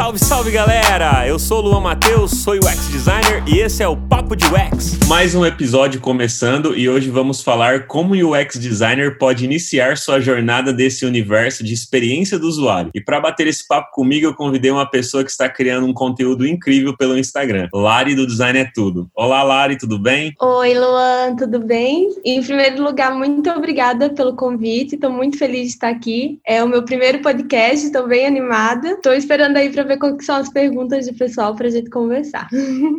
Salve, 0.00 0.18
salve 0.18 0.50
galera! 0.50 1.28
Eu 1.28 1.38
sou 1.38 1.58
o 1.58 1.60
Luan 1.60 1.80
Matheus, 1.80 2.42
sou 2.42 2.54
UX 2.54 2.88
designer 2.88 3.44
e 3.46 3.58
esse 3.58 3.82
é 3.82 3.86
o 3.86 3.94
Papo 3.94 4.34
de 4.34 4.46
UX. 4.46 4.98
Mais 5.06 5.34
um 5.34 5.44
episódio 5.44 6.00
começando 6.00 6.74
e 6.74 6.88
hoje 6.88 7.10
vamos 7.10 7.42
falar 7.42 7.86
como 7.86 8.14
o 8.14 8.32
UX 8.32 8.58
designer 8.58 9.18
pode 9.18 9.44
iniciar 9.44 9.98
sua 9.98 10.18
jornada 10.18 10.72
desse 10.72 11.04
universo 11.04 11.62
de 11.62 11.74
experiência 11.74 12.38
do 12.38 12.48
usuário. 12.48 12.90
E 12.94 13.00
para 13.00 13.20
bater 13.20 13.46
esse 13.46 13.68
papo 13.68 13.90
comigo, 13.92 14.24
eu 14.24 14.34
convidei 14.34 14.70
uma 14.70 14.88
pessoa 14.88 15.22
que 15.22 15.30
está 15.30 15.50
criando 15.50 15.86
um 15.86 15.92
conteúdo 15.92 16.46
incrível 16.46 16.96
pelo 16.96 17.18
Instagram. 17.18 17.68
Lari 17.70 18.14
do 18.14 18.26
Design 18.26 18.58
é 18.58 18.70
Tudo. 18.74 19.10
Olá, 19.14 19.42
Lari, 19.42 19.76
tudo 19.76 19.98
bem? 19.98 20.32
Oi, 20.40 20.78
Luan, 20.78 21.36
tudo 21.36 21.58
bem? 21.58 22.08
Em 22.24 22.42
primeiro 22.42 22.82
lugar, 22.82 23.14
muito 23.14 23.50
obrigada 23.50 24.08
pelo 24.08 24.34
convite. 24.34 24.94
Estou 24.94 25.10
muito 25.10 25.36
feliz 25.36 25.66
de 25.68 25.74
estar 25.74 25.90
aqui. 25.90 26.38
É 26.46 26.64
o 26.64 26.68
meu 26.68 26.84
primeiro 26.84 27.20
podcast, 27.20 27.84
estou 27.84 28.08
bem 28.08 28.26
animada. 28.26 28.92
Estou 28.92 29.12
esperando 29.12 29.58
aí 29.58 29.68
para 29.68 29.89
ver 29.90 29.98
quais 29.98 30.24
são 30.24 30.36
as 30.36 30.48
perguntas 30.48 31.06
do 31.06 31.14
pessoal 31.14 31.54
para 31.54 31.66
a 31.66 31.70
gente 31.70 31.90
conversar. 31.90 32.48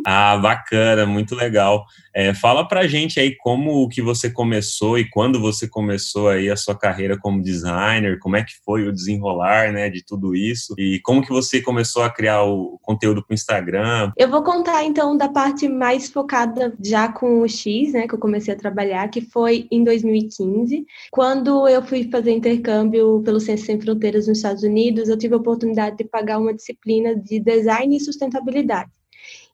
Ah, 0.06 0.36
bacana, 0.36 1.06
muito 1.06 1.34
legal. 1.34 1.84
É, 2.14 2.34
fala 2.34 2.66
pra 2.66 2.86
gente 2.86 3.18
aí 3.18 3.34
como 3.36 3.88
que 3.88 4.02
você 4.02 4.30
começou 4.30 4.98
e 4.98 5.08
quando 5.08 5.40
você 5.40 5.66
começou 5.66 6.28
aí 6.28 6.50
a 6.50 6.56
sua 6.56 6.76
carreira 6.76 7.18
como 7.18 7.42
designer, 7.42 8.18
como 8.18 8.36
é 8.36 8.42
que 8.42 8.52
foi 8.64 8.86
o 8.86 8.92
desenrolar, 8.92 9.72
né, 9.72 9.88
de 9.88 10.04
tudo 10.04 10.34
isso 10.34 10.74
e 10.78 11.00
como 11.00 11.22
que 11.22 11.30
você 11.30 11.60
começou 11.60 12.02
a 12.02 12.10
criar 12.10 12.42
o 12.42 12.78
conteúdo 12.82 13.22
para 13.24 13.32
o 13.32 13.34
Instagram. 13.34 14.12
Eu 14.16 14.28
vou 14.28 14.42
contar 14.42 14.84
então 14.84 15.16
da 15.16 15.28
parte 15.28 15.68
mais 15.68 16.10
focada 16.10 16.74
já 16.84 17.08
com 17.08 17.40
o 17.40 17.48
X, 17.48 17.92
né, 17.92 18.06
que 18.06 18.14
eu 18.14 18.18
comecei 18.18 18.52
a 18.52 18.58
trabalhar, 18.58 19.08
que 19.08 19.20
foi 19.20 19.66
em 19.70 19.82
2015, 19.82 20.84
quando 21.10 21.66
eu 21.68 21.82
fui 21.82 22.08
fazer 22.10 22.32
intercâmbio 22.32 23.22
pelo 23.24 23.40
Ciências 23.40 23.66
Sem 23.66 23.80
Fronteiras 23.80 24.26
nos 24.26 24.38
Estados 24.38 24.62
Unidos, 24.62 25.08
eu 25.08 25.18
tive 25.18 25.34
a 25.34 25.38
oportunidade 25.38 25.96
de 25.96 26.04
pagar 26.04 26.38
uma 26.38 26.54
disciplina 26.54 27.16
de 27.16 27.40
design 27.40 27.96
e 27.96 28.00
sustentabilidade. 28.00 28.90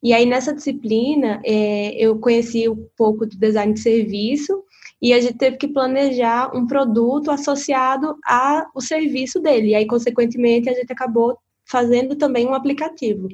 E 0.03 0.13
aí, 0.13 0.27
nessa 0.27 0.55
disciplina, 0.55 1.41
é, 1.45 1.95
eu 1.97 2.19
conheci 2.19 2.69
um 2.69 2.87
pouco 2.97 3.27
do 3.27 3.37
design 3.37 3.73
de 3.73 3.81
serviço 3.81 4.63
e 5.01 5.13
a 5.13 5.21
gente 5.21 5.39
teve 5.39 5.57
que 5.57 5.69
planejar 5.69 6.55
um 6.57 6.67
produto 6.67 7.31
associado 7.31 8.17
ao 8.25 8.81
serviço 8.81 9.41
dele. 9.41 9.69
E 9.69 9.75
aí, 9.75 9.87
consequentemente, 9.87 10.69
a 10.69 10.75
gente 10.75 10.93
acabou 10.93 11.37
fazendo 11.69 12.17
também 12.17 12.47
um 12.47 12.55
aplicativo. 12.55 13.29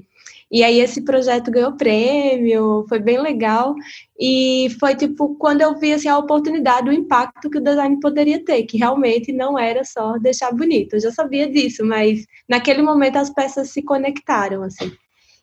E 0.50 0.62
aí 0.62 0.80
esse 0.80 1.02
projeto 1.02 1.50
ganhou 1.50 1.76
prêmio, 1.76 2.84
foi 2.88 2.98
bem 2.98 3.20
legal. 3.20 3.74
E 4.18 4.68
foi 4.78 4.94
tipo 4.94 5.34
quando 5.36 5.62
eu 5.62 5.78
vi 5.78 5.92
assim, 5.92 6.08
a 6.08 6.18
oportunidade, 6.18 6.88
o 6.88 6.92
impacto 6.92 7.50
que 7.50 7.58
o 7.58 7.62
design 7.62 7.98
poderia 8.00 8.44
ter, 8.44 8.64
que 8.64 8.76
realmente 8.76 9.32
não 9.32 9.58
era 9.58 9.84
só 9.84 10.18
deixar 10.18 10.52
bonito. 10.52 10.94
Eu 10.94 11.00
já 11.00 11.10
sabia 11.12 11.50
disso, 11.50 11.84
mas 11.84 12.26
naquele 12.48 12.82
momento 12.82 13.16
as 13.16 13.30
peças 13.30 13.70
se 13.70 13.82
conectaram 13.82 14.62
assim. 14.62 14.92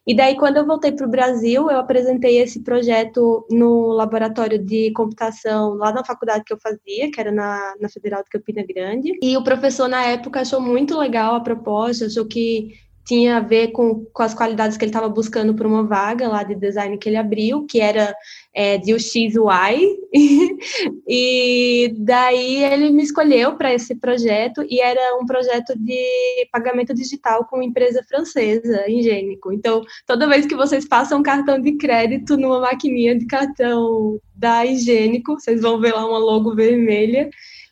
E 0.05 0.16
daí, 0.16 0.35
quando 0.35 0.57
eu 0.57 0.66
voltei 0.66 0.91
para 0.91 1.05
o 1.05 1.09
Brasil, 1.09 1.69
eu 1.69 1.77
apresentei 1.77 2.39
esse 2.39 2.63
projeto 2.63 3.45
no 3.52 3.91
laboratório 3.91 4.58
de 4.58 4.91
computação 4.93 5.75
lá 5.75 5.93
na 5.93 6.03
faculdade 6.03 6.43
que 6.43 6.53
eu 6.53 6.59
fazia, 6.59 7.11
que 7.11 7.19
era 7.19 7.31
na, 7.31 7.75
na 7.80 7.88
Federal 7.88 8.23
de 8.23 8.30
Campina 8.30 8.63
Grande. 8.67 9.17
E 9.21 9.38
o 9.38 9.43
professor, 9.43 9.88
na 9.88 10.03
época, 10.05 10.41
achou 10.41 10.59
muito 10.59 10.97
legal 10.97 11.35
a 11.35 11.39
proposta, 11.39 12.08
achou 12.08 12.25
que 12.25 12.69
tinha 13.05 13.38
a 13.38 13.39
ver 13.39 13.69
com, 13.69 14.05
com 14.13 14.23
as 14.23 14.33
qualidades 14.33 14.77
que 14.77 14.83
ele 14.83 14.89
estava 14.89 15.09
buscando 15.09 15.53
para 15.53 15.67
uma 15.67 15.83
vaga 15.83 16.27
lá 16.27 16.44
de 16.44 16.55
design 16.55 16.97
que 16.97 17.09
ele 17.09 17.17
abriu, 17.17 17.66
que 17.66 17.80
era 17.80 18.13
é, 18.53 18.77
de 18.77 18.93
UX/UI, 18.93 19.97
e 21.08 21.93
daí 21.97 22.63
ele 22.63 22.89
me 22.91 23.03
escolheu 23.03 23.55
para 23.55 23.73
esse 23.73 23.95
projeto, 23.95 24.63
e 24.69 24.80
era 24.80 25.17
um 25.21 25.25
projeto 25.25 25.73
de 25.77 26.47
pagamento 26.52 26.93
digital 26.93 27.45
com 27.45 27.61
empresa 27.61 28.03
francesa, 28.08 28.89
Ingênico. 28.89 29.52
Então, 29.52 29.81
toda 30.05 30.27
vez 30.27 30.45
que 30.45 30.55
vocês 30.55 30.88
passam 30.88 31.19
um 31.19 31.23
cartão 31.23 31.59
de 31.59 31.73
crédito 31.73 32.38
numa 32.38 32.59
maquininha 32.59 33.17
de 33.17 33.25
cartão 33.25 34.19
da 34.36 34.65
Higiênico, 34.65 35.39
vocês 35.39 35.61
vão 35.61 35.80
ver 35.80 35.93
lá 35.93 36.08
uma 36.08 36.17
logo 36.17 36.55
vermelha, 36.55 37.30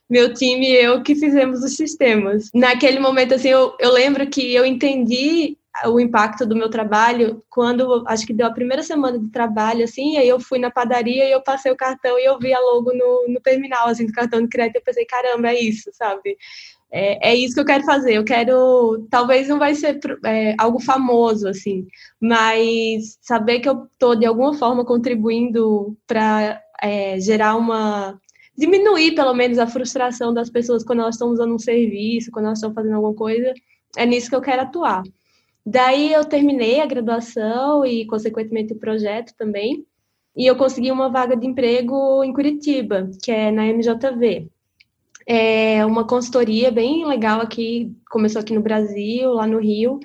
meu 0.10 0.34
time 0.34 0.68
e 0.68 0.76
eu 0.76 1.04
que 1.04 1.16
fizemos 1.16 1.64
os 1.64 1.76
sistemas. 1.76 2.50
Naquele 2.54 3.00
momento, 3.00 3.36
assim, 3.36 3.50
eu, 3.50 3.76
eu 3.80 3.92
lembro 3.92 4.28
que 4.28 4.54
eu 4.54 4.66
entendi 4.66 5.58
o 5.88 6.00
impacto 6.00 6.46
do 6.46 6.56
meu 6.56 6.70
trabalho 6.70 7.42
quando 7.50 8.04
acho 8.08 8.26
que 8.26 8.34
deu 8.34 8.48
a 8.48 8.52
primeira 8.52 8.84
semana 8.84 9.18
de 9.18 9.30
trabalho 9.30 9.84
assim 9.84 10.18
aí 10.18 10.28
eu 10.28 10.40
fui 10.40 10.60
na 10.60 10.72
padaria 10.72 11.26
e 11.26 11.32
eu 11.32 11.42
passei 11.42 11.72
o 11.72 11.78
cartão 11.78 12.18
e 12.20 12.26
eu 12.26 12.38
vi 12.40 12.54
a 12.54 12.60
logo 12.60 12.92
no, 12.92 13.28
no 13.30 13.40
terminal 13.40 13.88
assim 13.88 14.06
do 14.06 14.12
cartão 14.12 14.42
de 14.42 14.50
crédito 14.50 14.78
eu 14.78 14.82
pensei 14.82 15.06
caramba 15.06 15.50
é 15.50 15.60
isso 15.60 15.90
sabe 15.94 16.38
é, 16.92 17.30
é 17.32 17.36
isso 17.36 17.54
que 17.54 17.62
eu 17.62 17.66
quero 17.66 17.86
fazer 17.86 18.14
eu 18.14 18.26
quero 18.26 19.08
talvez 19.10 19.48
não 19.48 19.60
vai 19.60 19.76
ser 19.76 20.00
é, 20.26 20.56
algo 20.58 20.80
famoso 20.80 21.48
assim 21.48 21.88
mas 22.20 23.18
saber 23.22 23.60
que 23.60 23.70
eu 23.70 23.86
estou 23.86 24.16
de 24.16 24.26
alguma 24.26 24.54
forma 24.56 24.84
contribuindo 24.84 25.96
para 26.06 26.62
é, 26.82 27.20
gerar 27.20 27.56
uma 27.56 28.20
diminuir 28.60 29.16
pelo 29.16 29.34
menos 29.34 29.58
a 29.58 29.66
frustração 29.66 30.34
das 30.34 30.50
pessoas 30.50 30.84
quando 30.84 31.00
elas 31.00 31.16
estão 31.16 31.30
usando 31.30 31.54
um 31.54 31.60
serviço, 31.60 32.30
quando 32.30 32.46
elas 32.46 32.60
estão 32.60 32.74
fazendo 32.74 32.96
alguma 32.96 33.16
coisa. 33.16 33.54
É 33.98 34.06
nisso 34.06 34.30
que 34.30 34.36
eu 34.36 34.42
quero 34.42 34.62
atuar. 34.64 35.02
Daí 35.66 36.12
eu 36.12 36.26
terminei 36.26 36.82
a 36.82 36.86
graduação 36.86 37.86
e, 37.86 38.06
consequentemente, 38.06 38.74
o 38.74 38.80
projeto 38.80 39.34
também. 39.38 39.86
E 40.36 40.46
eu 40.46 40.56
consegui 40.56 40.92
uma 40.92 41.10
vaga 41.10 41.36
de 41.36 41.48
emprego 41.48 42.24
em 42.24 42.34
Curitiba, 42.34 43.10
que 43.24 43.32
é 43.32 43.50
na 43.52 43.66
MJV. 43.66 44.50
É 45.26 45.86
uma 45.86 46.06
consultoria 46.06 46.72
bem 46.72 47.06
legal 47.06 47.40
aqui, 47.40 47.96
começou 48.10 48.42
aqui 48.42 48.54
no 48.54 48.62
Brasil, 48.62 49.32
lá 49.32 49.46
no 49.46 49.60
Rio, 49.60 50.00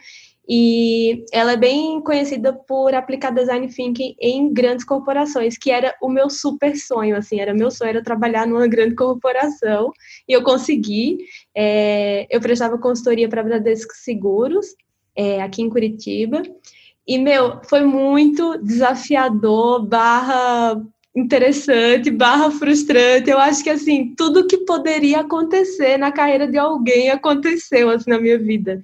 e 0.49 1.25
ela 1.33 1.53
é 1.53 1.57
bem 1.57 2.01
conhecida 2.03 2.53
por 2.53 2.95
aplicar 2.95 3.31
design 3.31 3.67
thinking 3.69 4.15
em 4.21 4.53
grandes 4.53 4.85
corporações, 4.85 5.57
que 5.57 5.71
era 5.71 5.95
o 6.03 6.09
meu 6.09 6.29
super 6.29 6.77
sonho, 6.77 7.17
assim, 7.17 7.41
era 7.41 7.55
meu 7.55 7.71
sonho 7.71 7.91
era 7.91 8.03
trabalhar 8.03 8.47
numa 8.47 8.67
grande 8.67 8.95
corporação, 8.95 9.91
e 10.29 10.33
eu 10.33 10.43
consegui. 10.43 11.19
É, 11.55 12.27
eu 12.31 12.41
prestava 12.41 12.79
consultoria 12.79 13.29
para 13.29 13.43
Bradesco 13.43 13.95
Seguros, 13.95 14.67
é, 15.17 15.43
aqui 15.43 15.63
em 15.63 15.71
Curitiba, 15.71 16.43
e, 17.07 17.19
meu, 17.19 17.61
foi 17.69 17.85
muito 17.85 18.59
desafiador, 18.59 19.87
barra 19.87 20.81
interessante, 21.17 22.11
barra 22.11 22.51
frustrante. 22.51 23.31
Eu 23.31 23.39
acho 23.39 23.63
que, 23.63 23.71
assim, 23.71 24.15
tudo 24.17 24.47
que 24.47 24.59
poderia 24.59 25.21
acontecer 25.21 25.97
na 25.97 26.11
carreira 26.11 26.49
de 26.49 26.59
alguém 26.59 27.11
aconteceu, 27.11 27.91
assim, 27.91 28.11
na 28.11 28.19
minha 28.19 28.39
vida 28.39 28.83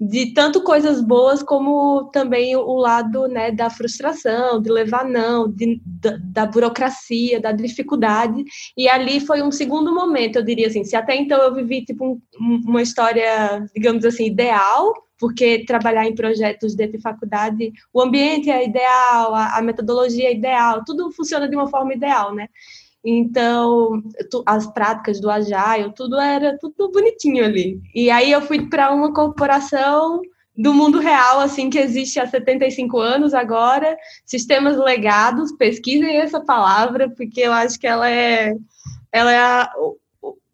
de 0.00 0.32
tanto 0.32 0.62
coisas 0.62 1.02
boas 1.02 1.42
como 1.42 2.04
também 2.10 2.56
o 2.56 2.74
lado 2.76 3.28
né, 3.28 3.52
da 3.52 3.68
frustração, 3.68 4.60
de 4.60 4.70
levar 4.70 5.04
não, 5.04 5.46
de, 5.46 5.78
da, 5.84 6.16
da, 6.18 6.46
burocracia, 6.46 7.38
da 7.38 7.52
dificuldade. 7.52 8.42
E 8.74 8.88
ali 8.88 9.20
foi 9.20 9.42
um 9.42 9.52
segundo 9.52 9.94
momento, 9.94 10.36
eu 10.36 10.44
diria 10.44 10.68
assim. 10.68 10.84
Se 10.84 10.96
até 10.96 11.14
então 11.14 11.38
eu 11.42 11.54
vivi 11.54 11.84
tipo 11.84 12.18
um, 12.40 12.60
uma 12.66 12.80
história, 12.80 13.62
digamos 13.74 14.04
assim, 14.06 14.24
ideal, 14.24 14.94
porque 15.18 15.66
trabalhar 15.66 16.06
em 16.06 16.14
projetos 16.14 16.74
dentro 16.74 16.96
de 16.96 17.02
faculdade, 17.02 17.70
o 17.92 18.00
ambiente 18.00 18.50
é 18.50 18.64
ideal, 18.64 19.34
a, 19.34 19.58
a 19.58 19.62
metodologia 19.62 20.28
é 20.28 20.34
ideal, 20.34 20.82
tudo 20.82 21.12
funciona 21.12 21.46
de 21.46 21.54
uma 21.54 21.68
forma 21.68 21.92
ideal, 21.92 22.34
né? 22.34 22.48
Então, 23.04 24.02
tu, 24.30 24.42
as 24.44 24.66
práticas 24.66 25.20
do 25.20 25.30
Agile, 25.30 25.92
tudo 25.94 26.18
era 26.20 26.58
tudo 26.58 26.90
bonitinho 26.90 27.44
ali. 27.44 27.80
E 27.94 28.10
aí 28.10 28.30
eu 28.30 28.42
fui 28.42 28.68
para 28.68 28.92
uma 28.92 29.12
corporação 29.12 30.20
do 30.56 30.74
mundo 30.74 30.98
real, 30.98 31.40
assim, 31.40 31.70
que 31.70 31.78
existe 31.78 32.20
há 32.20 32.26
75 32.26 32.98
anos 32.98 33.32
agora, 33.32 33.96
sistemas 34.26 34.76
legados, 34.76 35.52
pesquisem 35.52 36.18
essa 36.18 36.40
palavra, 36.40 37.08
porque 37.08 37.40
eu 37.40 37.52
acho 37.52 37.78
que 37.80 37.86
ela 37.86 38.10
é, 38.10 38.54
ela 39.10 39.32
é 39.32 39.38
a, 39.38 39.72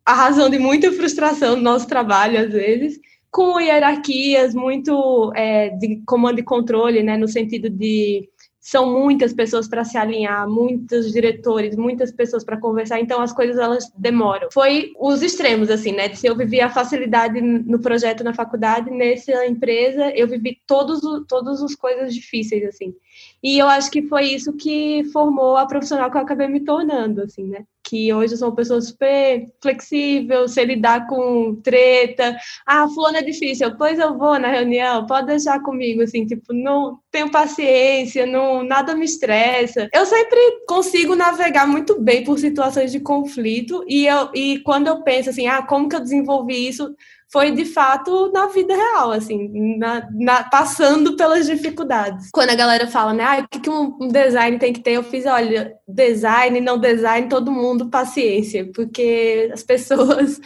a 0.05 0.15
razão 0.15 0.49
de 0.49 0.61
muita 0.61 0.93
frustração 0.93 1.57
do 1.57 1.63
nosso 1.63 1.89
trabalho, 1.89 2.39
às 2.39 2.53
vezes, 2.53 3.01
com 3.33 3.59
hierarquias 3.59 4.55
muito 4.55 5.33
é, 5.35 5.71
de 5.71 6.01
comando 6.07 6.39
e 6.39 6.45
controle, 6.45 7.03
né, 7.03 7.17
no 7.17 7.27
sentido 7.27 7.69
de 7.69 8.29
são 8.67 8.93
muitas 8.93 9.33
pessoas 9.33 9.69
para 9.69 9.85
se 9.85 9.97
alinhar, 9.97 10.51
muitos 10.51 11.13
diretores, 11.13 11.77
muitas 11.77 12.11
pessoas 12.11 12.43
para 12.43 12.57
conversar, 12.57 12.99
então 12.99 13.21
as 13.21 13.33
coisas 13.33 13.59
elas 13.59 13.89
demoram. 13.97 14.49
Foi 14.53 14.91
os 14.99 15.23
extremos 15.23 15.71
assim, 15.71 15.93
né? 15.93 16.13
Se 16.13 16.27
eu 16.27 16.37
vivi 16.37 16.61
a 16.61 16.69
facilidade 16.69 17.41
no 17.41 17.79
projeto 17.79 18.25
na 18.25 18.35
faculdade, 18.35 18.91
nessa 18.91 19.47
empresa 19.47 20.11
eu 20.17 20.27
vivi 20.27 20.61
todos 20.67 21.01
todas 21.29 21.63
as 21.63 21.77
coisas 21.77 22.13
difíceis 22.13 22.65
assim. 22.65 22.93
E 23.41 23.57
eu 23.57 23.69
acho 23.69 23.89
que 23.89 24.03
foi 24.03 24.25
isso 24.25 24.53
que 24.53 25.05
formou 25.13 25.57
a 25.57 25.67
profissional 25.67 26.11
que 26.11 26.17
eu 26.17 26.23
acabei 26.23 26.49
me 26.49 26.65
tornando, 26.65 27.23
assim, 27.23 27.45
né? 27.45 27.65
Que 27.89 28.13
hoje 28.13 28.35
eu 28.35 28.39
sou 28.39 28.49
uma 28.49 28.57
pessoa 28.57 28.81
super 28.81 29.47
flexível, 29.63 30.49
sei 30.49 30.65
lidar 30.65 31.07
com 31.07 31.55
treta. 31.63 32.37
Ah, 32.67 32.89
fulano 32.89 33.19
é 33.19 33.23
difícil, 33.23 33.77
pois 33.77 33.99
eu 33.99 34.19
vou 34.19 34.39
na 34.39 34.49
reunião, 34.49 35.07
pode 35.07 35.29
deixar 35.29 35.63
comigo, 35.63 36.03
assim, 36.03 36.27
tipo, 36.27 36.53
não 36.53 36.99
tenho 37.13 37.31
paciência, 37.31 38.27
não, 38.27 38.65
nada 38.65 38.95
me 38.95 39.05
estressa. 39.05 39.89
Eu 39.93 40.05
sempre 40.05 40.39
consigo 40.67 41.15
navegar 41.15 41.67
muito 41.67 42.01
bem 42.01 42.25
por 42.25 42.39
situações 42.39 42.91
de 42.91 42.99
conflito 42.99 43.85
e, 43.87 44.07
eu, 44.07 44.31
e 44.35 44.59
quando 44.61 44.89
eu 44.89 45.03
penso 45.03 45.31
assim, 45.31 45.47
ah, 45.47 45.63
como 45.63 45.89
que 45.89 45.95
eu 45.95 46.01
desenvolvi 46.01 46.69
isso? 46.69 46.95
Foi 47.33 47.51
de 47.51 47.65
fato 47.65 48.31
na 48.33 48.47
vida 48.47 48.75
real, 48.75 49.11
assim, 49.11 49.77
na, 49.79 50.09
na, 50.13 50.45
passando 50.45 51.17
pelas 51.17 51.47
dificuldades. 51.47 52.31
Quando 52.33 52.51
a 52.51 52.55
galera 52.55 52.87
fala, 52.87 53.13
né, 53.13 53.25
ah, 53.25 53.41
o 53.41 53.49
que, 53.49 53.61
que 53.61 53.71
um 53.71 54.09
design 54.09 54.59
tem 54.59 54.73
que 54.73 54.81
ter? 54.81 54.93
Eu 54.93 55.03
fiz, 55.03 55.27
olha, 55.27 55.75
design, 55.89 56.61
não 56.61 56.79
design, 56.79 57.29
todo 57.29 57.51
mundo 57.51 57.91
paciência, 57.91 58.71
porque 58.73 59.51
as 59.53 59.63
pessoas 59.63 60.41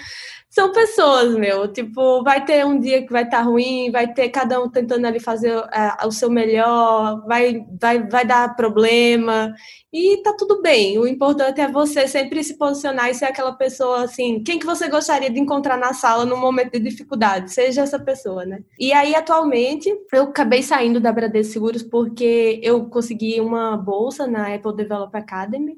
são 0.51 0.73
pessoas, 0.73 1.33
meu. 1.37 1.73
Tipo, 1.73 2.25
vai 2.25 2.45
ter 2.45 2.67
um 2.67 2.79
dia 2.79 3.07
que 3.07 3.13
vai 3.13 3.23
estar 3.23 3.39
tá 3.39 3.43
ruim, 3.45 3.91
vai 3.93 4.13
ter 4.13 4.29
cada 4.31 4.61
um 4.61 4.69
tentando 4.69 5.07
ali 5.07 5.21
fazer 5.21 5.57
uh, 5.57 6.07
o 6.07 6.11
seu 6.11 6.29
melhor, 6.29 7.25
vai, 7.25 7.65
vai, 7.81 8.09
vai 8.09 8.25
dar 8.27 8.57
problema. 8.57 9.55
E 9.93 10.23
tá 10.23 10.33
tudo 10.37 10.61
bem. 10.61 10.99
O 10.99 11.07
importante 11.07 11.61
é 11.61 11.69
você 11.69 12.07
sempre 12.09 12.43
se 12.43 12.57
posicionar 12.57 13.11
e 13.11 13.15
ser 13.15 13.27
aquela 13.27 13.53
pessoa 13.53 14.05
assim. 14.05 14.43
Quem 14.43 14.59
que 14.59 14.67
você 14.67 14.89
gostaria 14.89 15.31
de 15.31 15.39
encontrar 15.39 15.77
na 15.77 15.93
sala 15.93 16.25
no 16.25 16.37
momento 16.37 16.73
de 16.73 16.81
dificuldade? 16.81 17.53
Seja 17.53 17.83
essa 17.83 17.99
pessoa, 17.99 18.45
né? 18.45 18.61
E 18.79 18.93
aí, 18.93 19.15
atualmente, 19.15 19.89
eu 20.13 20.25
acabei 20.25 20.63
saindo 20.63 21.01
da 21.01 21.13
Bradesco 21.13 21.53
Seguros 21.53 21.83
porque 21.83 22.61
eu 22.63 22.87
consegui 22.87 23.41
uma 23.41 23.77
bolsa 23.77 24.27
na 24.27 24.55
Apple 24.55 24.77
Developer 24.77 25.21
Academy. 25.21 25.77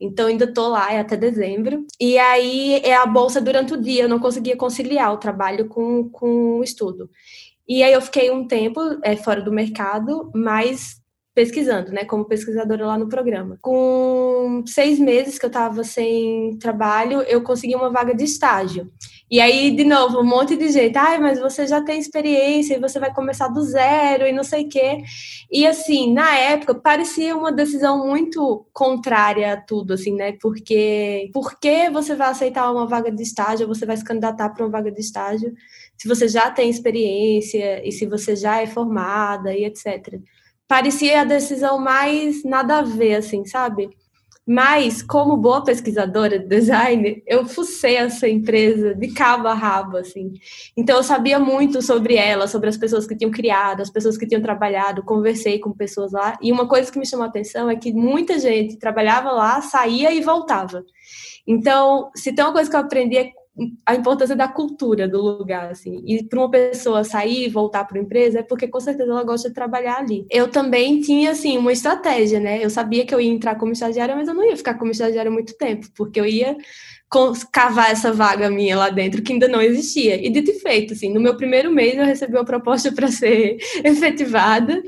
Então, 0.00 0.26
ainda 0.26 0.52
tô 0.52 0.68
lá 0.68 0.92
é 0.92 1.00
até 1.00 1.16
dezembro. 1.16 1.84
E 2.00 2.18
aí 2.18 2.80
é 2.84 2.94
a 2.94 3.06
bolsa 3.06 3.40
durante 3.40 3.74
o 3.74 3.80
dia. 3.80 4.11
Não 4.12 4.18
conseguia 4.18 4.54
conciliar 4.54 5.10
o 5.10 5.16
trabalho 5.16 5.68
com, 5.68 6.06
com 6.10 6.58
o 6.58 6.62
estudo. 6.62 7.08
E 7.66 7.82
aí 7.82 7.94
eu 7.94 8.02
fiquei 8.02 8.30
um 8.30 8.46
tempo 8.46 8.78
é, 9.02 9.16
fora 9.16 9.40
do 9.40 9.50
mercado, 9.50 10.30
mas 10.34 11.00
pesquisando, 11.34 11.90
né, 11.90 12.04
como 12.04 12.26
pesquisadora 12.26 12.86
lá 12.86 12.98
no 12.98 13.08
programa. 13.08 13.56
Com 13.62 14.62
seis 14.66 14.98
meses 14.98 15.38
que 15.38 15.46
eu 15.46 15.48
estava 15.48 15.82
sem 15.82 16.58
trabalho, 16.58 17.22
eu 17.22 17.42
consegui 17.42 17.74
uma 17.74 17.88
vaga 17.88 18.14
de 18.14 18.24
estágio. 18.24 18.92
E 19.32 19.40
aí, 19.40 19.74
de 19.74 19.82
novo, 19.84 20.20
um 20.20 20.24
monte 20.24 20.56
de 20.56 20.70
gente, 20.70 20.98
ai, 20.98 21.18
mas 21.18 21.40
você 21.40 21.66
já 21.66 21.82
tem 21.82 21.98
experiência 21.98 22.76
e 22.76 22.80
você 22.80 23.00
vai 23.00 23.14
começar 23.14 23.48
do 23.48 23.62
zero 23.62 24.26
e 24.26 24.32
não 24.32 24.44
sei 24.44 24.64
o 24.66 24.68
quê. 24.68 25.02
E 25.50 25.66
assim, 25.66 26.12
na 26.12 26.36
época, 26.36 26.74
parecia 26.74 27.34
uma 27.34 27.50
decisão 27.50 28.06
muito 28.06 28.66
contrária 28.74 29.54
a 29.54 29.56
tudo, 29.56 29.94
assim, 29.94 30.14
né? 30.14 30.32
Porque 30.40 31.30
por 31.32 31.58
que 31.58 31.88
você 31.88 32.14
vai 32.14 32.28
aceitar 32.28 32.70
uma 32.70 32.86
vaga 32.86 33.10
de 33.10 33.22
estágio, 33.22 33.66
você 33.66 33.86
vai 33.86 33.96
se 33.96 34.04
candidatar 34.04 34.50
para 34.50 34.64
uma 34.64 34.70
vaga 34.70 34.92
de 34.92 35.00
estágio, 35.00 35.54
se 35.96 36.06
você 36.06 36.28
já 36.28 36.50
tem 36.50 36.68
experiência 36.68 37.86
e 37.88 37.90
se 37.90 38.04
você 38.06 38.36
já 38.36 38.60
é 38.60 38.66
formada 38.66 39.54
e 39.54 39.64
etc 39.64 40.20
parecia 40.68 41.20
a 41.20 41.24
decisão 41.24 41.78
mais 41.78 42.42
nada 42.44 42.78
a 42.78 42.82
ver, 42.82 43.16
assim, 43.16 43.44
sabe? 43.44 43.90
Mas, 44.46 45.02
como 45.02 45.36
boa 45.36 45.62
pesquisadora 45.62 46.36
de 46.36 46.48
design, 46.48 47.22
eu 47.26 47.46
fucei 47.46 47.96
essa 47.96 48.28
empresa 48.28 48.92
de 48.92 49.12
cabo 49.12 49.46
a 49.46 49.54
rabo, 49.54 49.96
assim. 49.96 50.32
Então, 50.76 50.96
eu 50.96 51.02
sabia 51.04 51.38
muito 51.38 51.80
sobre 51.80 52.16
ela, 52.16 52.48
sobre 52.48 52.68
as 52.68 52.76
pessoas 52.76 53.06
que 53.06 53.16
tinham 53.16 53.30
criado, 53.30 53.82
as 53.82 53.90
pessoas 53.90 54.18
que 54.18 54.26
tinham 54.26 54.42
trabalhado, 54.42 55.04
conversei 55.04 55.60
com 55.60 55.70
pessoas 55.72 56.10
lá. 56.10 56.36
E 56.42 56.50
uma 56.50 56.66
coisa 56.66 56.90
que 56.90 56.98
me 56.98 57.06
chamou 57.06 57.24
a 57.24 57.28
atenção 57.28 57.70
é 57.70 57.76
que 57.76 57.92
muita 57.92 58.36
gente 58.38 58.78
trabalhava 58.78 59.30
lá, 59.30 59.62
saía 59.62 60.12
e 60.12 60.20
voltava. 60.20 60.84
Então, 61.46 62.10
se 62.16 62.32
tem 62.32 62.44
uma 62.44 62.52
coisa 62.52 62.68
que 62.68 62.74
eu 62.74 62.80
aprendi 62.80 63.16
é 63.16 63.30
a 63.84 63.94
importância 63.94 64.34
da 64.34 64.48
cultura 64.48 65.06
do 65.06 65.20
lugar, 65.20 65.70
assim. 65.70 66.02
E 66.06 66.24
para 66.24 66.38
uma 66.38 66.50
pessoa 66.50 67.04
sair 67.04 67.46
e 67.46 67.50
voltar 67.50 67.84
para 67.84 67.98
a 67.98 68.02
empresa 68.02 68.38
é 68.38 68.42
porque 68.42 68.66
com 68.66 68.80
certeza 68.80 69.10
ela 69.10 69.22
gosta 69.22 69.48
de 69.48 69.54
trabalhar 69.54 69.98
ali. 69.98 70.26
Eu 70.30 70.48
também 70.48 71.00
tinha, 71.00 71.32
assim, 71.32 71.58
uma 71.58 71.72
estratégia, 71.72 72.40
né? 72.40 72.64
Eu 72.64 72.70
sabia 72.70 73.04
que 73.04 73.14
eu 73.14 73.20
ia 73.20 73.30
entrar 73.30 73.56
como 73.56 73.72
estagiária, 73.72 74.16
mas 74.16 74.26
eu 74.26 74.34
não 74.34 74.44
ia 74.44 74.56
ficar 74.56 74.74
como 74.74 74.90
estagiária 74.90 75.30
muito 75.30 75.54
tempo, 75.56 75.86
porque 75.94 76.18
eu 76.18 76.24
ia 76.24 76.56
cavar 77.52 77.90
essa 77.90 78.10
vaga 78.10 78.48
minha 78.48 78.74
lá 78.74 78.88
dentro 78.88 79.22
que 79.22 79.34
ainda 79.34 79.46
não 79.46 79.60
existia. 79.60 80.16
E 80.16 80.30
dito 80.30 80.50
e 80.50 80.54
feito, 80.54 80.94
assim, 80.94 81.12
no 81.12 81.20
meu 81.20 81.36
primeiro 81.36 81.70
mês 81.70 81.94
eu 81.94 82.06
recebi 82.06 82.34
uma 82.34 82.44
proposta 82.44 82.90
para 82.90 83.08
ser 83.08 83.58
efetivada, 83.84 84.82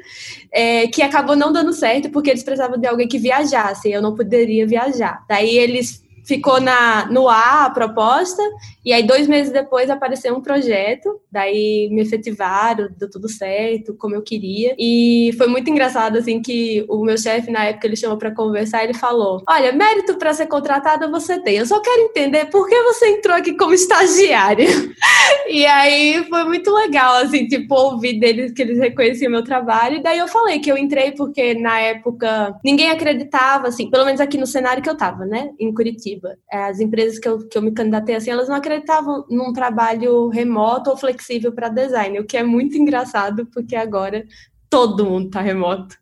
é, 0.51 0.87
que 0.87 1.03
acabou 1.03 1.37
não 1.37 1.53
dando 1.53 1.73
certo 1.75 2.09
porque 2.09 2.31
eles 2.31 2.43
precisavam 2.43 2.79
de 2.79 2.87
alguém 2.87 3.07
que 3.07 3.19
viajasse, 3.19 3.91
eu 3.91 4.01
não 4.01 4.15
poderia 4.15 4.67
viajar. 4.67 5.23
Daí 5.29 5.59
eles 5.59 6.04
ficou 6.25 6.61
na, 6.61 7.07
no 7.07 7.29
ar 7.29 7.67
a 7.67 7.71
proposta, 7.71 8.43
e 8.85 8.93
aí 8.93 9.03
dois 9.03 9.29
meses 9.29 9.53
depois 9.53 9.91
apareceu 9.91 10.35
um 10.35 10.41
projeto, 10.41 11.21
daí 11.31 11.89
me 11.91 12.03
efetivaram, 12.03 12.89
deu 12.99 13.11
tudo 13.11 13.29
certo, 13.29 13.95
como 13.95 14.15
eu 14.15 14.23
queria, 14.23 14.75
e 14.79 15.31
foi 15.37 15.47
muito 15.47 15.71
engraçado, 15.71 16.17
assim, 16.17 16.41
que 16.41 16.85
o 16.89 17.05
meu 17.05 17.19
chefe, 17.19 17.51
na 17.51 17.65
época, 17.65 17.87
ele 17.87 17.97
chamou 17.97 18.17
para 18.17 18.35
conversar, 18.35 18.85
ele 18.85 18.95
falou, 18.95 19.43
olha, 19.49 19.73
mérito 19.73 20.17
para 20.17 20.33
ser 20.33 20.47
contratada 20.47 21.11
você 21.11 21.39
tem, 21.41 21.57
eu 21.57 21.67
só 21.67 21.81
quero 21.81 22.03
entender 22.03 22.47
por 22.47 22.69
que 22.69 22.83
você 22.83 23.09
entrou 23.11 23.37
aqui 23.37 23.57
como 23.57 23.75
estagiária. 23.75 24.67
e 25.49 25.65
aí 25.67 26.25
foi 26.29 26.45
muito 26.45 26.73
legal, 26.73 27.17
assim, 27.17 27.47
tipo, 27.47 27.75
ouvir 27.75 28.19
deles 28.19 28.53
que 28.53 28.63
eles 28.63 28.79
reconheciam 28.79 29.31
meu 29.31 29.45
trabalho, 29.45 29.97
e 29.97 30.03
daí 30.03 30.19
eu 30.19 30.29
falei 30.29 30.59
que 30.59 30.71
eu 30.71 30.79
entrei 30.79 31.13
porque, 31.13 31.55
na 31.55 31.81
época, 31.81 32.59
ninguém 32.65 32.91
acreditava, 32.91 33.69
assim, 33.69 33.91
pelo 33.91 34.05
menos 34.05 34.21
aqui 34.21 34.39
no 34.39 34.47
cenário 34.47 34.83
que 34.83 34.89
eu 34.89 34.97
tava, 34.97 35.25
né, 35.25 35.51
em 35.59 35.73
Curitiba, 35.73 36.14
Curitiba. 36.15 36.37
É, 36.51 36.65
as 36.65 36.81
empresas 36.81 37.19
que 37.19 37.29
eu, 37.29 37.47
que 37.47 37.57
eu 37.59 37.63
me 37.63 37.73
candidatei 37.73 38.15
assim, 38.15 38.31
elas 38.31 38.49
não 38.49 38.57
acreditavam 38.57 39.25
num 39.31 39.53
trabalho 39.53 40.29
remoto 40.29 40.91
ou 40.91 40.97
flexível 40.97 41.53
para 41.53 41.69
design, 41.69 42.19
o 42.19 42.27
que 42.27 42.37
é 42.37 42.43
muito 42.43 42.77
engraçado, 42.77 43.47
porque 43.47 43.77
agora 43.77 44.25
todo 44.69 45.05
mundo 45.05 45.31
tá 45.31 45.41
remoto. 45.41 45.97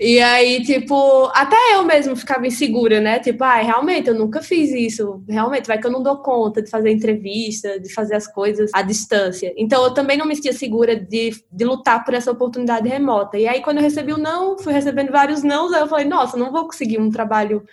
E 0.00 0.20
aí, 0.20 0.62
tipo, 0.62 1.30
até 1.34 1.56
eu 1.74 1.84
mesmo 1.84 2.16
ficava 2.16 2.46
insegura, 2.46 3.00
né? 3.00 3.18
Tipo, 3.18 3.44
ah, 3.44 3.56
realmente, 3.56 4.08
eu 4.08 4.14
nunca 4.14 4.42
fiz 4.42 4.72
isso. 4.72 5.22
Realmente, 5.28 5.66
vai 5.66 5.78
que 5.78 5.86
eu 5.86 5.92
não 5.92 6.02
dou 6.02 6.18
conta 6.18 6.62
de 6.62 6.70
fazer 6.70 6.90
entrevista, 6.90 7.78
de 7.78 7.92
fazer 7.92 8.16
as 8.16 8.26
coisas 8.26 8.70
à 8.74 8.82
distância. 8.82 9.52
Então, 9.56 9.84
eu 9.84 9.92
também 9.92 10.16
não 10.16 10.26
me 10.26 10.34
sentia 10.34 10.52
segura 10.52 10.96
de, 10.96 11.32
de 11.50 11.64
lutar 11.64 12.04
por 12.04 12.14
essa 12.14 12.30
oportunidade 12.30 12.88
remota. 12.88 13.38
E 13.38 13.46
aí, 13.46 13.62
quando 13.62 13.78
eu 13.78 13.82
recebi 13.82 14.12
o 14.12 14.18
não, 14.18 14.58
fui 14.58 14.72
recebendo 14.72 15.10
vários 15.10 15.42
nãos, 15.42 15.72
aí 15.72 15.80
eu 15.80 15.88
falei, 15.88 16.06
nossa, 16.06 16.36
não 16.36 16.50
vou 16.50 16.64
conseguir 16.64 16.98
um 16.98 17.10
trabalho 17.10 17.64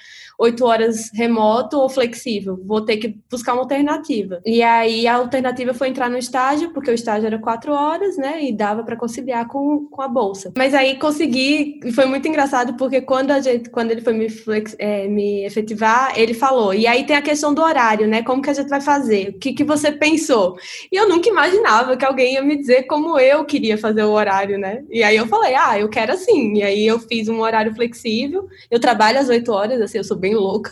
oito 0.42 0.66
horas 0.66 1.12
remoto 1.14 1.78
ou 1.78 1.88
flexível. 1.88 2.60
Vou 2.66 2.82
ter 2.82 2.98
que 2.98 3.20
buscar 3.30 3.54
uma 3.54 3.62
alternativa. 3.62 4.42
E 4.44 4.64
aí 4.64 5.06
a 5.06 5.16
alternativa 5.16 5.72
foi 5.74 5.90
entrar 5.90 6.10
no 6.10 6.18
estágio, 6.18 6.72
porque 6.72 6.90
o 6.90 6.94
estágio 6.96 7.28
era 7.28 7.38
quatro 7.38 7.74
horas, 7.74 8.18
né? 8.18 8.44
E 8.44 8.52
dava 8.52 8.84
para 8.84 8.96
conciliar 8.96 9.48
com, 9.48 9.86
com 9.86 10.02
a 10.02 10.08
bolsa. 10.08 10.52
Mas 10.58 10.74
aí 10.74 10.98
consegui, 10.98 11.71
e 11.84 11.92
foi 11.92 12.06
muito 12.06 12.28
engraçado, 12.28 12.76
porque 12.76 13.02
quando, 13.02 13.32
a 13.32 13.40
gente, 13.40 13.70
quando 13.70 13.92
ele 13.92 14.02
foi 14.02 14.14
me, 14.14 14.30
flex, 14.30 14.76
é, 14.80 15.08
me 15.08 15.46
efetivar, 15.46 16.18
ele 16.18 16.34
falou. 16.34 16.74
E 16.74 16.88
aí 16.88 17.06
tem 17.06 17.16
a 17.16 17.22
questão 17.22 17.54
do 17.54 17.62
horário, 17.62 18.08
né? 18.08 18.24
Como 18.24 18.42
que 18.42 18.50
a 18.50 18.54
gente 18.54 18.70
vai 18.70 18.82
fazer? 18.82 19.30
O 19.30 19.40
que, 19.40 19.54
que 19.54 19.64
você 19.64 19.92
pensou? 19.92 20.58
E 20.92 20.96
eu 20.96 21.08
nunca 21.08 21.30
imaginava 21.30 21.96
que 21.96 22.06
alguém 22.06 22.34
ia 22.34 22.42
me 22.42 22.58
dizer 22.58 22.84
como 22.84 23.20
eu 23.20 23.46
queria 23.46 23.78
fazer 23.78 24.04
o 24.04 24.12
horário, 24.12 24.58
né? 24.58 24.84
E 24.90 25.04
aí 25.04 25.16
eu 25.16 25.28
falei, 25.28 25.56
ah, 25.56 25.80
eu 25.80 25.90
quero 25.90 26.14
assim. 26.14 26.56
E 26.56 26.64
aí 26.64 26.86
eu 26.86 27.00
fiz 27.00 27.28
um 27.28 27.40
horário 27.42 27.74
flexível. 27.74 28.48
Eu 28.70 28.80
trabalho 28.80 29.20
às 29.20 29.30
oito 29.30 29.52
horas, 29.52 29.82
assim, 29.82 29.98
eu 29.98 30.04
sou 30.04 30.18
bem 30.18 30.36
louca, 30.36 30.72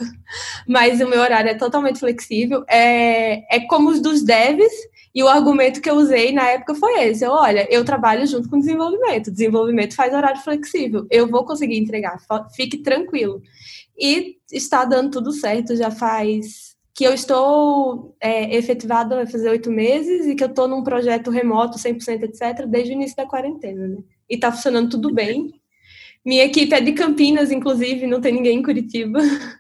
mas 0.67 1.01
o 1.01 1.07
meu 1.07 1.19
horário 1.19 1.50
é 1.50 1.55
totalmente 1.55 2.00
flexível. 2.00 2.63
É, 2.67 3.55
é 3.55 3.59
como 3.67 3.89
os 3.89 4.01
dos 4.01 4.24
devs, 4.24 4.74
e 5.13 5.23
o 5.23 5.27
argumento 5.27 5.81
que 5.81 5.89
eu 5.89 5.95
usei 5.95 6.31
na 6.31 6.47
época 6.49 6.75
foi 6.75 7.03
esse: 7.03 7.23
eu, 7.23 7.31
olha, 7.31 7.67
eu 7.71 7.83
trabalho 7.83 8.25
junto 8.27 8.49
com 8.49 8.59
desenvolvimento, 8.59 9.31
desenvolvimento 9.31 9.95
faz 9.95 10.13
horário 10.13 10.41
flexível, 10.41 11.07
eu 11.09 11.27
vou 11.27 11.45
conseguir 11.45 11.77
entregar, 11.77 12.17
fique 12.55 12.77
tranquilo. 12.77 13.41
E 13.97 14.37
está 14.51 14.85
dando 14.85 15.11
tudo 15.11 15.31
certo, 15.31 15.75
já 15.75 15.91
faz 15.91 16.69
que 16.93 17.05
eu 17.05 17.13
estou 17.13 18.13
é, 18.19 18.55
efetivada 18.57 19.15
vai 19.15 19.25
fazer 19.25 19.49
oito 19.49 19.71
meses 19.71 20.25
e 20.25 20.35
que 20.35 20.43
eu 20.43 20.49
estou 20.49 20.67
num 20.67 20.83
projeto 20.83 21.31
remoto 21.31 21.77
100% 21.77 22.23
etc 22.23 22.65
desde 22.67 22.91
o 22.91 22.95
início 22.95 23.15
da 23.15 23.25
quarentena, 23.25 23.87
né? 23.87 23.97
E 24.29 24.35
está 24.35 24.51
funcionando 24.51 24.89
tudo 24.89 25.13
bem. 25.13 25.53
Minha 26.25 26.43
equipe 26.43 26.75
é 26.75 26.81
de 26.81 26.91
Campinas, 26.91 27.51
inclusive, 27.51 28.05
não 28.05 28.19
tem 28.19 28.33
ninguém 28.33 28.59
em 28.59 28.63
Curitiba. 28.63 29.19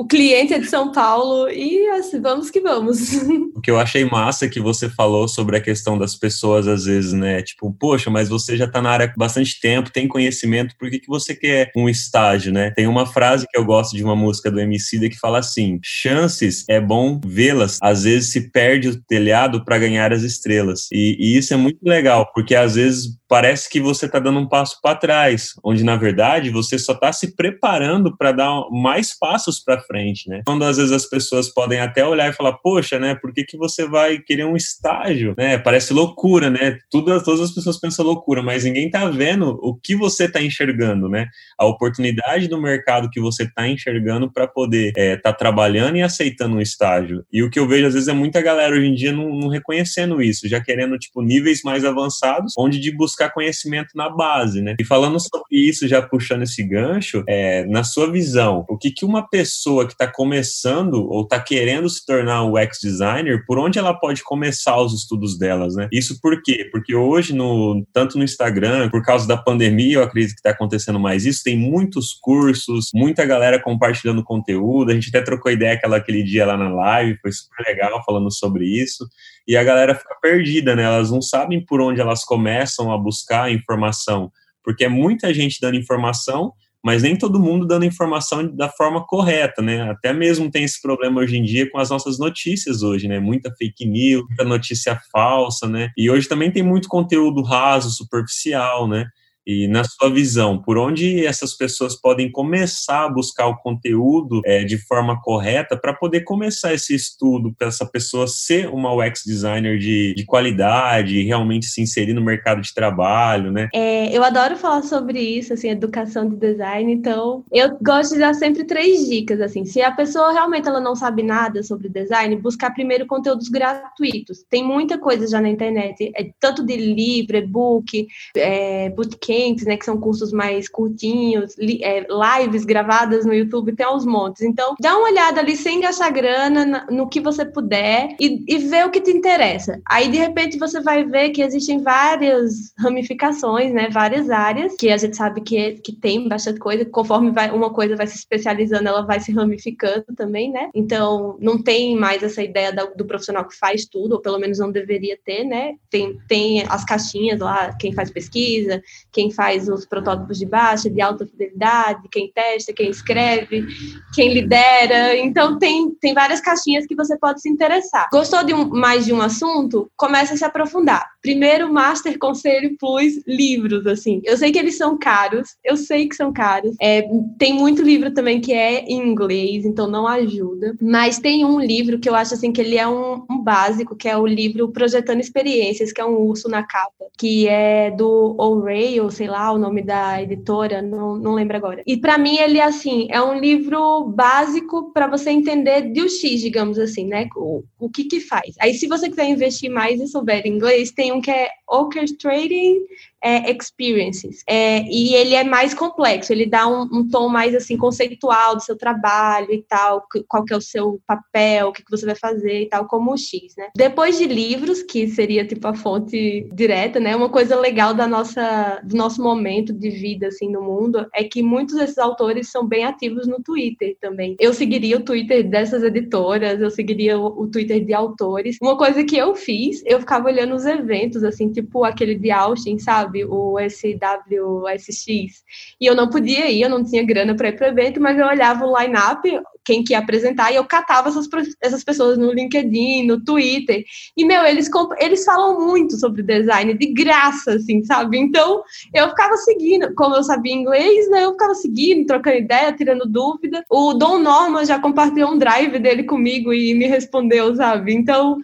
O 0.00 0.06
cliente 0.06 0.54
é 0.54 0.58
de 0.58 0.66
São 0.66 0.90
Paulo 0.92 1.50
e 1.50 1.86
assim, 1.90 2.22
vamos 2.22 2.48
que 2.48 2.58
vamos. 2.58 3.12
O 3.54 3.60
que 3.60 3.70
eu 3.70 3.78
achei 3.78 4.02
massa 4.02 4.48
que 4.48 4.58
você 4.58 4.88
falou 4.88 5.28
sobre 5.28 5.58
a 5.58 5.60
questão 5.60 5.98
das 5.98 6.16
pessoas, 6.16 6.66
às 6.66 6.86
vezes, 6.86 7.12
né? 7.12 7.42
Tipo, 7.42 7.70
poxa, 7.78 8.08
mas 8.08 8.30
você 8.30 8.56
já 8.56 8.64
está 8.64 8.80
na 8.80 8.88
área 8.88 9.04
há 9.04 9.12
bastante 9.14 9.60
tempo, 9.60 9.92
tem 9.92 10.08
conhecimento, 10.08 10.74
por 10.78 10.88
que, 10.88 11.00
que 11.00 11.06
você 11.06 11.34
quer 11.34 11.70
um 11.76 11.86
estágio, 11.86 12.50
né? 12.50 12.70
Tem 12.70 12.86
uma 12.86 13.04
frase 13.04 13.46
que 13.46 13.58
eu 13.58 13.64
gosto 13.64 13.94
de 13.94 14.02
uma 14.02 14.16
música 14.16 14.50
do 14.50 14.58
MC 14.58 15.10
que 15.10 15.18
fala 15.18 15.40
assim: 15.40 15.78
chances 15.82 16.64
é 16.66 16.80
bom 16.80 17.20
vê-las, 17.22 17.78
às 17.82 18.04
vezes 18.04 18.32
se 18.32 18.50
perde 18.50 18.88
o 18.88 19.02
telhado 19.02 19.62
para 19.66 19.78
ganhar 19.78 20.14
as 20.14 20.22
estrelas. 20.22 20.88
E, 20.90 21.18
e 21.20 21.36
isso 21.36 21.52
é 21.52 21.58
muito 21.58 21.82
legal, 21.82 22.32
porque 22.32 22.54
às 22.54 22.76
vezes 22.76 23.20
parece 23.28 23.70
que 23.70 23.80
você 23.80 24.06
está 24.06 24.18
dando 24.18 24.40
um 24.40 24.48
passo 24.48 24.80
para 24.82 24.96
trás, 24.96 25.52
onde 25.62 25.84
na 25.84 25.96
verdade 25.96 26.50
você 26.50 26.76
só 26.78 26.94
está 26.94 27.12
se 27.12 27.36
preparando 27.36 28.16
para 28.16 28.32
dar 28.32 28.68
mais 28.72 29.16
passos 29.16 29.60
para 29.60 29.80
frente, 29.80 29.89
né? 30.28 30.42
Quando 30.44 30.64
às 30.64 30.76
vezes 30.76 30.92
as 30.92 31.06
pessoas 31.06 31.48
podem 31.48 31.80
até 31.80 32.04
olhar 32.04 32.30
e 32.30 32.32
falar, 32.32 32.52
poxa, 32.54 32.98
né, 32.98 33.14
por 33.14 33.32
que, 33.32 33.44
que 33.44 33.56
você 33.56 33.86
vai 33.86 34.18
querer 34.18 34.44
um 34.44 34.56
estágio, 34.56 35.34
né? 35.36 35.58
Parece 35.58 35.92
loucura, 35.92 36.48
né? 36.48 36.78
Tudo, 36.90 37.22
todas 37.22 37.40
as 37.40 37.52
pessoas 37.52 37.78
pensam 37.78 38.04
loucura, 38.04 38.42
mas 38.42 38.64
ninguém 38.64 38.90
tá 38.90 39.08
vendo 39.08 39.58
o 39.62 39.74
que 39.74 39.96
você 39.96 40.28
tá 40.28 40.40
enxergando, 40.40 41.08
né? 41.08 41.26
A 41.58 41.66
oportunidade 41.66 42.48
do 42.48 42.60
mercado 42.60 43.10
que 43.10 43.20
você 43.20 43.50
tá 43.50 43.66
enxergando 43.68 44.30
para 44.32 44.46
poder 44.46 44.92
é, 44.96 45.16
tá 45.16 45.32
trabalhando 45.32 45.96
e 45.96 46.02
aceitando 46.02 46.56
um 46.56 46.60
estágio. 46.60 47.24
E 47.32 47.42
o 47.42 47.50
que 47.50 47.58
eu 47.58 47.66
vejo 47.66 47.86
às 47.86 47.94
vezes 47.94 48.08
é 48.08 48.12
muita 48.12 48.40
galera 48.40 48.74
hoje 48.74 48.86
em 48.86 48.94
dia 48.94 49.12
não, 49.12 49.34
não 49.34 49.48
reconhecendo 49.48 50.22
isso, 50.22 50.48
já 50.48 50.60
querendo 50.60 50.98
tipo 50.98 51.22
níveis 51.22 51.62
mais 51.64 51.84
avançados, 51.84 52.54
onde 52.56 52.78
de 52.78 52.90
buscar 52.94 53.30
conhecimento 53.30 53.90
na 53.94 54.08
base, 54.08 54.62
né? 54.62 54.76
E 54.78 54.84
falando 54.84 55.18
sobre 55.18 55.56
isso, 55.56 55.88
já 55.88 56.00
puxando 56.00 56.42
esse 56.42 56.62
gancho, 56.62 57.24
é, 57.28 57.64
na 57.66 57.82
sua 57.82 58.10
visão, 58.10 58.64
o 58.68 58.76
que 58.76 58.90
que 58.90 59.04
uma 59.04 59.28
pessoa 59.28 59.69
que 59.86 59.92
está 59.92 60.06
começando 60.06 61.08
ou 61.08 61.22
está 61.22 61.40
querendo 61.40 61.88
se 61.88 62.04
tornar 62.04 62.44
um 62.44 62.52
UX 62.52 62.78
designer, 62.82 63.44
por 63.46 63.58
onde 63.58 63.78
ela 63.78 63.94
pode 63.94 64.22
começar 64.22 64.80
os 64.80 64.92
estudos 64.92 65.38
delas, 65.38 65.74
né? 65.74 65.88
Isso 65.92 66.20
por 66.20 66.42
quê? 66.42 66.68
Porque 66.70 66.94
hoje, 66.94 67.34
no, 67.34 67.84
tanto 67.92 68.18
no 68.18 68.24
Instagram, 68.24 68.90
por 68.90 69.02
causa 69.02 69.26
da 69.26 69.36
pandemia, 69.36 69.96
eu 69.96 70.02
acredito 70.02 70.34
que 70.34 70.40
está 70.40 70.50
acontecendo 70.50 70.98
mais 70.98 71.24
isso, 71.24 71.42
tem 71.44 71.56
muitos 71.56 72.12
cursos, 72.12 72.90
muita 72.94 73.24
galera 73.24 73.60
compartilhando 73.60 74.24
conteúdo, 74.24 74.90
a 74.90 74.94
gente 74.94 75.08
até 75.08 75.22
trocou 75.22 75.50
ideia 75.50 75.74
aquela, 75.74 75.96
aquele 75.96 76.22
dia 76.22 76.46
lá 76.46 76.56
na 76.56 76.68
live, 76.68 77.18
foi 77.20 77.32
super 77.32 77.64
legal 77.66 78.02
falando 78.04 78.30
sobre 78.32 78.64
isso, 78.64 79.08
e 79.46 79.56
a 79.56 79.64
galera 79.64 79.94
fica 79.94 80.14
perdida, 80.20 80.76
né? 80.76 80.82
Elas 80.82 81.10
não 81.10 81.22
sabem 81.22 81.64
por 81.64 81.80
onde 81.80 82.00
elas 82.00 82.24
começam 82.24 82.92
a 82.92 82.98
buscar 82.98 83.52
informação, 83.52 84.30
porque 84.62 84.84
é 84.84 84.88
muita 84.88 85.32
gente 85.32 85.58
dando 85.60 85.76
informação, 85.76 86.52
mas 86.82 87.02
nem 87.02 87.16
todo 87.16 87.40
mundo 87.40 87.66
dando 87.66 87.84
informação 87.84 88.46
da 88.54 88.68
forma 88.68 89.06
correta, 89.06 89.60
né? 89.60 89.90
Até 89.90 90.12
mesmo 90.12 90.50
tem 90.50 90.64
esse 90.64 90.80
problema 90.80 91.20
hoje 91.20 91.36
em 91.36 91.42
dia 91.42 91.70
com 91.70 91.78
as 91.78 91.90
nossas 91.90 92.18
notícias 92.18 92.82
hoje, 92.82 93.06
né? 93.06 93.20
Muita 93.20 93.54
fake 93.56 93.86
news, 93.86 94.24
muita 94.26 94.44
notícia 94.44 95.00
falsa, 95.12 95.68
né? 95.68 95.90
E 95.96 96.10
hoje 96.10 96.28
também 96.28 96.50
tem 96.50 96.62
muito 96.62 96.88
conteúdo 96.88 97.42
raso, 97.42 97.90
superficial, 97.90 98.88
né? 98.88 99.06
E 99.46 99.66
na 99.68 99.82
sua 99.84 100.10
visão, 100.10 100.60
por 100.60 100.78
onde 100.78 101.24
essas 101.24 101.56
pessoas 101.56 101.94
podem 101.94 102.30
começar 102.30 103.06
a 103.06 103.08
buscar 103.08 103.46
o 103.46 103.56
conteúdo 103.56 104.40
é, 104.44 104.64
de 104.64 104.78
forma 104.78 105.20
correta 105.20 105.76
para 105.76 105.94
poder 105.94 106.20
começar 106.22 106.74
esse 106.74 106.94
estudo, 106.94 107.52
para 107.56 107.68
essa 107.68 107.86
pessoa 107.86 108.26
ser 108.26 108.68
uma 108.68 108.92
UX 108.94 109.22
designer 109.24 109.78
de, 109.78 110.14
de 110.14 110.24
qualidade, 110.24 111.22
realmente 111.22 111.66
se 111.66 111.80
inserir 111.80 112.12
no 112.12 112.22
mercado 112.22 112.60
de 112.60 112.72
trabalho, 112.74 113.50
né? 113.50 113.68
É, 113.74 114.16
eu 114.16 114.22
adoro 114.22 114.56
falar 114.56 114.82
sobre 114.82 115.20
isso, 115.20 115.52
assim, 115.52 115.70
educação 115.70 116.28
de 116.28 116.36
design, 116.36 116.92
então 116.92 117.44
eu 117.50 117.76
gosto 117.82 118.14
de 118.14 118.20
dar 118.20 118.34
sempre 118.34 118.64
três 118.64 119.08
dicas, 119.08 119.40
assim, 119.40 119.64
se 119.64 119.80
a 119.80 119.90
pessoa 119.90 120.32
realmente 120.32 120.68
ela 120.68 120.80
não 120.80 120.94
sabe 120.94 121.22
nada 121.22 121.62
sobre 121.62 121.88
design, 121.88 122.36
buscar 122.36 122.72
primeiro 122.72 123.06
conteúdos 123.06 123.48
gratuitos. 123.48 124.44
Tem 124.48 124.64
muita 124.64 124.98
coisa 124.98 125.26
já 125.26 125.40
na 125.40 125.48
internet, 125.48 126.12
é, 126.14 126.30
tanto 126.38 126.64
de 126.64 126.76
livro, 126.76 127.36
e-book, 127.36 128.06
é, 128.36 128.90
bootcamp, 128.90 129.29
né, 129.64 129.76
que 129.76 129.84
são 129.84 129.98
cursos 129.98 130.32
mais 130.32 130.68
curtinhos, 130.68 131.56
li, 131.58 131.82
é, 131.82 132.06
lives 132.40 132.64
gravadas 132.64 133.24
no 133.24 133.34
YouTube, 133.34 133.72
tem 133.72 133.86
aos 133.86 134.04
montes. 134.04 134.42
Então, 134.42 134.74
dá 134.80 134.96
uma 134.96 135.08
olhada 135.08 135.40
ali 135.40 135.56
sem 135.56 135.80
gastar 135.80 136.10
grana 136.10 136.64
na, 136.64 136.86
no 136.86 137.08
que 137.08 137.20
você 137.20 137.44
puder 137.44 138.16
e, 138.20 138.44
e 138.46 138.58
vê 138.58 138.84
o 138.84 138.90
que 138.90 139.00
te 139.00 139.10
interessa. 139.10 139.80
Aí, 139.86 140.08
de 140.08 140.18
repente, 140.18 140.58
você 140.58 140.80
vai 140.80 141.04
ver 141.04 141.30
que 141.30 141.42
existem 141.42 141.78
várias 141.78 142.72
ramificações, 142.78 143.72
né, 143.72 143.88
várias 143.90 144.30
áreas, 144.30 144.74
que 144.76 144.90
a 144.90 144.96
gente 144.96 145.16
sabe 145.16 145.40
que, 145.40 145.72
que 145.74 145.92
tem 145.92 146.28
bastante 146.28 146.58
coisa, 146.58 146.84
conforme 146.84 147.30
vai, 147.30 147.50
uma 147.50 147.70
coisa 147.70 147.96
vai 147.96 148.06
se 148.06 148.16
especializando, 148.16 148.88
ela 148.88 149.02
vai 149.02 149.20
se 149.20 149.32
ramificando 149.32 150.06
também, 150.16 150.50
né? 150.50 150.70
Então, 150.74 151.36
não 151.40 151.62
tem 151.62 151.96
mais 151.96 152.22
essa 152.22 152.42
ideia 152.42 152.72
da, 152.72 152.84
do 152.84 153.04
profissional 153.04 153.46
que 153.46 153.56
faz 153.56 153.86
tudo, 153.86 154.14
ou 154.14 154.20
pelo 154.20 154.38
menos 154.38 154.58
não 154.58 154.70
deveria 154.70 155.18
ter, 155.24 155.44
né? 155.44 155.74
Tem, 155.90 156.18
tem 156.28 156.64
as 156.68 156.84
caixinhas 156.84 157.40
lá, 157.40 157.72
quem 157.74 157.92
faz 157.92 158.10
pesquisa, 158.10 158.82
quem 159.12 159.19
quem 159.20 159.30
faz 159.30 159.68
os 159.68 159.84
protótipos 159.84 160.38
de 160.38 160.46
baixa, 160.46 160.88
de 160.88 161.02
alta 161.02 161.26
fidelidade, 161.26 162.08
quem 162.10 162.32
testa, 162.32 162.72
quem 162.72 162.88
escreve, 162.88 163.66
quem 164.14 164.32
lidera. 164.32 165.14
Então, 165.18 165.58
tem, 165.58 165.90
tem 166.00 166.14
várias 166.14 166.40
caixinhas 166.40 166.86
que 166.86 166.96
você 166.96 167.18
pode 167.18 167.42
se 167.42 167.50
interessar. 167.50 168.08
Gostou 168.10 168.42
de 168.42 168.54
um, 168.54 168.66
mais 168.70 169.04
de 169.04 169.12
um 169.12 169.20
assunto? 169.20 169.90
Começa 169.94 170.32
a 170.32 170.36
se 170.38 170.44
aprofundar. 170.44 171.06
Primeiro, 171.20 171.70
Master 171.70 172.18
Conselho 172.18 172.76
Plus 172.78 173.22
livros, 173.26 173.86
assim. 173.86 174.22
Eu 174.24 174.38
sei 174.38 174.50
que 174.50 174.58
eles 174.58 174.78
são 174.78 174.96
caros, 174.96 175.50
eu 175.62 175.76
sei 175.76 176.08
que 176.08 176.16
são 176.16 176.32
caros. 176.32 176.74
É, 176.80 177.06
tem 177.38 177.52
muito 177.52 177.82
livro 177.82 178.10
também 178.14 178.40
que 178.40 178.54
é 178.54 178.84
em 178.84 179.06
inglês, 179.06 179.66
então 179.66 179.86
não 179.86 180.06
ajuda. 180.06 180.74
Mas 180.80 181.18
tem 181.18 181.44
um 181.44 181.60
livro 181.60 181.98
que 181.98 182.08
eu 182.08 182.14
acho 182.14 182.32
assim 182.32 182.52
que 182.52 182.60
ele 182.62 182.78
é 182.78 182.88
um, 182.88 183.22
um 183.30 183.38
básico, 183.38 183.94
que 183.94 184.08
é 184.08 184.16
o 184.16 184.26
livro 184.26 184.70
Projetando 184.70 185.20
Experiências, 185.20 185.92
que 185.92 186.00
é 186.00 186.04
um 186.04 186.16
urso 186.16 186.48
na 186.48 186.62
capa, 186.62 187.04
que 187.18 187.46
é 187.46 187.90
do 187.90 188.34
O'Reilly, 188.38 189.09
sei 189.10 189.26
lá 189.28 189.52
o 189.52 189.58
nome 189.58 189.82
da 189.82 190.22
editora, 190.22 190.82
não, 190.82 191.16
não 191.16 191.34
lembro 191.34 191.56
agora. 191.56 191.82
E 191.86 191.96
para 191.96 192.18
mim 192.18 192.38
ele 192.38 192.60
assim 192.60 193.08
é 193.10 193.20
um 193.20 193.38
livro 193.38 194.04
básico 194.04 194.92
para 194.92 195.06
você 195.06 195.30
entender 195.30 195.92
de 195.92 196.08
X, 196.08 196.40
digamos 196.40 196.78
assim, 196.78 197.06
né? 197.06 197.28
O, 197.36 197.62
o 197.78 197.88
que 197.88 198.04
que 198.04 198.20
faz. 198.20 198.54
Aí 198.60 198.74
se 198.74 198.86
você 198.86 199.08
quiser 199.08 199.28
investir 199.28 199.70
mais 199.70 200.00
e 200.00 200.06
souber 200.06 200.46
inglês, 200.46 200.90
tem 200.90 201.12
um 201.12 201.20
que 201.20 201.30
é 201.30 201.48
Orchestrating 201.68 202.78
é, 203.22 203.50
experiences. 203.50 204.42
É, 204.46 204.82
e 204.82 205.14
ele 205.14 205.34
é 205.34 205.44
mais 205.44 205.74
complexo, 205.74 206.32
ele 206.32 206.46
dá 206.46 206.66
um, 206.66 206.82
um, 206.92 207.08
tom 207.08 207.28
mais 207.28 207.54
assim 207.54 207.76
conceitual 207.76 208.56
do 208.56 208.62
seu 208.62 208.76
trabalho 208.76 209.52
e 209.52 209.62
tal, 209.68 210.04
qual 210.28 210.44
que 210.44 210.52
é 210.52 210.56
o 210.56 210.60
seu 210.60 211.00
papel, 211.06 211.68
o 211.68 211.72
que, 211.72 211.84
que 211.84 211.90
você 211.90 212.06
vai 212.06 212.14
fazer 212.14 212.62
e 212.62 212.68
tal, 212.68 212.86
como 212.86 213.12
o 213.12 213.16
X, 213.16 213.54
né? 213.56 213.68
Depois 213.76 214.18
de 214.18 214.26
livros, 214.26 214.82
que 214.82 215.08
seria 215.08 215.46
tipo 215.46 215.66
a 215.68 215.74
fonte 215.74 216.48
direta, 216.52 216.98
né? 216.98 217.14
Uma 217.14 217.28
coisa 217.28 217.58
legal 217.58 217.92
da 217.92 218.06
nossa, 218.06 218.80
do 218.84 218.96
nosso 218.96 219.22
momento 219.22 219.72
de 219.72 219.90
vida 219.90 220.28
assim 220.28 220.50
no 220.50 220.62
mundo 220.62 221.06
é 221.14 221.24
que 221.24 221.42
muitos 221.42 221.76
desses 221.76 221.98
autores 221.98 222.50
são 222.50 222.66
bem 222.66 222.84
ativos 222.84 223.26
no 223.26 223.42
Twitter 223.42 223.96
também. 224.00 224.36
Eu 224.38 224.54
seguiria 224.54 224.96
o 224.96 225.04
Twitter 225.04 225.48
dessas 225.48 225.82
editoras, 225.82 226.60
eu 226.60 226.70
seguiria 226.70 227.18
o, 227.18 227.42
o 227.42 227.50
Twitter 227.50 227.84
de 227.84 227.92
autores. 227.92 228.56
Uma 228.62 228.76
coisa 228.76 229.04
que 229.04 229.16
eu 229.16 229.34
fiz, 229.34 229.82
eu 229.84 230.00
ficava 230.00 230.28
olhando 230.28 230.54
os 230.54 230.64
eventos, 230.64 231.22
assim, 231.22 231.50
tipo 231.50 231.84
aquele 231.84 232.14
de 232.14 232.30
Austin, 232.30 232.78
sabe? 232.78 233.09
Sabe? 233.10 233.24
O 233.24 233.56
SWSX. 233.58 235.42
E 235.80 235.86
eu 235.86 235.94
não 235.94 236.08
podia 236.08 236.50
ir, 236.50 236.62
eu 236.62 236.70
não 236.70 236.84
tinha 236.84 237.04
grana 237.04 237.34
para 237.34 237.48
ir 237.48 237.56
para 237.56 237.68
o 237.68 237.70
evento, 237.70 238.00
mas 238.00 238.16
eu 238.18 238.26
olhava 238.26 238.64
o 238.64 238.78
line-up, 238.78 239.40
quem 239.64 239.82
que 239.82 239.92
ia 239.92 239.98
apresentar, 239.98 240.52
e 240.52 240.56
eu 240.56 240.64
catava 240.64 241.08
essas, 241.08 241.28
essas 241.60 241.84
pessoas 241.84 242.16
no 242.16 242.32
LinkedIn, 242.32 243.06
no 243.06 243.22
Twitter. 243.22 243.84
E, 244.16 244.24
meu, 244.24 244.44
eles, 244.44 244.70
eles 244.98 245.24
falam 245.24 245.66
muito 245.66 245.96
sobre 245.96 246.22
design, 246.22 246.74
de 246.74 246.86
graça, 246.92 247.54
assim, 247.54 247.82
sabe? 247.84 248.18
Então, 248.18 248.62
eu 248.94 249.08
ficava 249.10 249.36
seguindo, 249.36 249.92
como 249.94 250.16
eu 250.16 250.22
sabia 250.22 250.54
inglês, 250.54 251.10
né? 251.10 251.24
Eu 251.24 251.32
ficava 251.32 251.54
seguindo, 251.54 252.06
trocando 252.06 252.38
ideia, 252.38 252.72
tirando 252.72 253.06
dúvida. 253.06 253.64
O 253.68 253.94
Dom 253.94 254.18
Norman 254.18 254.64
já 254.64 254.78
compartilhou 254.78 255.32
um 255.32 255.38
drive 255.38 255.78
dele 255.78 256.04
comigo 256.04 256.52
e 256.52 256.74
me 256.74 256.86
respondeu, 256.86 257.54
sabe? 257.54 257.92
Então, 257.92 258.38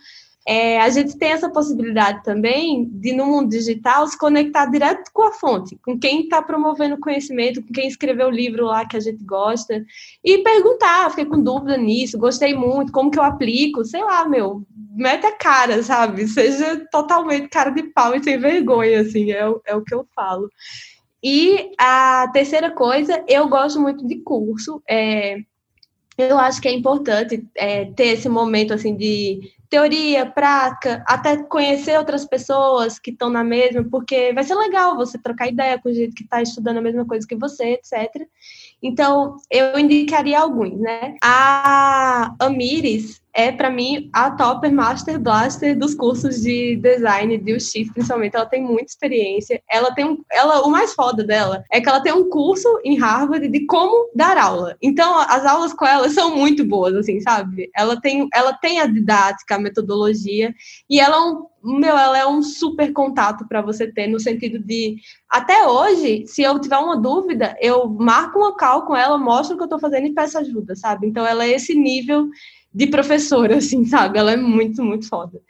é, 0.49 0.81
a 0.81 0.89
gente 0.91 1.19
tem 1.19 1.33
essa 1.33 1.51
possibilidade 1.51 2.23
também 2.23 2.89
de, 2.89 3.13
no 3.13 3.27
mundo 3.27 3.51
digital, 3.51 4.07
se 4.07 4.17
conectar 4.17 4.67
direto 4.67 5.11
com 5.13 5.25
a 5.25 5.33
fonte, 5.33 5.77
com 5.85 5.99
quem 5.99 6.23
está 6.23 6.41
promovendo 6.41 7.01
conhecimento, 7.01 7.61
com 7.61 7.73
quem 7.73 7.89
escreveu 7.89 8.29
o 8.29 8.31
livro 8.31 8.67
lá 8.67 8.87
que 8.87 8.97
a 8.97 9.01
gente 9.01 9.25
gosta, 9.25 9.85
e 10.23 10.39
perguntar, 10.39 11.11
fiquei 11.11 11.27
com 11.27 11.43
dúvida 11.43 11.77
nisso, 11.77 12.17
gostei 12.17 12.55
muito, 12.55 12.93
como 12.93 13.11
que 13.11 13.19
eu 13.19 13.25
aplico, 13.25 13.85
sei 13.85 14.05
lá, 14.05 14.29
meu, 14.29 14.63
mete 14.95 15.27
a 15.27 15.33
cara, 15.33 15.83
sabe? 15.83 16.29
Seja 16.29 16.87
totalmente 16.93 17.49
cara 17.49 17.71
de 17.71 17.83
pau 17.83 18.15
e 18.15 18.23
sem 18.23 18.39
vergonha, 18.39 19.01
assim, 19.01 19.33
é, 19.33 19.53
é 19.67 19.75
o 19.75 19.83
que 19.83 19.95
eu 19.95 20.07
falo. 20.15 20.49
E 21.21 21.73
a 21.77 22.31
terceira 22.33 22.71
coisa, 22.71 23.25
eu 23.27 23.49
gosto 23.49 23.81
muito 23.81 24.07
de 24.07 24.21
curso, 24.21 24.81
é, 24.89 25.39
eu 26.17 26.39
acho 26.39 26.61
que 26.61 26.69
é 26.69 26.73
importante 26.73 27.45
é, 27.57 27.87
ter 27.87 28.09
esse 28.09 28.29
momento, 28.29 28.73
assim, 28.73 28.97
de 28.97 29.56
teoria, 29.69 30.27
prática, 30.27 31.05
até 31.07 31.37
conhecer 31.45 31.99
outras 31.99 32.25
pessoas 32.25 32.99
que 32.99 33.11
estão 33.11 33.29
na 33.29 33.43
mesma, 33.43 33.85
porque 33.91 34.33
vai 34.33 34.45
ser 34.45 34.55
legal 34.55 34.97
você 34.97 35.19
trocar 35.19 35.49
ideia 35.49 35.79
com 35.79 35.93
gente 35.93 36.15
que 36.15 36.25
está 36.25 36.41
estudando 36.43 36.79
a 36.79 36.83
mesma 36.83 37.05
coisa 37.05 37.27
que 37.27 37.37
você, 37.37 37.73
etc. 37.75 38.27
Então, 38.83 39.37
eu 39.51 39.79
indicaria 39.79 40.41
alguns, 40.41 40.79
né? 40.79 41.17
A 41.23 42.35
Amires, 42.39 43.21
é, 43.37 43.53
para 43.53 43.71
mim, 43.71 44.09
a 44.15 44.31
Topper 44.31 44.73
Master 44.73 45.21
Blaster 45.21 45.79
dos 45.79 45.95
cursos 45.95 46.41
de 46.41 46.77
design 46.77 47.37
de 47.37 47.53
UX, 47.53 47.71
principalmente. 47.93 48.35
Ela 48.35 48.47
tem 48.47 48.63
muita 48.63 48.87
experiência. 48.87 49.63
Ela 49.71 49.95
tem 49.95 50.07
um, 50.07 50.25
ela, 50.33 50.63
o 50.63 50.71
mais 50.71 50.95
foda 50.95 51.23
dela 51.23 51.63
é 51.71 51.79
que 51.79 51.87
ela 51.87 52.01
tem 52.01 52.15
um 52.15 52.31
curso 52.31 52.67
em 52.83 52.99
Harvard 52.99 53.47
de 53.47 53.67
como 53.67 54.11
dar 54.15 54.39
aula. 54.39 54.75
Então, 54.81 55.19
as 55.29 55.45
aulas 55.45 55.75
com 55.75 55.85
ela 55.85 56.09
são 56.09 56.35
muito 56.35 56.65
boas, 56.65 56.95
assim, 56.95 57.21
sabe? 57.21 57.69
Ela 57.77 58.01
tem, 58.01 58.27
ela 58.33 58.55
tem 58.55 58.81
a 58.81 58.87
didática, 58.87 59.57
a 59.57 59.61
metodologia, 59.61 60.55
e 60.89 60.99
ela 60.99 61.17
é 61.17 61.21
um 61.21 61.47
meu, 61.67 61.99
ela 61.99 62.17
é 62.17 62.25
um 62.25 62.43
super 62.43 62.93
contato 62.93 63.45
para 63.49 63.61
você 63.61 63.91
ter, 63.91 64.07
no 64.07 64.21
sentido 64.21 64.61
de, 64.61 64.99
até 65.29 65.67
hoje, 65.67 66.25
se 66.25 66.41
eu 66.43 66.61
tiver 66.61 66.79
uma 66.79 66.97
dúvida, 66.97 67.57
eu 67.61 67.89
marco 67.89 68.39
uma 68.39 68.57
call 68.57 68.83
com 68.83 68.95
ela, 68.95 69.19
mostro 69.19 69.55
o 69.55 69.59
que 69.59 69.65
eu 69.65 69.67
estou 69.67 69.81
fazendo 69.81 70.07
e 70.07 70.15
peço 70.15 70.39
ajuda, 70.39 70.77
sabe? 70.77 71.09
Então, 71.09 71.27
ela 71.27 71.45
é 71.45 71.51
esse 71.51 71.75
nível 71.75 72.29
de 72.77 72.87
professora, 72.89 73.57
assim, 73.59 73.87
sabe? 73.87 74.19
Ela 74.19 74.33
é 74.33 74.37
muito, 74.37 74.85
muito 74.85 75.09
foda 75.09 75.41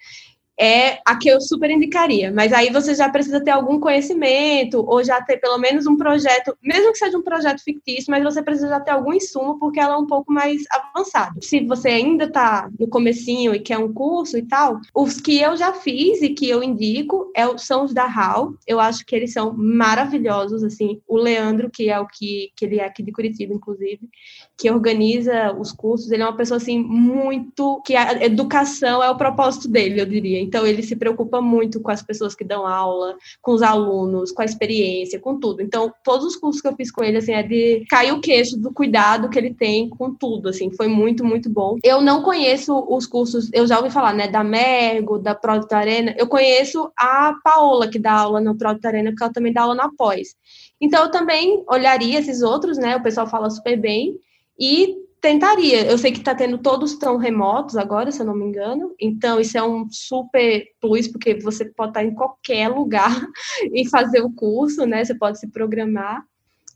é 0.59 1.01
a 1.05 1.17
que 1.17 1.29
eu 1.29 1.41
super 1.41 1.71
indicaria. 1.71 2.33
Mas 2.33 2.53
aí 2.53 2.71
você 2.71 2.95
já 2.95 3.09
precisa 3.09 3.43
ter 3.43 3.51
algum 3.51 3.79
conhecimento, 3.79 4.85
ou 4.87 5.05
já 5.05 5.21
ter 5.21 5.37
pelo 5.37 5.59
menos 5.59 5.87
um 5.87 5.97
projeto, 5.97 6.57
mesmo 6.63 6.93
que 6.93 6.99
seja 6.99 7.19
um 7.19 7.23
projeto 7.23 7.63
fictício, 7.63 8.11
mas 8.11 8.25
você 8.25 8.43
precisa 8.43 8.69
já 8.69 8.81
ter 8.81 8.93
algum 8.93 9.13
insumo, 9.13 9.59
porque 9.59 9.79
ela 9.79 9.95
é 9.95 9.99
um 9.99 10.07
pouco 10.07 10.33
mais 10.33 10.63
avançada. 10.71 11.39
Se 11.43 11.61
você 11.65 11.89
ainda 11.89 12.25
está 12.25 12.71
no 12.79 12.89
comecinho 12.89 13.55
e 13.55 13.61
quer 13.61 13.79
um 13.79 13.93
curso 13.93 14.39
e 14.39 14.43
tal, 14.43 14.81
os 14.95 15.21
que 15.21 15.41
eu 15.41 15.57
já 15.57 15.73
fiz 15.73 16.23
e 16.23 16.31
que 16.31 16.49
eu 16.49 16.63
indico 16.63 17.31
é, 17.37 17.47
são 17.59 17.85
os 17.85 17.93
da 17.93 18.05
HAL. 18.05 18.55
Eu 18.67 18.81
acho 18.81 19.05
que 19.05 19.15
eles 19.15 19.33
são 19.33 19.55
maravilhosos, 19.57 20.65
assim. 20.65 21.01
O 21.07 21.17
Leandro, 21.17 21.71
que 21.71 21.91
é 21.91 22.01
o 22.01 22.07
que, 22.07 22.51
que 22.57 22.65
ele 22.65 22.81
é 22.81 22.85
aqui 22.85 23.03
de 23.03 23.13
Curitiba, 23.13 23.53
inclusive, 23.53 24.09
que 24.59 24.71
organiza 24.71 25.53
os 25.59 25.73
cursos, 25.73 26.11
ele 26.11 26.23
é 26.23 26.27
uma 26.27 26.37
pessoa, 26.37 26.57
assim, 26.57 26.79
muito... 26.79 27.83
que 27.85 27.95
a 27.95 28.25
educação 28.25 29.03
é 29.03 29.11
o 29.11 29.17
propósito 29.17 29.69
dele, 29.69 30.01
eu 30.01 30.07
diria 30.07 30.41
então, 30.41 30.67
ele 30.67 30.83
se 30.83 30.97
preocupa 30.97 31.41
muito 31.41 31.81
com 31.81 31.91
as 31.91 32.03
pessoas 32.03 32.35
que 32.35 32.45
dão 32.45 32.67
aula, 32.67 33.17
com 33.43 33.53
os 33.53 33.63
alunos, 33.63 34.33
com 34.33 34.43
a 34.43 34.45
experiência, 34.45 35.21
com 35.21 35.39
tudo. 35.39 35.63
Então, 35.63 35.93
todos 36.05 36.25
os 36.27 36.37
cursos 36.37 36.61
que 36.61 36.69
eu 36.69 36.75
fiz 36.75 36.91
com 36.91 37.03
ele, 37.05 37.19
assim, 37.19 37.33
é 37.33 37.43
de 37.43 37.85
cair 37.89 38.13
o 38.13 38.21
queixo 38.21 38.57
do 38.57 38.73
cuidado 38.73 39.29
que 39.29 39.39
ele 39.39 39.53
tem 39.53 39.89
com 39.89 40.15
tudo, 40.15 40.49
assim, 40.49 40.71
foi 40.71 40.89
muito, 40.89 41.25
muito 41.25 41.51
bom. 41.51 41.77
Eu 41.83 42.01
não 42.01 42.23
conheço 42.23 42.77
os 42.89 43.07
cursos, 43.07 43.51
eu 43.53 43.67
já 43.67 43.79
ouvi 43.79 43.91
falar, 43.91 44.15
né, 44.15 44.29
da 44.29 44.43
Mergo, 44.43 45.19
da 45.19 45.35
Product 45.35 45.75
Arena, 45.75 46.15
eu 46.17 46.27
conheço 46.27 46.91
a 46.97 47.35
Paola, 47.43 47.89
que 47.89 47.99
dá 47.99 48.13
aula 48.13 48.41
no 48.41 48.57
Product 48.57 48.87
Arena, 48.87 49.11
porque 49.11 49.25
ela 49.25 49.33
também 49.33 49.53
dá 49.53 49.63
aula 49.63 49.75
na 49.75 49.91
pós. 49.97 50.35
Então, 50.81 51.05
eu 51.05 51.11
também 51.11 51.65
olharia 51.69 52.19
esses 52.19 52.43
outros, 52.43 52.79
né, 52.79 52.97
o 52.97 53.03
pessoal 53.03 53.27
fala 53.27 53.51
super 53.51 53.79
bem, 53.79 54.19
e 54.59 55.07
tentaria. 55.21 55.85
Eu 55.85 55.99
sei 55.99 56.13
que 56.13 56.19
está 56.19 56.35
tendo 56.35 56.59
todos 56.59 56.97
tão 56.99 57.17
remotos 57.17 57.77
agora, 57.77 58.13
se 58.13 58.21
eu 58.21 58.27
não 58.27 58.35
me 58.35 58.45
engano. 58.45 58.95
Então, 59.01 59.41
isso 59.41 59.59
é 59.59 59.63
um 59.63 59.89
super 59.91 60.65
plus, 60.81 61.09
porque 61.09 61.35
você 61.41 61.65
pode 61.65 61.91
estar 61.91 62.05
em 62.05 62.15
qualquer 62.15 62.69
lugar 62.69 63.11
e 63.73 63.89
fazer 63.89 64.21
o 64.21 64.33
curso, 64.33 64.87
né? 64.87 65.05
Você 65.05 65.15
pode 65.15 65.39
se 65.41 65.49
programar. 65.49 66.25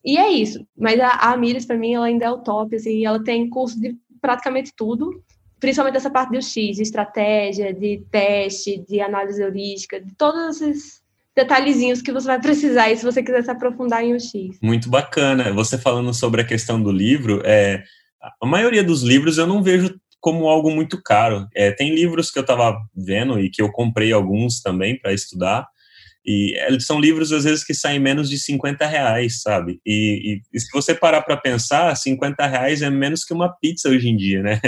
E 0.04 0.18
é 0.18 0.30
isso. 0.30 0.66
Mas 0.76 0.98
a, 0.98 1.10
a 1.10 1.36
Mires, 1.36 1.66
para 1.66 1.76
mim, 1.76 1.94
ela 1.94 2.06
ainda 2.06 2.24
é 2.24 2.30
o 2.30 2.38
top. 2.38 2.74
Assim, 2.74 3.04
ela 3.04 3.22
tem 3.22 3.48
curso 3.48 3.78
de 3.78 3.96
praticamente 4.20 4.72
tudo, 4.76 5.22
principalmente 5.58 5.96
essa 5.96 6.10
parte 6.10 6.32
do 6.32 6.42
X, 6.42 6.76
de 6.76 6.82
estratégia, 6.82 7.72
de 7.72 8.04
teste, 8.10 8.84
de 8.86 9.00
análise 9.00 9.42
heurística, 9.42 10.00
de 10.00 10.14
todos 10.14 10.60
esses 10.60 10.99
detalhezinhos 11.40 12.02
que 12.02 12.12
você 12.12 12.26
vai 12.26 12.40
precisar 12.40 12.84
aí 12.84 12.96
se 12.96 13.04
você 13.04 13.22
quiser 13.22 13.42
se 13.42 13.50
aprofundar 13.50 14.04
em 14.04 14.14
UX. 14.14 14.32
Muito 14.62 14.90
bacana. 14.90 15.52
Você 15.52 15.78
falando 15.78 16.12
sobre 16.12 16.42
a 16.42 16.44
questão 16.44 16.80
do 16.82 16.92
livro, 16.92 17.42
é, 17.44 17.82
a 18.42 18.46
maioria 18.46 18.84
dos 18.84 19.02
livros 19.02 19.38
eu 19.38 19.46
não 19.46 19.62
vejo 19.62 19.98
como 20.20 20.48
algo 20.48 20.70
muito 20.70 21.02
caro. 21.02 21.46
É, 21.54 21.70
tem 21.70 21.94
livros 21.94 22.30
que 22.30 22.38
eu 22.38 22.42
estava 22.42 22.76
vendo 22.94 23.40
e 23.40 23.50
que 23.50 23.62
eu 23.62 23.72
comprei 23.72 24.12
alguns 24.12 24.60
também 24.60 24.98
para 24.98 25.14
estudar, 25.14 25.66
e 26.24 26.54
eles 26.66 26.84
são 26.84 27.00
livros, 27.00 27.32
às 27.32 27.44
vezes, 27.44 27.64
que 27.64 27.72
saem 27.72 27.98
menos 27.98 28.28
de 28.28 28.38
50 28.38 28.86
reais, 28.86 29.40
sabe? 29.40 29.80
E, 29.86 30.34
e, 30.34 30.42
e 30.52 30.60
se 30.60 30.68
você 30.72 30.94
parar 30.94 31.22
para 31.22 31.36
pensar, 31.36 31.94
50 31.96 32.46
reais 32.46 32.82
é 32.82 32.90
menos 32.90 33.24
que 33.24 33.32
uma 33.32 33.48
pizza 33.48 33.88
hoje 33.88 34.08
em 34.08 34.16
dia, 34.16 34.42
né? 34.42 34.60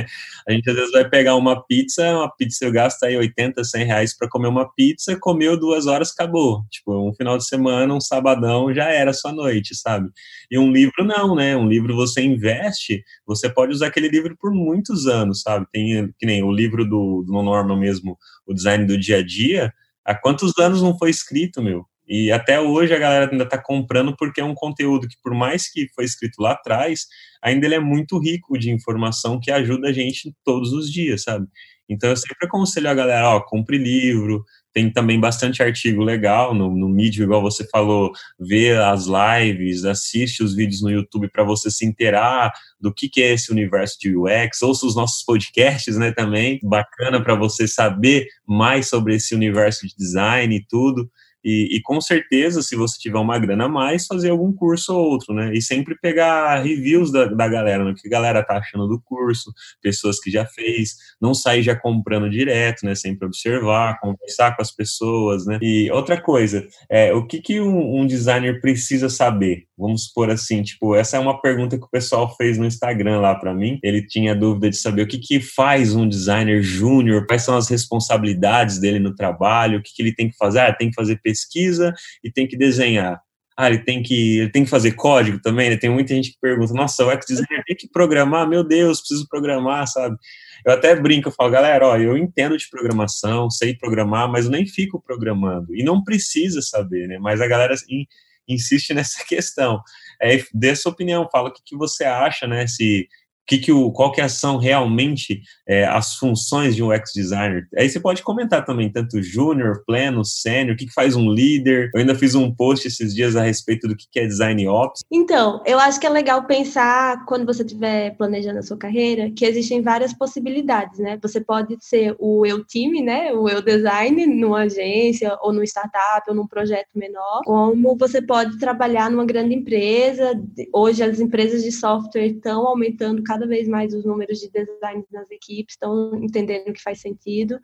A 0.48 0.52
gente, 0.52 0.68
às 0.68 0.74
vezes, 0.74 0.90
vai 0.90 1.08
pegar 1.08 1.36
uma 1.36 1.62
pizza, 1.66 2.02
uma 2.16 2.34
pizza 2.34 2.68
gasta 2.70 3.06
aí 3.06 3.16
80, 3.16 3.62
100 3.62 3.84
reais 3.84 4.16
para 4.16 4.28
comer 4.28 4.48
uma 4.48 4.72
pizza, 4.74 5.16
comeu 5.20 5.58
duas 5.58 5.86
horas, 5.86 6.10
acabou. 6.10 6.64
Tipo, 6.70 7.08
um 7.08 7.14
final 7.14 7.36
de 7.36 7.46
semana, 7.46 7.94
um 7.94 8.00
sabadão, 8.00 8.72
já 8.74 8.90
era 8.90 9.12
sua 9.12 9.32
noite, 9.32 9.74
sabe? 9.74 10.08
E 10.50 10.58
um 10.58 10.72
livro 10.72 11.04
não, 11.04 11.36
né? 11.36 11.56
Um 11.56 11.68
livro 11.68 11.94
você 11.94 12.22
investe, 12.22 13.04
você 13.26 13.48
pode 13.48 13.72
usar 13.72 13.88
aquele 13.88 14.08
livro 14.08 14.36
por 14.40 14.52
muitos 14.52 15.06
anos, 15.06 15.42
sabe? 15.42 15.66
Tem, 15.70 16.12
que 16.18 16.26
nem 16.26 16.42
o 16.42 16.50
livro 16.50 16.84
do, 16.84 17.22
do 17.26 17.76
mesmo, 17.76 18.18
o 18.46 18.54
design 18.54 18.86
do 18.86 18.98
dia 18.98 19.18
a 19.18 19.22
dia, 19.22 19.72
há 20.04 20.14
quantos 20.14 20.56
anos 20.58 20.82
não 20.82 20.96
foi 20.96 21.10
escrito, 21.10 21.62
meu? 21.62 21.86
E 22.06 22.30
até 22.32 22.60
hoje 22.60 22.94
a 22.94 22.98
galera 22.98 23.30
ainda 23.30 23.44
está 23.44 23.56
comprando 23.56 24.14
porque 24.16 24.40
é 24.40 24.44
um 24.44 24.54
conteúdo 24.54 25.08
que, 25.08 25.16
por 25.22 25.34
mais 25.34 25.70
que 25.70 25.88
foi 25.94 26.04
escrito 26.04 26.42
lá 26.42 26.52
atrás, 26.52 27.06
ainda 27.42 27.66
ele 27.66 27.76
é 27.76 27.80
muito 27.80 28.18
rico 28.18 28.58
de 28.58 28.70
informação 28.70 29.40
que 29.40 29.50
ajuda 29.50 29.88
a 29.88 29.92
gente 29.92 30.34
todos 30.44 30.72
os 30.72 30.90
dias, 30.90 31.22
sabe? 31.22 31.46
Então 31.88 32.10
eu 32.10 32.16
sempre 32.16 32.46
aconselho 32.46 32.90
a 32.90 32.94
galera, 32.94 33.28
ó, 33.28 33.40
compre 33.40 33.78
livro, 33.78 34.44
tem 34.72 34.90
também 34.90 35.20
bastante 35.20 35.62
artigo 35.62 36.02
legal 36.02 36.54
no, 36.54 36.74
no 36.74 36.88
Medium, 36.88 37.24
igual 37.24 37.42
você 37.42 37.66
falou, 37.68 38.12
vê 38.38 38.76
as 38.76 39.06
lives, 39.06 39.84
assiste 39.84 40.42
os 40.42 40.54
vídeos 40.54 40.82
no 40.82 40.90
YouTube 40.90 41.28
para 41.28 41.44
você 41.44 41.70
se 41.70 41.84
inteirar 41.84 42.52
do 42.80 42.92
que, 42.92 43.08
que 43.08 43.22
é 43.22 43.32
esse 43.32 43.52
universo 43.52 43.98
de 44.00 44.16
UX, 44.16 44.62
ouça 44.62 44.86
os 44.86 44.96
nossos 44.96 45.24
podcasts, 45.24 45.96
né, 45.96 46.12
também, 46.12 46.58
bacana 46.62 47.22
para 47.22 47.34
você 47.34 47.68
saber 47.68 48.26
mais 48.46 48.88
sobre 48.88 49.14
esse 49.14 49.34
universo 49.34 49.86
de 49.86 49.94
design 49.96 50.56
e 50.56 50.64
tudo. 50.66 51.10
E, 51.44 51.76
e, 51.76 51.82
com 51.82 52.00
certeza, 52.00 52.62
se 52.62 52.76
você 52.76 52.98
tiver 52.98 53.18
uma 53.18 53.38
grana 53.38 53.64
a 53.64 53.68
mais, 53.68 54.06
fazer 54.06 54.30
algum 54.30 54.52
curso 54.52 54.94
ou 54.94 55.04
outro, 55.10 55.34
né? 55.34 55.52
E 55.54 55.60
sempre 55.60 55.96
pegar 56.00 56.62
reviews 56.62 57.10
da, 57.10 57.26
da 57.26 57.48
galera, 57.48 57.84
né? 57.84 57.90
O 57.90 57.94
que 57.94 58.08
a 58.08 58.10
galera 58.10 58.44
tá 58.44 58.58
achando 58.58 58.86
do 58.86 59.00
curso, 59.00 59.52
pessoas 59.82 60.20
que 60.20 60.30
já 60.30 60.46
fez, 60.46 60.96
não 61.20 61.34
sair 61.34 61.62
já 61.62 61.74
comprando 61.74 62.30
direto, 62.30 62.84
né? 62.84 62.94
Sempre 62.94 63.26
observar, 63.26 63.98
conversar 64.00 64.56
com 64.56 64.62
as 64.62 64.70
pessoas, 64.70 65.46
né? 65.46 65.58
E 65.60 65.90
outra 65.90 66.20
coisa, 66.20 66.66
é, 66.90 67.12
o 67.12 67.26
que, 67.26 67.40
que 67.40 67.60
um, 67.60 68.00
um 68.00 68.06
designer 68.06 68.60
precisa 68.60 69.08
saber? 69.08 69.66
Vamos 69.76 70.04
supor 70.04 70.30
assim, 70.30 70.62
tipo, 70.62 70.94
essa 70.94 71.16
é 71.16 71.20
uma 71.20 71.40
pergunta 71.40 71.76
que 71.76 71.84
o 71.84 71.90
pessoal 71.90 72.34
fez 72.36 72.56
no 72.56 72.64
Instagram 72.64 73.20
lá 73.20 73.34
para 73.34 73.52
mim. 73.52 73.80
Ele 73.82 74.06
tinha 74.06 74.34
dúvida 74.34 74.70
de 74.70 74.76
saber 74.76 75.02
o 75.02 75.08
que, 75.08 75.18
que 75.18 75.40
faz 75.40 75.92
um 75.94 76.08
designer 76.08 76.62
júnior, 76.62 77.26
quais 77.26 77.42
são 77.42 77.56
as 77.56 77.68
responsabilidades 77.68 78.78
dele 78.78 79.00
no 79.00 79.14
trabalho, 79.14 79.78
o 79.78 79.82
que, 79.82 79.92
que 79.92 80.02
ele 80.02 80.14
tem 80.14 80.30
que 80.30 80.36
fazer. 80.36 80.60
Ah, 80.60 80.72
tem 80.72 80.88
que 80.90 80.94
fazer 80.94 81.20
pesquisa 81.32 81.94
e 82.22 82.30
tem 82.30 82.46
que 82.46 82.56
desenhar. 82.56 83.20
Ah, 83.56 83.68
ele 83.68 83.80
tem 83.80 84.02
que, 84.02 84.38
ele 84.38 84.50
tem 84.50 84.64
que 84.64 84.70
fazer 84.70 84.92
código 84.92 85.38
também, 85.40 85.70
né? 85.70 85.76
Tem 85.76 85.90
muita 85.90 86.14
gente 86.14 86.32
que 86.32 86.38
pergunta, 86.40 86.72
nossa, 86.72 87.04
o 87.04 87.12
UX 87.12 87.26
designer 87.26 87.62
tem 87.66 87.76
que 87.76 87.88
programar? 87.88 88.48
Meu 88.48 88.64
Deus, 88.64 89.00
preciso 89.00 89.28
programar, 89.28 89.86
sabe? 89.86 90.16
Eu 90.64 90.72
até 90.72 90.94
brinco, 90.94 91.28
eu 91.28 91.32
falo, 91.32 91.50
galera, 91.50 91.86
ó, 91.86 91.96
eu 91.96 92.16
entendo 92.16 92.56
de 92.56 92.68
programação, 92.70 93.50
sei 93.50 93.74
programar, 93.76 94.30
mas 94.30 94.46
eu 94.46 94.50
nem 94.50 94.66
fico 94.66 95.00
programando. 95.00 95.74
E 95.76 95.82
não 95.82 96.02
precisa 96.02 96.62
saber, 96.62 97.08
né? 97.08 97.18
Mas 97.18 97.40
a 97.40 97.46
galera 97.46 97.74
assim, 97.74 98.06
insiste 98.48 98.92
nessa 98.94 99.24
questão. 99.24 99.82
É, 100.20 100.42
dê 100.54 100.74
sua 100.74 100.92
opinião, 100.92 101.28
fala 101.30 101.48
o 101.48 101.52
que, 101.52 101.62
que 101.64 101.76
você 101.76 102.04
acha, 102.04 102.46
né? 102.46 102.66
Se 102.66 103.06
que 103.46 103.58
que 103.58 103.72
o, 103.72 103.90
qual 103.90 104.12
que 104.12 104.20
é 104.20 104.28
são 104.28 104.56
realmente 104.56 105.42
é, 105.68 105.84
as 105.84 106.14
funções 106.14 106.74
de 106.76 106.82
um 106.82 106.92
UX 106.92 107.12
designer. 107.14 107.66
Aí 107.76 107.88
você 107.88 108.00
pode 108.00 108.22
comentar 108.22 108.64
também, 108.64 108.90
tanto 108.90 109.22
júnior, 109.22 109.82
pleno, 109.86 110.24
sênior, 110.24 110.74
o 110.74 110.76
que, 110.76 110.86
que 110.86 110.92
faz 110.92 111.16
um 111.16 111.30
líder. 111.30 111.90
Eu 111.94 112.00
ainda 112.00 112.14
fiz 112.14 112.34
um 112.34 112.54
post 112.54 112.86
esses 112.86 113.14
dias 113.14 113.36
a 113.36 113.42
respeito 113.42 113.88
do 113.88 113.96
que, 113.96 114.06
que 114.10 114.20
é 114.20 114.26
design 114.26 114.66
ops. 114.68 115.02
Então, 115.10 115.62
eu 115.66 115.78
acho 115.78 115.98
que 115.98 116.06
é 116.06 116.10
legal 116.10 116.44
pensar, 116.44 117.24
quando 117.26 117.46
você 117.46 117.62
estiver 117.62 118.16
planejando 118.16 118.58
a 118.58 118.62
sua 118.62 118.76
carreira, 118.76 119.30
que 119.30 119.44
existem 119.44 119.82
várias 119.82 120.12
possibilidades, 120.12 120.98
né? 120.98 121.18
Você 121.22 121.40
pode 121.40 121.76
ser 121.80 122.14
o 122.18 122.44
eu 122.46 122.64
time, 122.64 123.02
né? 123.02 123.32
O 123.32 123.48
eu 123.48 123.62
design 123.62 124.26
numa 124.26 124.62
agência, 124.62 125.36
ou 125.40 125.52
num 125.52 125.62
startup, 125.62 126.28
ou 126.28 126.34
num 126.34 126.46
projeto 126.46 126.88
menor, 126.94 127.42
como 127.44 127.96
você 127.96 128.20
pode 128.20 128.58
trabalhar 128.58 129.10
numa 129.10 129.24
grande 129.24 129.54
empresa. 129.54 130.32
Hoje 130.72 131.02
as 131.02 131.20
empresas 131.20 131.62
de 131.62 131.72
software 131.72 132.26
estão 132.26 132.66
aumentando 132.66 133.22
vez 133.38 133.68
mais 133.68 133.94
os 133.94 134.04
números 134.04 134.38
de 134.38 134.50
design 134.50 135.04
nas 135.10 135.30
equipes, 135.30 135.74
estão 135.74 136.14
entendendo 136.22 136.72
que 136.72 136.82
faz 136.82 137.00
sentido. 137.00 137.58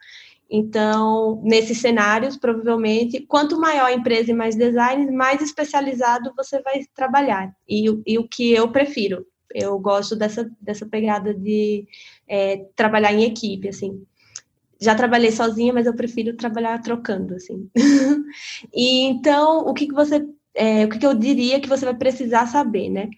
Então, 0.51 1.43
nesses 1.45 1.79
cenários, 1.79 2.37
provavelmente, 2.37 3.21
quanto 3.21 3.61
maior 3.61 3.87
a 3.87 3.93
empresa 3.93 4.31
e 4.31 4.35
mais 4.35 4.57
design, 4.57 5.11
mais 5.11 5.43
especializado 5.43 6.33
você 6.37 6.61
vai 6.63 6.85
trabalhar. 6.95 7.55
E, 7.69 7.85
e 8.07 8.19
o 8.19 8.27
que 8.27 8.53
eu 8.53 8.71
prefiro, 8.73 9.27
eu 9.55 9.79
gosto 9.79 10.17
dessa, 10.17 10.51
dessa 10.61 10.87
pegada 10.87 11.35
de 11.35 11.87
é, 12.27 12.65
trabalhar 12.75 13.13
em 13.13 13.25
equipe, 13.25 13.69
assim. 13.69 14.03
Já 14.81 14.95
trabalhei 14.95 15.33
sozinha, 15.33 15.73
mas 15.73 15.87
eu 15.87 15.95
prefiro 15.95 16.37
trabalhar 16.37 16.81
trocando, 16.81 17.35
assim. 17.35 17.69
e 18.73 19.05
então, 19.05 19.59
o 19.61 19.75
que, 19.75 19.87
que 19.87 19.95
você, 19.95 20.27
é, 20.55 20.85
o 20.85 20.89
que, 20.89 20.99
que 20.99 21.07
eu 21.07 21.15
diria 21.15 21.61
que 21.61 21.69
você 21.69 21.85
vai 21.85 21.95
precisar 21.95 22.47
saber, 22.47 22.89
né? 22.89 23.11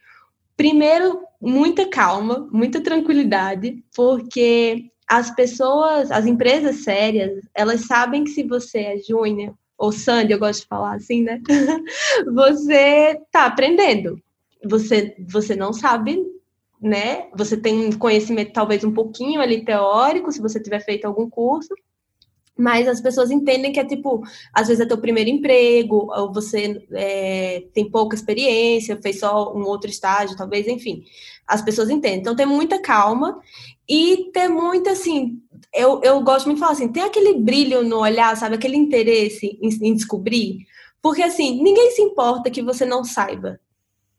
Primeiro, 0.61 1.23
muita 1.41 1.89
calma, 1.89 2.47
muita 2.53 2.83
tranquilidade, 2.83 3.83
porque 3.97 4.91
as 5.09 5.35
pessoas, 5.35 6.11
as 6.11 6.27
empresas 6.27 6.85
sérias, 6.85 7.33
elas 7.55 7.87
sabem 7.87 8.25
que 8.25 8.31
se 8.31 8.43
você 8.43 8.81
é 8.81 8.99
júnior, 8.99 9.55
ou 9.79 9.91
Sandy, 9.91 10.35
eu 10.35 10.39
gosto 10.39 10.61
de 10.61 10.67
falar 10.67 10.97
assim, 10.97 11.23
né? 11.23 11.41
você 12.35 13.19
tá 13.33 13.47
aprendendo. 13.47 14.21
Você, 14.63 15.17
você 15.31 15.57
não 15.57 15.73
sabe, 15.73 16.23
né? 16.79 17.31
Você 17.35 17.57
tem 17.57 17.87
um 17.87 17.93
conhecimento 17.93 18.53
talvez 18.53 18.85
um 18.85 18.93
pouquinho 18.93 19.41
ali 19.41 19.65
teórico, 19.65 20.31
se 20.31 20.43
você 20.43 20.61
tiver 20.61 20.85
feito 20.85 21.07
algum 21.07 21.31
curso, 21.31 21.75
mas 22.61 22.87
as 22.87 23.01
pessoas 23.01 23.31
entendem 23.31 23.73
que 23.73 23.81
é 23.81 23.85
tipo, 23.85 24.23
às 24.53 24.69
vezes 24.69 24.83
é 24.83 24.87
teu 24.87 24.99
primeiro 24.99 25.31
emprego, 25.31 26.13
ou 26.15 26.33
você 26.33 26.87
é, 26.93 27.65
tem 27.73 27.91
pouca 27.91 28.15
experiência, 28.15 29.01
fez 29.03 29.19
só 29.21 29.57
um 29.57 29.63
outro 29.63 29.89
estágio, 29.89 30.37
talvez, 30.37 30.69
enfim. 30.69 31.03
As 31.47 31.63
pessoas 31.63 31.89
entendem. 31.89 32.21
Então, 32.21 32.37
tem 32.37 32.45
muita 32.45 32.79
calma 32.79 33.41
e 33.89 34.31
ter 34.33 34.49
muita, 34.49 34.91
assim, 34.91 35.41
eu, 35.75 36.01
eu 36.05 36.21
gosto 36.21 36.47
muito 36.47 36.59
de 36.59 36.61
falar 36.61 36.73
assim, 36.73 36.93
tem 36.93 37.03
aquele 37.03 37.35
brilho 37.35 37.83
no 37.83 37.99
olhar, 37.99 38.37
sabe? 38.37 38.57
Aquele 38.57 38.77
interesse 38.77 39.59
em, 39.63 39.89
em 39.89 39.95
descobrir. 39.95 40.59
Porque, 41.01 41.23
assim, 41.23 41.63
ninguém 41.63 41.91
se 41.93 42.03
importa 42.03 42.51
que 42.51 42.63
você 42.63 42.85
não 42.85 43.03
saiba 43.03 43.59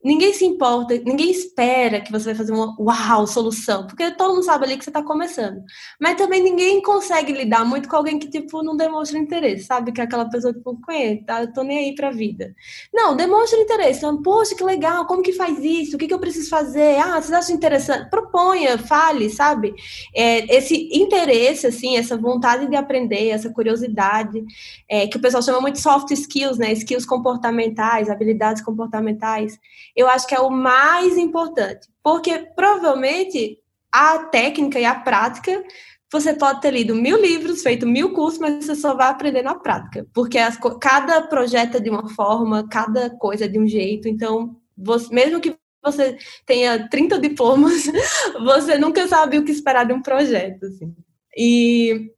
ninguém 0.04 0.34
se 0.34 0.46
importa, 0.46 0.96
ninguém 1.06 1.30
espera 1.30 2.02
que 2.02 2.12
você 2.12 2.26
vai 2.26 2.36
fazer 2.36 2.52
uma 2.52 2.76
uau 2.80 3.28
solução, 3.28 3.86
porque 3.86 4.12
todo 4.12 4.34
mundo 4.34 4.44
sabe 4.44 4.66
ali 4.66 4.78
que 4.78 4.84
você 4.84 4.90
está 4.90 5.04
começando. 5.04 5.62
Mas 6.00 6.16
também 6.16 6.42
ninguém 6.42 6.82
consegue 6.82 7.32
lidar 7.32 7.64
muito 7.64 7.88
com 7.88 7.96
alguém 7.96 8.18
que 8.18 8.30
tipo 8.30 8.64
não 8.64 8.76
demonstra 8.76 9.18
interesse, 9.18 9.66
sabe? 9.66 9.92
Que 9.92 10.02
é 10.02 10.04
aquela 10.04 10.30
pessoa 10.30 10.54
tipo, 10.54 10.80
conhece, 10.82 11.24
tá? 11.26 11.42
Eu 11.42 11.54
tô 11.54 11.64
nem 11.64 11.78
aí 11.78 11.96
pra 11.96 12.12
vida. 12.12 12.56
Não, 12.94 13.16
demonstra 13.16 13.60
interesse. 13.60 14.02
Poxa, 14.24 14.56
que 14.56 14.64
legal, 14.64 15.06
como 15.06 15.22
que 15.22 15.34
faz 15.34 15.60
isso? 15.64 15.96
O 15.96 16.00
que, 16.00 16.08
que 16.08 16.14
eu 16.14 16.20
preciso 16.20 16.50
fazer? 16.50 16.98
Ah, 16.98 17.22
vocês 17.22 17.32
acham 17.32 17.56
interessante? 17.56 18.10
Proponha, 18.10 18.78
fale, 18.78 19.30
sabe? 19.30 19.74
É, 20.16 20.56
esse 20.56 20.90
interesse, 20.94 21.68
assim, 21.68 21.98
essa 21.98 22.18
vontade 22.18 22.68
de 22.68 22.76
aprender, 22.76 23.30
essa 23.30 23.50
curiosidade, 23.52 24.44
é, 24.90 25.08
que 25.08 25.18
o 25.18 25.22
pessoal 25.22 25.44
chama 25.44 25.62
muito 25.62 25.80
soft 25.80 26.12
skills, 26.12 26.58
né? 26.58 26.72
Skills 26.74 27.06
comportamentais, 27.06 28.10
habilidades 28.10 28.64
comportamentais 28.64 29.60
eu 29.95 30.08
acho 30.08 30.27
que 30.27 30.36
é 30.36 30.39
o 30.39 30.49
mais 30.49 31.17
importante, 31.17 31.88
porque 32.04 32.38
provavelmente 32.56 33.58
a 33.91 34.19
técnica 34.19 34.80
e 34.80 34.86
a 34.86 34.95
prática 34.95 35.63
você 36.12 36.34
pode 36.34 36.60
ter 36.60 36.71
lido 36.71 36.93
mil 36.93 37.21
livros, 37.21 37.63
feito 37.63 37.88
mil 37.88 38.13
cursos, 38.13 38.38
mas 38.38 38.65
você 38.65 38.75
só 38.75 38.93
vai 38.93 39.08
aprender 39.08 39.41
na 39.41 39.56
prática, 39.56 40.06
porque 40.13 40.38
as, 40.38 40.58
cada 40.82 41.21
projeto 41.21 41.77
é 41.77 41.80
de 41.80 41.89
uma 41.89 42.10
forma, 42.10 42.67
cada 42.67 43.10
coisa 43.10 43.45
é 43.45 43.47
de 43.47 43.58
um 43.58 43.65
jeito, 43.65 44.10
então, 44.10 44.58
você, 44.77 45.13
mesmo 45.13 45.39
que 45.39 45.56
você 45.82 46.17
tenha 46.45 46.88
30 46.89 47.17
diplomas, 47.17 47.86
você 48.43 48.77
nunca 48.77 49.08
sabe 49.08 49.38
o 49.38 49.45
que 49.45 49.51
esperar 49.51 49.86
de 49.86 49.93
um 49.93 50.01
projeto. 50.01 50.65
Assim. 50.65 50.93
E 51.36 52.12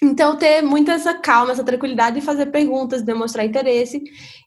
então, 0.00 0.36
ter 0.36 0.62
muita 0.62 0.92
essa 0.92 1.12
calma, 1.12 1.50
essa 1.50 1.64
tranquilidade 1.64 2.20
de 2.20 2.26
fazer 2.26 2.46
perguntas, 2.46 3.02
demonstrar 3.02 3.44
interesse 3.44 4.00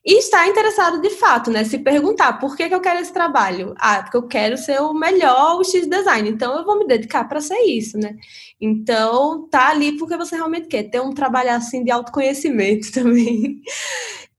e 0.04 0.18
estar 0.18 0.48
interessado 0.48 0.98
de 1.02 1.10
fato, 1.10 1.50
né? 1.50 1.62
Se 1.62 1.78
perguntar 1.78 2.34
por 2.38 2.56
que, 2.56 2.68
que 2.70 2.74
eu 2.74 2.80
quero 2.80 3.00
esse 3.00 3.12
trabalho? 3.12 3.74
Ah, 3.78 4.02
porque 4.02 4.16
eu 4.16 4.26
quero 4.26 4.56
ser 4.56 4.80
o 4.80 4.94
melhor 4.94 5.58
o 5.58 5.64
X 5.64 5.86
design, 5.86 6.30
então 6.30 6.56
eu 6.56 6.64
vou 6.64 6.78
me 6.78 6.86
dedicar 6.86 7.24
para 7.28 7.40
ser 7.42 7.58
isso, 7.66 7.98
né? 7.98 8.16
Então, 8.58 9.46
tá 9.50 9.68
ali 9.68 9.98
porque 9.98 10.16
você 10.16 10.36
realmente 10.36 10.68
quer 10.68 10.84
ter 10.84 11.00
um 11.02 11.12
trabalho 11.12 11.50
assim 11.50 11.84
de 11.84 11.90
autoconhecimento 11.90 12.90
também. 12.92 13.60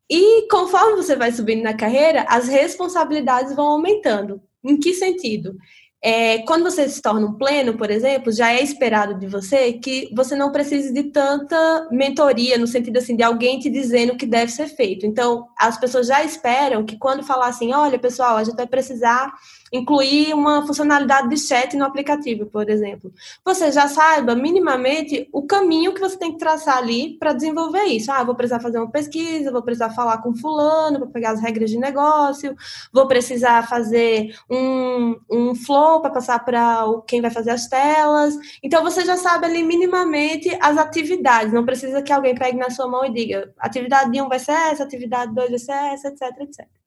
E 0.10 0.48
conforme 0.50 0.96
você 0.96 1.16
vai 1.16 1.32
subindo 1.32 1.62
na 1.64 1.76
carreira, 1.76 2.26
as 2.28 2.48
responsabilidades 2.48 3.56
vão 3.56 3.68
aumentando. 3.68 4.42
Em 4.64 4.80
que 4.80 4.94
sentido? 4.94 5.56
É, 6.06 6.40
quando 6.40 6.64
você 6.64 6.90
se 6.90 7.02
torna 7.02 7.26
um 7.26 7.34
pleno, 7.34 7.78
por 7.78 7.90
exemplo, 7.90 8.30
já 8.30 8.52
é 8.52 8.62
esperado 8.62 9.18
de 9.18 9.26
você 9.26 9.72
que 9.72 10.10
você 10.14 10.36
não 10.36 10.52
precise 10.52 10.94
de 10.94 11.04
tanta 11.04 11.88
mentoria, 11.90 12.58
no 12.58 12.68
sentido 12.68 12.98
assim, 12.98 13.16
de 13.16 13.24
alguém 13.24 13.58
te 13.58 13.70
dizendo 13.70 14.12
o 14.12 14.18
que 14.18 14.26
deve 14.26 14.52
ser 14.52 14.68
feito. 14.68 15.06
Então, 15.06 15.48
as 15.58 15.80
pessoas 15.80 16.08
já 16.08 16.22
esperam 16.22 16.86
que 16.86 16.98
quando 16.98 17.24
falar 17.24 17.48
assim, 17.48 17.74
olha, 17.74 17.98
pessoal, 17.98 18.36
a 18.36 18.44
gente 18.44 18.58
vai 18.58 18.68
precisar 18.68 19.32
incluir 19.74 20.36
uma 20.36 20.66
funcionalidade 20.68 21.28
de 21.28 21.38
chat 21.38 21.76
no 21.76 21.84
aplicativo, 21.84 22.46
por 22.46 22.70
exemplo. 22.70 23.12
Você 23.44 23.72
já 23.72 23.88
saiba 23.88 24.36
minimamente 24.36 25.28
o 25.34 25.48
caminho 25.48 25.96
que 25.96 26.00
você 26.00 26.16
tem 26.16 26.32
que 26.32 26.38
traçar 26.38 26.78
ali 26.78 27.18
para 27.18 27.34
desenvolver 27.34 27.86
isso. 27.86 28.12
Ah, 28.12 28.24
vou 28.24 28.36
precisar 28.36 28.60
fazer 28.60 28.78
uma 28.78 28.92
pesquisa, 28.92 29.52
vou 29.52 29.64
precisar 29.64 29.90
falar 29.90 30.20
com 30.20 30.36
fulano 30.36 31.00
para 31.00 31.08
pegar 31.08 31.32
as 31.32 31.42
regras 31.42 31.72
de 31.72 31.80
negócio, 31.80 32.56
vou 32.94 33.08
precisar 33.08 33.68
fazer 33.68 34.36
um, 34.48 35.16
um 35.32 35.56
flow 35.56 36.02
para 36.02 36.12
passar 36.12 36.46
para 36.46 36.86
quem 37.08 37.20
vai 37.20 37.32
fazer 37.32 37.50
as 37.50 37.68
telas. 37.68 38.38
Então 38.62 38.84
você 38.84 39.04
já 39.04 39.18
sabe 39.18 39.48
ali 39.48 39.64
minimamente 39.64 40.56
as 40.62 40.78
atividades, 40.78 41.52
não 41.52 41.66
precisa 41.66 42.04
que 42.04 42.14
alguém 42.14 42.36
pegue 42.36 42.58
na 42.58 42.70
sua 42.70 42.88
mão 42.88 43.04
e 43.04 43.12
diga, 43.12 43.52
atividade 43.58 44.22
1 44.22 44.30
vai 44.30 44.38
ser 44.38 44.52
essa, 44.52 44.84
atividade 44.84 45.34
2 45.34 45.50
vai 45.50 45.60
ser 45.60 45.72
essa, 45.72 46.10
etc, 46.10 46.42
etc. 46.42 46.83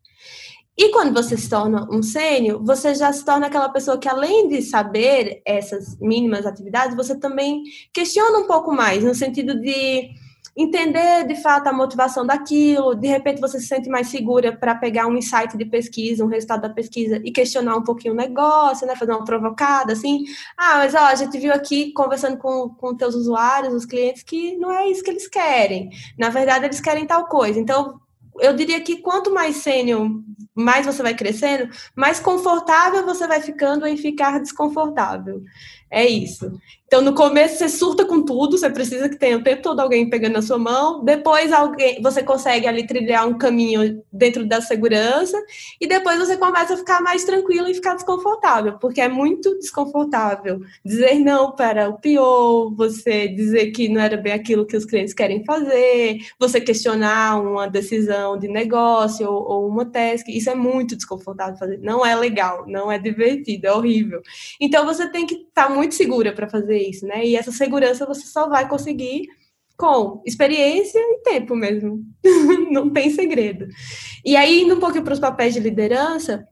E 0.76 0.90
quando 0.90 1.14
você 1.14 1.36
se 1.36 1.48
torna 1.48 1.88
um 1.90 2.02
sênior, 2.02 2.62
você 2.62 2.94
já 2.94 3.10
se 3.12 3.24
torna 3.24 3.46
aquela 3.46 3.70
pessoa 3.70 3.96
que, 3.96 4.08
além 4.08 4.48
de 4.48 4.60
saber 4.60 5.40
essas 5.44 5.98
mínimas 5.98 6.44
atividades, 6.44 6.94
você 6.94 7.18
também 7.18 7.62
questiona 7.94 8.38
um 8.38 8.46
pouco 8.46 8.70
mais, 8.72 9.02
no 9.02 9.14
sentido 9.14 9.58
de 9.58 10.10
entender 10.56 11.26
de 11.26 11.34
fato 11.34 11.66
a 11.66 11.72
motivação 11.72 12.26
daquilo, 12.26 12.94
de 12.94 13.06
repente 13.06 13.40
você 13.40 13.60
se 13.60 13.66
sente 13.66 13.90
mais 13.90 14.08
segura 14.08 14.56
para 14.56 14.74
pegar 14.74 15.06
um 15.06 15.16
insight 15.16 15.54
de 15.56 15.66
pesquisa, 15.66 16.24
um 16.24 16.28
resultado 16.28 16.62
da 16.62 16.70
pesquisa 16.70 17.20
e 17.22 17.30
questionar 17.30 17.76
um 17.76 17.84
pouquinho 17.84 18.14
o 18.14 18.16
negócio, 18.16 18.86
né, 18.86 18.96
fazer 18.96 19.12
uma 19.12 19.24
provocada, 19.24 19.92
assim, 19.92 20.24
ah, 20.56 20.76
mas 20.78 20.94
ó, 20.94 21.00
a 21.00 21.14
gente 21.14 21.38
viu 21.38 21.52
aqui 21.52 21.92
conversando 21.92 22.38
com, 22.38 22.70
com 22.70 22.96
teus 22.96 23.14
usuários, 23.14 23.74
os 23.74 23.84
clientes, 23.84 24.22
que 24.22 24.56
não 24.56 24.72
é 24.72 24.88
isso 24.88 25.02
que 25.02 25.10
eles 25.10 25.28
querem, 25.28 25.90
na 26.18 26.30
verdade 26.30 26.64
eles 26.64 26.80
querem 26.80 27.06
tal 27.06 27.26
coisa, 27.26 27.60
então 27.60 28.00
eu 28.40 28.54
diria 28.54 28.80
que 28.80 28.98
quanto 28.98 29.32
mais 29.32 29.56
sênior, 29.56 30.08
mais 30.54 30.86
você 30.86 31.02
vai 31.02 31.14
crescendo, 31.14 31.68
mais 31.94 32.18
confortável 32.20 33.04
você 33.04 33.26
vai 33.26 33.40
ficando 33.40 33.86
em 33.86 33.96
ficar 33.96 34.40
desconfortável. 34.40 35.42
É 35.90 36.06
isso. 36.06 36.50
Então, 36.86 37.00
no 37.00 37.14
começo, 37.14 37.58
você 37.58 37.68
surta 37.68 38.04
com 38.04 38.24
tudo, 38.24 38.56
você 38.56 38.70
precisa 38.70 39.08
que 39.08 39.16
tenha 39.16 39.36
o 39.36 39.42
tempo 39.42 39.60
todo 39.60 39.80
alguém 39.80 40.08
pegando 40.08 40.34
na 40.34 40.42
sua 40.42 40.56
mão. 40.56 41.04
Depois, 41.04 41.52
alguém, 41.52 42.00
você 42.00 42.22
consegue 42.22 42.66
ali 42.66 42.86
trilhar 42.86 43.26
um 43.26 43.36
caminho 43.36 44.04
dentro 44.12 44.46
da 44.46 44.60
segurança. 44.60 45.36
E 45.80 45.86
depois, 45.88 46.16
você 46.16 46.36
começa 46.36 46.74
a 46.74 46.76
ficar 46.76 47.02
mais 47.02 47.24
tranquilo 47.24 47.68
e 47.68 47.74
ficar 47.74 47.94
desconfortável, 47.94 48.78
porque 48.78 49.00
é 49.00 49.08
muito 49.08 49.58
desconfortável 49.58 50.60
dizer 50.84 51.18
não 51.18 51.50
para 51.50 51.88
o 51.88 51.98
pior, 51.98 52.72
você 52.76 53.26
dizer 53.26 53.72
que 53.72 53.88
não 53.88 54.00
era 54.00 54.16
bem 54.16 54.32
aquilo 54.32 54.64
que 54.64 54.76
os 54.76 54.84
clientes 54.84 55.12
querem 55.12 55.44
fazer, 55.44 56.18
você 56.38 56.60
questionar 56.60 57.40
uma 57.40 57.66
decisão 57.66 58.38
de 58.38 58.46
negócio 58.46 59.28
ou, 59.28 59.42
ou 59.48 59.68
uma 59.68 59.84
task. 59.84 60.28
Isso 60.28 60.50
é 60.50 60.54
muito 60.54 60.94
desconfortável 60.94 61.56
fazer. 61.56 61.80
Não 61.82 62.06
é 62.06 62.14
legal, 62.14 62.64
não 62.68 62.92
é 62.92 62.98
divertido, 62.98 63.66
é 63.66 63.72
horrível. 63.72 64.22
Então, 64.60 64.84
você 64.84 65.10
tem 65.10 65.26
que 65.26 65.34
estar 65.34 65.68
muito 65.76 65.94
segura 65.94 66.32
para 66.32 66.48
fazer 66.48 66.78
isso, 66.78 67.06
né? 67.06 67.24
E 67.24 67.36
essa 67.36 67.52
segurança 67.52 68.06
você 68.06 68.26
só 68.26 68.48
vai 68.48 68.68
conseguir 68.68 69.26
com 69.76 70.22
experiência 70.24 70.98
e 70.98 71.22
tempo 71.22 71.54
mesmo. 71.54 72.02
Não 72.70 72.90
tem 72.90 73.10
segredo. 73.10 73.66
E 74.24 74.36
aí, 74.36 74.62
indo 74.62 74.74
um 74.74 74.80
pouco 74.80 75.00
para 75.02 75.12
os 75.12 75.20
papéis 75.20 75.54
de 75.54 75.60
liderança, 75.60 76.46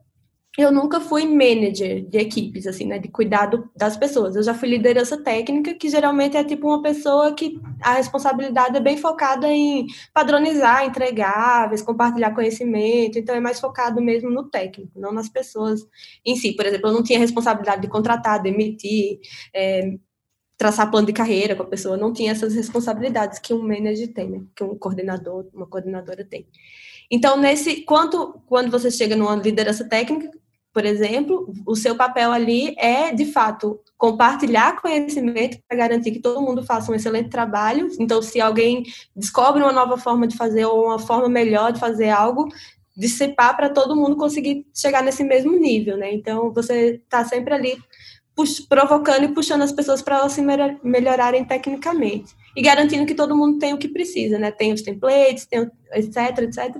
eu 0.57 0.71
nunca 0.71 1.01
fui 1.01 1.27
manager 1.27 2.09
de 2.09 2.17
equipes, 2.17 2.67
assim, 2.67 2.87
né, 2.87 2.99
de 2.99 3.09
cuidado 3.09 3.69
das 3.77 3.97
pessoas. 3.97 4.37
Eu 4.37 4.43
já 4.43 4.55
fui 4.55 4.69
liderança 4.69 5.21
técnica, 5.21 5.75
que 5.75 5.89
geralmente 5.89 6.37
é 6.37 6.45
tipo 6.45 6.69
uma 6.69 6.81
pessoa 6.81 7.35
que 7.35 7.61
a 7.83 7.95
responsabilidade 7.95 8.77
é 8.77 8.81
bem 8.81 8.97
focada 8.97 9.49
em 9.49 9.87
padronizar 10.13 10.85
entregáveis, 10.85 11.83
compartilhar 11.83 12.35
conhecimento, 12.35 13.19
então 13.19 13.35
é 13.35 13.41
mais 13.41 13.59
focado 13.59 14.01
mesmo 14.01 14.31
no 14.31 14.49
técnico, 14.49 14.93
não 14.95 15.13
nas 15.13 15.29
pessoas 15.29 15.81
em 16.25 16.37
si. 16.37 16.53
Por 16.55 16.67
exemplo, 16.67 16.89
eu 16.89 16.95
não 16.95 17.03
tinha 17.03 17.19
responsabilidade 17.19 17.83
de 17.83 17.89
contratar, 17.89 18.41
demitir, 18.41 19.19
é, 19.53 19.97
traçar 20.57 20.89
plano 20.89 21.09
de 21.09 21.13
carreira 21.13 21.57
com 21.57 21.65
a 21.65 21.67
pessoa, 21.67 21.97
não 21.97 22.13
tinha 22.13 22.31
essas 22.31 22.55
responsabilidades 22.55 23.41
que 23.41 23.53
um 23.53 23.63
manager 23.63 24.13
tem, 24.15 24.31
né? 24.31 24.43
que 24.55 24.63
um 24.63 24.79
coordenador, 24.79 25.49
uma 25.53 25.67
coordenadora 25.67 26.25
tem. 26.25 26.47
Então, 27.11 27.37
nesse, 27.37 27.83
quanto, 27.83 28.41
quando 28.47 28.71
você 28.71 28.91
chega 28.91 29.17
numa 29.17 29.35
liderança 29.35 29.87
técnica, 29.87 30.31
por 30.75 30.85
exemplo, 30.85 31.55
o 31.65 31.77
seu 31.77 31.95
papel 31.95 32.33
ali 32.33 32.75
é, 32.77 33.15
de 33.15 33.27
fato, 33.27 33.81
compartilhar 33.97 34.81
conhecimento 34.83 35.57
para 35.69 35.79
garantir 35.79 36.11
que 36.11 36.19
todo 36.19 36.43
mundo 36.43 36.65
faça 36.65 36.91
um 36.91 36.97
excelente 36.97 37.31
trabalho. 37.31 37.89
Então, 38.01 38.21
se 38.21 38.41
alguém 38.41 38.83
descobre 39.15 39.63
uma 39.63 39.73
nova 39.73 39.97
forma 39.97 40.27
de 40.27 40.37
fazer 40.37 40.65
ou 40.65 40.87
uma 40.87 40.99
forma 40.99 41.29
melhor 41.29 41.73
de 41.73 41.79
fazer 41.79 42.09
algo, 42.09 42.49
dissipar 42.97 43.57
para 43.57 43.71
todo 43.71 43.95
mundo 43.95 44.17
conseguir 44.17 44.67
chegar 44.75 45.05
nesse 45.05 45.23
mesmo 45.23 45.57
nível, 45.57 45.97
né? 45.97 46.13
Então, 46.13 46.53
você 46.53 47.01
está 47.05 47.25
sempre 47.25 47.55
ali 47.55 47.79
provocando 48.69 49.23
e 49.27 49.29
puxando 49.29 49.63
as 49.63 49.71
pessoas 49.71 50.03
para 50.03 50.17
elas 50.17 50.33
se 50.33 50.43
melhorarem 50.83 51.45
tecnicamente 51.45 52.35
e 52.57 52.63
garantindo 52.63 53.07
que 53.07 53.15
todo 53.15 53.37
mundo 53.37 53.59
tem 53.59 53.73
o 53.73 53.79
que 53.79 53.89
precisa, 53.89 54.39
né? 54.39 54.51
Tem 54.51 54.73
os 54.73 54.83
templates, 54.83 55.47
tem 55.47 55.71
etc, 55.95 56.39
etc. 56.39 56.77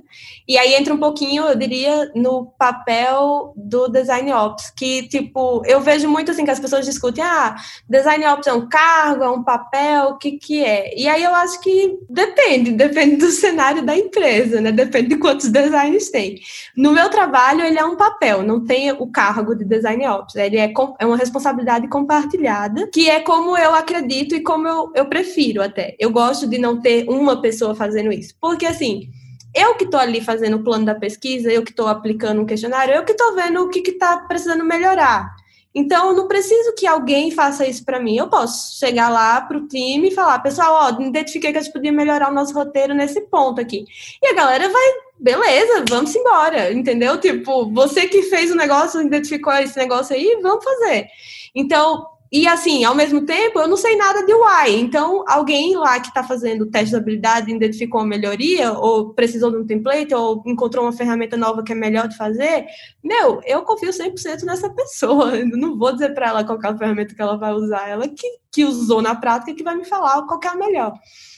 E 0.47 0.59
aí 0.59 0.75
entra 0.75 0.93
um 0.93 0.99
pouquinho, 0.99 1.45
eu 1.45 1.57
diria, 1.57 2.11
no 2.15 2.47
papel 2.59 3.53
do 3.57 3.89
design 3.89 4.33
ops, 4.33 4.71
que 4.77 5.09
tipo, 5.09 5.63
eu 5.67 5.81
vejo 5.81 6.09
muito 6.09 6.31
assim 6.31 6.45
que 6.45 6.51
as 6.51 6.61
pessoas 6.61 6.85
discutem, 6.85 7.23
ah, 7.25 7.55
design 7.89 8.27
ops 8.27 8.47
é 8.47 8.53
um 8.53 8.69
cargo, 8.69 9.25
é 9.25 9.31
um 9.31 9.43
papel, 9.43 10.11
o 10.11 10.19
que 10.19 10.33
que 10.33 10.65
é? 10.65 10.99
E 10.99 11.09
aí 11.09 11.23
eu 11.23 11.35
acho 11.35 11.61
que 11.61 11.99
depende, 12.09 12.73
depende 12.73 13.17
do 13.17 13.31
cenário 13.31 13.85
da 13.85 13.97
empresa, 13.97 14.61
né? 14.61 14.73
Depende 14.73 15.09
de 15.09 15.17
quantos 15.17 15.49
designers 15.49 16.11
tem. 16.11 16.41
No 16.77 16.93
meu 16.93 17.09
trabalho, 17.09 17.63
ele 17.63 17.79
é 17.79 17.85
um 17.85 17.97
papel, 17.97 18.43
não 18.43 18.65
tem 18.65 18.93
o 18.93 19.07
cargo 19.07 19.55
de 19.55 19.65
design 19.65 20.07
ops, 20.07 20.35
ele 20.35 20.57
é, 20.57 20.73
é 20.99 21.07
uma 21.07 21.17
responsabilidade 21.17 21.89
compartilhada, 21.89 22.89
que 22.89 23.09
é 23.09 23.21
como 23.21 23.57
eu 23.57 23.75
acredito 23.75 24.35
e 24.35 24.41
como 24.41 24.67
eu, 24.67 24.93
eu 24.95 25.07
prefiro 25.07 25.63
até. 25.65 25.97
Eu 25.99 26.11
gosto 26.11 26.47
de 26.47 26.59
não 26.59 26.81
ter 26.81 27.09
uma 27.09 27.41
pessoa 27.41 27.75
fazendo 27.75 28.13
isso. 28.13 28.35
Porque, 28.41 28.67
assim, 28.67 29.11
eu 29.55 29.75
que 29.77 29.85
estou 29.85 30.01
ali 30.01 30.21
fazendo 30.21 30.57
o 30.57 30.63
plano 30.63 30.85
da 30.85 30.95
pesquisa, 30.95 31.51
eu 31.51 31.63
que 31.63 31.71
estou 31.71 31.87
aplicando 31.87 32.43
um 32.43 32.47
questionário, 32.47 32.95
eu 32.95 33.05
que 33.05 33.13
estou 33.13 33.35
vendo 33.35 33.63
o 33.63 33.69
que 33.69 33.81
está 33.89 34.19
precisando 34.19 34.65
melhorar. 34.65 35.35
Então, 35.75 36.11
eu 36.11 36.17
não 36.17 36.29
preciso 36.29 36.73
que 36.75 36.87
alguém 36.87 37.33
faça 37.33 37.67
isso 37.67 37.85
para 37.85 37.99
mim. 37.99 38.17
Eu 38.17 38.29
posso 38.29 38.79
chegar 38.79 39.09
lá 39.09 39.41
para 39.41 39.59
o 39.59 39.67
time 39.67 40.09
e 40.09 40.15
falar, 40.15 40.39
pessoal, 40.39 40.73
ó, 40.73 41.03
identifiquei 41.03 41.51
que 41.51 41.59
a 41.59 41.61
gente 41.61 41.73
podia 41.73 41.93
melhorar 41.93 42.31
o 42.31 42.35
nosso 42.35 42.55
roteiro 42.55 42.95
nesse 42.95 43.21
ponto 43.23 43.61
aqui. 43.61 43.85
E 44.23 44.27
a 44.29 44.35
galera 44.35 44.69
vai, 44.69 44.93
beleza, 45.19 45.85
vamos 45.89 46.15
embora, 46.15 46.73
entendeu? 46.73 47.19
Tipo, 47.19 47.69
você 47.73 48.07
que 48.07 48.23
fez 48.23 48.53
o 48.53 48.57
negócio, 48.57 49.03
identificou 49.03 49.53
esse 49.55 49.77
negócio 49.77 50.15
aí, 50.15 50.39
vamos 50.41 50.65
fazer. 50.65 51.09
Então, 51.53 52.07
e 52.37 52.49
assim, 52.49 52.83
ao 52.83 52.97
mesmo 52.97 53.25
tempo, 53.25 53.61
eu 53.61 53.69
não 53.69 53.77
sei 53.77 53.95
nada 53.95 54.27
de 54.27 54.35
UI. 54.35 54.81
Então, 54.81 55.25
alguém 55.29 55.77
lá 55.77 56.01
que 56.01 56.09
está 56.09 56.25
fazendo 56.25 56.63
o 56.63 56.67
teste 56.67 56.91
de 56.91 56.97
habilidade 56.97 57.55
identificou 57.55 58.01
uma 58.01 58.09
melhoria, 58.09 58.73
ou 58.73 59.15
precisou 59.15 59.53
de 59.53 59.59
um 59.59 59.65
template, 59.65 60.13
ou 60.13 60.43
encontrou 60.45 60.85
uma 60.85 60.93
ferramenta 60.93 61.37
nova 61.37 61.63
que 61.63 61.71
é 61.71 61.77
melhor 61.77 62.09
de 62.09 62.17
fazer, 62.17 62.67
meu, 63.05 63.41
eu 63.47 63.63
confio 63.63 63.91
100% 63.91 64.43
nessa 64.43 64.69
pessoa. 64.69 65.37
Eu 65.39 65.47
não 65.47 65.79
vou 65.79 65.93
dizer 65.93 66.13
para 66.13 66.31
ela 66.31 66.43
qual 66.43 66.59
é 66.61 66.67
a 66.67 66.77
ferramenta 66.77 67.15
que 67.15 67.23
ela 67.23 67.37
vai 67.39 67.53
usar, 67.53 67.89
ela 67.89 68.09
que, 68.09 68.27
que 68.55 68.65
usou 68.65 69.03
na 69.03 69.17
prática 69.17 69.55
que 69.55 69.65
vai 69.65 69.75
me 69.75 69.85
falar 69.85 70.23
qual 70.23 70.41
é 70.43 70.47
a 70.47 70.55
melhor. 70.55 70.95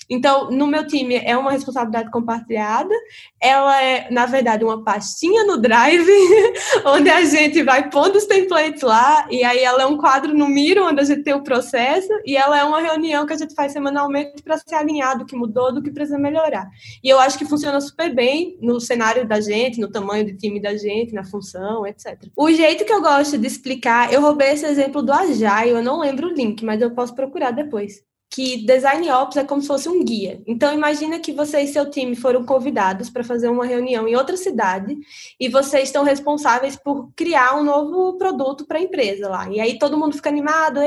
Então, 0.09 0.51
no 0.51 0.67
meu 0.67 0.87
time 0.87 1.17
é 1.17 1.37
uma 1.37 1.51
responsabilidade 1.51 2.11
compartilhada. 2.11 2.95
Ela 3.41 3.83
é, 3.83 4.11
na 4.11 4.27
verdade, 4.27 4.65
uma 4.65 4.83
pastinha 4.83 5.45
no 5.45 5.59
Drive, 5.59 6.07
onde 6.87 7.11
a 7.11 7.25
gente 7.25 7.63
vai 7.63 7.91
pondo 7.91 8.17
os 8.17 8.25
templates 8.25 8.83
lá, 8.83 9.27
e 9.31 9.43
aí 9.43 9.59
ela 9.59 9.83
é 9.83 9.87
um 9.87 9.97
quadro 9.97 10.33
no 10.33 10.49
Miro, 10.49 10.87
onde 10.87 11.01
a 11.01 11.05
gente 11.05 11.23
tem 11.23 11.35
o 11.35 11.43
processo, 11.43 12.09
e 12.25 12.37
ela 12.37 12.59
é 12.59 12.65
uma 12.65 12.81
reunião 12.81 13.27
que 13.27 13.33
a 13.33 13.37
gente 13.37 13.55
faz 13.55 13.73
semanalmente 13.73 14.43
para 14.43 14.59
se 14.59 14.75
alinhar 14.75 15.19
do 15.19 15.27
que 15.27 15.37
mudou, 15.37 15.73
do 15.73 15.83
que 15.83 15.91
precisa 15.91 16.19
melhorar. 16.19 16.69
E 17.03 17.09
eu 17.09 17.19
acho 17.19 17.37
que 17.37 17.45
funciona 17.45 17.81
super 17.81 18.15
bem 18.15 18.57
no 18.61 18.81
cenário 18.81 19.27
da 19.27 19.41
gente, 19.41 19.81
no 19.81 19.91
tamanho 19.91 20.25
do 20.27 20.37
time 20.37 20.61
da 20.61 20.77
gente, 20.77 21.13
na 21.13 21.25
função, 21.25 21.87
etc. 21.87 22.17
O 22.37 22.51
jeito 22.51 22.85
que 22.85 22.93
eu 22.93 23.03
gosto 23.03 23.37
de 23.37 23.47
explicar, 23.47 24.13
eu 24.13 24.21
roubei 24.21 24.51
esse 24.51 24.65
exemplo 24.65 25.03
do 25.03 25.13
Agile, 25.13 25.71
eu 25.71 25.83
não 25.83 26.01
lembro 26.01 26.29
o 26.29 26.33
link, 26.33 26.65
mas 26.65 26.81
eu 26.81 26.91
posso 26.93 27.06
procurar 27.11 27.51
depois 27.51 28.05
que 28.29 28.67
Design 28.67 29.09
Ops 29.11 29.37
é 29.37 29.45
como 29.45 29.63
se 29.63 29.69
fosse 29.69 29.89
um 29.89 30.05
guia. 30.05 30.43
Então, 30.47 30.75
imagina 30.75 31.19
que 31.19 31.33
você 31.33 31.61
e 31.61 31.69
seu 31.69 31.89
time 31.89 32.17
foram 32.17 32.45
convidados 32.45 33.09
para 33.09 33.25
fazer 33.25 33.49
uma 33.49 33.65
reunião 33.65 34.07
em 34.07 34.17
outra 34.17 34.37
cidade 34.37 34.97
e 35.39 35.49
vocês 35.49 35.85
estão 35.89 36.05
responsáveis 36.05 36.77
por 36.77 37.11
criar 37.15 37.57
um 37.57 37.63
novo 37.63 38.19
produto 38.19 38.67
para 38.67 38.79
a 38.79 38.83
empresa 38.83 39.29
lá. 39.29 39.49
E 39.49 39.61
aí 39.61 39.79
todo 39.79 39.97
mundo 39.97 40.17
fica 40.17 40.29
animado, 40.29 40.81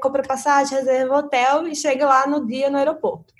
compra 0.00 0.22
passagem, 0.22 0.78
reserva 0.78 1.18
hotel 1.18 1.66
e 1.66 1.74
chega 1.74 2.06
lá 2.06 2.26
no 2.26 2.46
dia 2.46 2.70
no 2.70 2.78
aeroporto. 2.78 3.34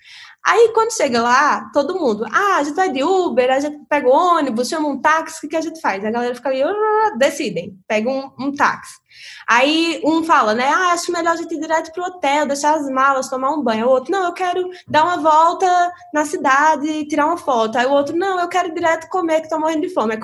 Aí, 0.47 0.73
quando 0.75 0.93
chega 0.93 1.23
lá, 1.23 1.71
todo 1.73 1.99
mundo, 1.99 2.27
ah, 2.31 2.59
a 2.59 2.63
gente 2.63 2.75
vai 2.75 2.93
de 2.93 3.03
Uber, 3.03 3.51
a 3.51 3.61
gente 3.61 3.79
pega 3.89 4.07
o 4.07 4.13
ônibus, 4.13 4.69
chama 4.69 4.89
um 4.89 5.01
táxi, 5.01 5.47
o 5.47 5.49
que 5.49 5.57
a 5.57 5.61
gente 5.63 5.81
faz? 5.81 6.05
A 6.05 6.11
galera 6.11 6.35
fica 6.35 6.51
ali, 6.51 6.63
uh, 6.63 7.17
decidem, 7.17 7.79
pega 7.89 8.11
um, 8.11 8.31
um 8.39 8.53
táxi. 8.53 8.97
Aí 9.47 10.01
um 10.05 10.25
fala, 10.25 10.55
né? 10.55 10.67
Ah, 10.67 10.93
acho 10.93 11.13
melhor 11.13 11.33
a 11.33 11.37
gente 11.37 11.55
ir 11.55 11.61
direto 11.61 11.93
pro 11.93 12.05
hotel, 12.05 12.47
deixar 12.47 12.75
as 12.75 12.89
malas, 12.89 13.29
tomar 13.29 13.51
um 13.51 13.63
banho. 13.63 13.87
O 13.87 13.91
outro, 13.91 14.11
não, 14.11 14.25
eu 14.25 14.33
quero 14.33 14.71
dar 14.89 15.05
uma 15.05 15.17
volta 15.19 15.93
na 16.13 16.25
cidade 16.25 16.89
e 16.89 17.07
tirar 17.07 17.27
uma 17.27 17.37
foto. 17.37 17.77
Aí 17.77 17.87
o 17.87 17.93
outro, 17.93 18.17
não, 18.17 18.41
eu 18.41 18.49
quero 18.49 18.69
ir 18.69 18.75
direto 18.75 19.09
comer, 19.09 19.43
que 19.43 19.49
tô 19.49 19.59
morrendo 19.59 19.83
de 19.83 19.91
fome. 19.91 20.15
Aí 20.15 20.21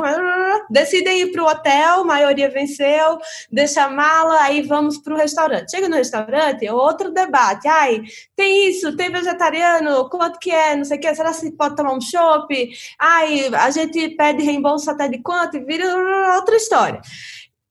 decidem 0.70 1.20
ir 1.22 1.32
pro 1.32 1.46
hotel, 1.46 2.04
maioria 2.04 2.50
venceu, 2.50 3.18
deixa 3.50 3.84
a 3.84 3.90
mala, 3.90 4.40
aí 4.42 4.62
vamos 4.62 4.98
pro 4.98 5.16
restaurante. 5.16 5.70
Chega 5.70 5.88
no 5.88 5.96
restaurante, 5.96 6.66
é 6.66 6.72
outro 6.72 7.10
debate. 7.12 7.68
Ai, 7.68 8.02
tem 8.36 8.68
isso, 8.68 8.96
tem 8.96 9.10
vegetariano, 9.10 10.08
quanto 10.08 10.38
que 10.38 10.50
é, 10.50 10.76
não 10.76 10.84
sei 10.84 10.98
o 10.98 11.00
que, 11.00 11.14
será 11.14 11.32
que 11.32 11.50
pode 11.52 11.76
tomar 11.76 11.92
um 11.92 12.00
chopp? 12.00 12.70
Ai, 12.98 13.48
a 13.54 13.70
gente 13.70 14.10
pede 14.10 14.42
reembolso 14.42 14.90
até 14.90 15.08
de 15.08 15.18
quanto? 15.18 15.56
E 15.56 15.60
vira 15.60 15.84
outra 16.36 16.56
história. 16.56 17.00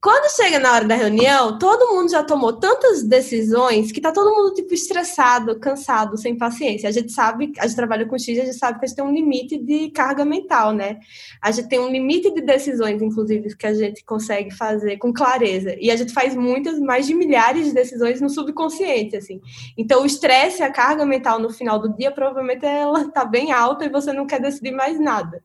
Quando 0.01 0.33
chega 0.33 0.59
na 0.59 0.71
hora 0.71 0.85
da 0.85 0.95
reunião, 0.95 1.59
todo 1.59 1.93
mundo 1.93 2.09
já 2.09 2.23
tomou 2.23 2.53
tantas 2.53 3.03
decisões 3.03 3.91
que 3.91 3.99
tá 3.99 4.13
todo 4.13 4.33
mundo, 4.33 4.53
tipo, 4.53 4.73
estressado, 4.73 5.59
cansado, 5.59 6.17
sem 6.17 6.38
paciência. 6.38 6.88
A 6.88 6.91
gente 6.91 7.12
sabe, 7.12 7.51
a 7.59 7.67
gente 7.67 7.75
trabalha 7.75 8.05
com 8.05 8.17
X, 8.17 8.39
a 8.39 8.45
gente 8.45 8.57
sabe 8.57 8.79
que 8.79 8.85
a 8.85 8.88
gente 8.88 8.95
tem 8.95 9.03
um 9.03 9.12
limite 9.12 9.57
de 9.57 9.91
carga 9.91 10.23
mental, 10.23 10.71
né? 10.71 10.99
A 11.41 11.51
gente 11.51 11.67
tem 11.67 11.79
um 11.79 11.91
limite 11.91 12.33
de 12.33 12.39
decisões, 12.39 13.01
inclusive, 13.01 13.53
que 13.57 13.67
a 13.67 13.73
gente 13.73 14.01
consegue 14.05 14.55
fazer 14.55 14.95
com 14.95 15.12
clareza. 15.12 15.75
E 15.77 15.91
a 15.91 15.97
gente 15.97 16.13
faz 16.13 16.33
muitas, 16.33 16.79
mais 16.79 17.05
de 17.05 17.13
milhares 17.13 17.65
de 17.65 17.73
decisões 17.73 18.21
no 18.21 18.29
subconsciente, 18.29 19.17
assim. 19.17 19.41
Então, 19.77 20.03
o 20.03 20.05
estresse, 20.05 20.63
a 20.63 20.71
carga 20.71 21.05
mental 21.05 21.39
no 21.39 21.49
final 21.49 21.77
do 21.77 21.93
dia, 21.93 22.09
provavelmente 22.09 22.65
ela 22.65 23.12
tá 23.12 23.25
bem 23.25 23.51
alta 23.51 23.83
e 23.83 23.89
você 23.89 24.13
não 24.13 24.25
quer 24.25 24.39
decidir 24.39 24.71
mais 24.71 24.97
nada. 24.97 25.43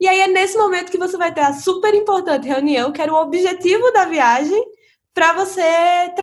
E 0.00 0.08
aí 0.08 0.20
é 0.20 0.28
nesse 0.28 0.56
momento 0.56 0.90
que 0.90 0.98
você 0.98 1.16
vai 1.16 1.32
ter 1.32 1.42
a 1.42 1.52
super 1.52 1.94
importante 1.94 2.48
reunião, 2.48 2.90
que 2.90 3.02
era 3.02 3.12
o 3.12 3.20
objetivo 3.20 3.92
da 3.92 4.06
viagem, 4.06 4.64
para 5.12 5.34
você 5.34 5.62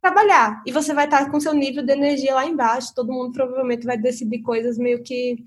trabalhar. 0.01 0.61
E 0.65 0.71
você 0.71 0.93
vai 0.93 1.05
estar 1.05 1.29
com 1.29 1.39
seu 1.39 1.53
nível 1.53 1.85
de 1.85 1.93
energia 1.93 2.33
lá 2.33 2.45
embaixo. 2.45 2.95
Todo 2.95 3.13
mundo 3.13 3.31
provavelmente 3.33 3.85
vai 3.85 3.97
decidir 3.97 4.41
coisas 4.41 4.77
meio 4.77 5.03
que 5.03 5.37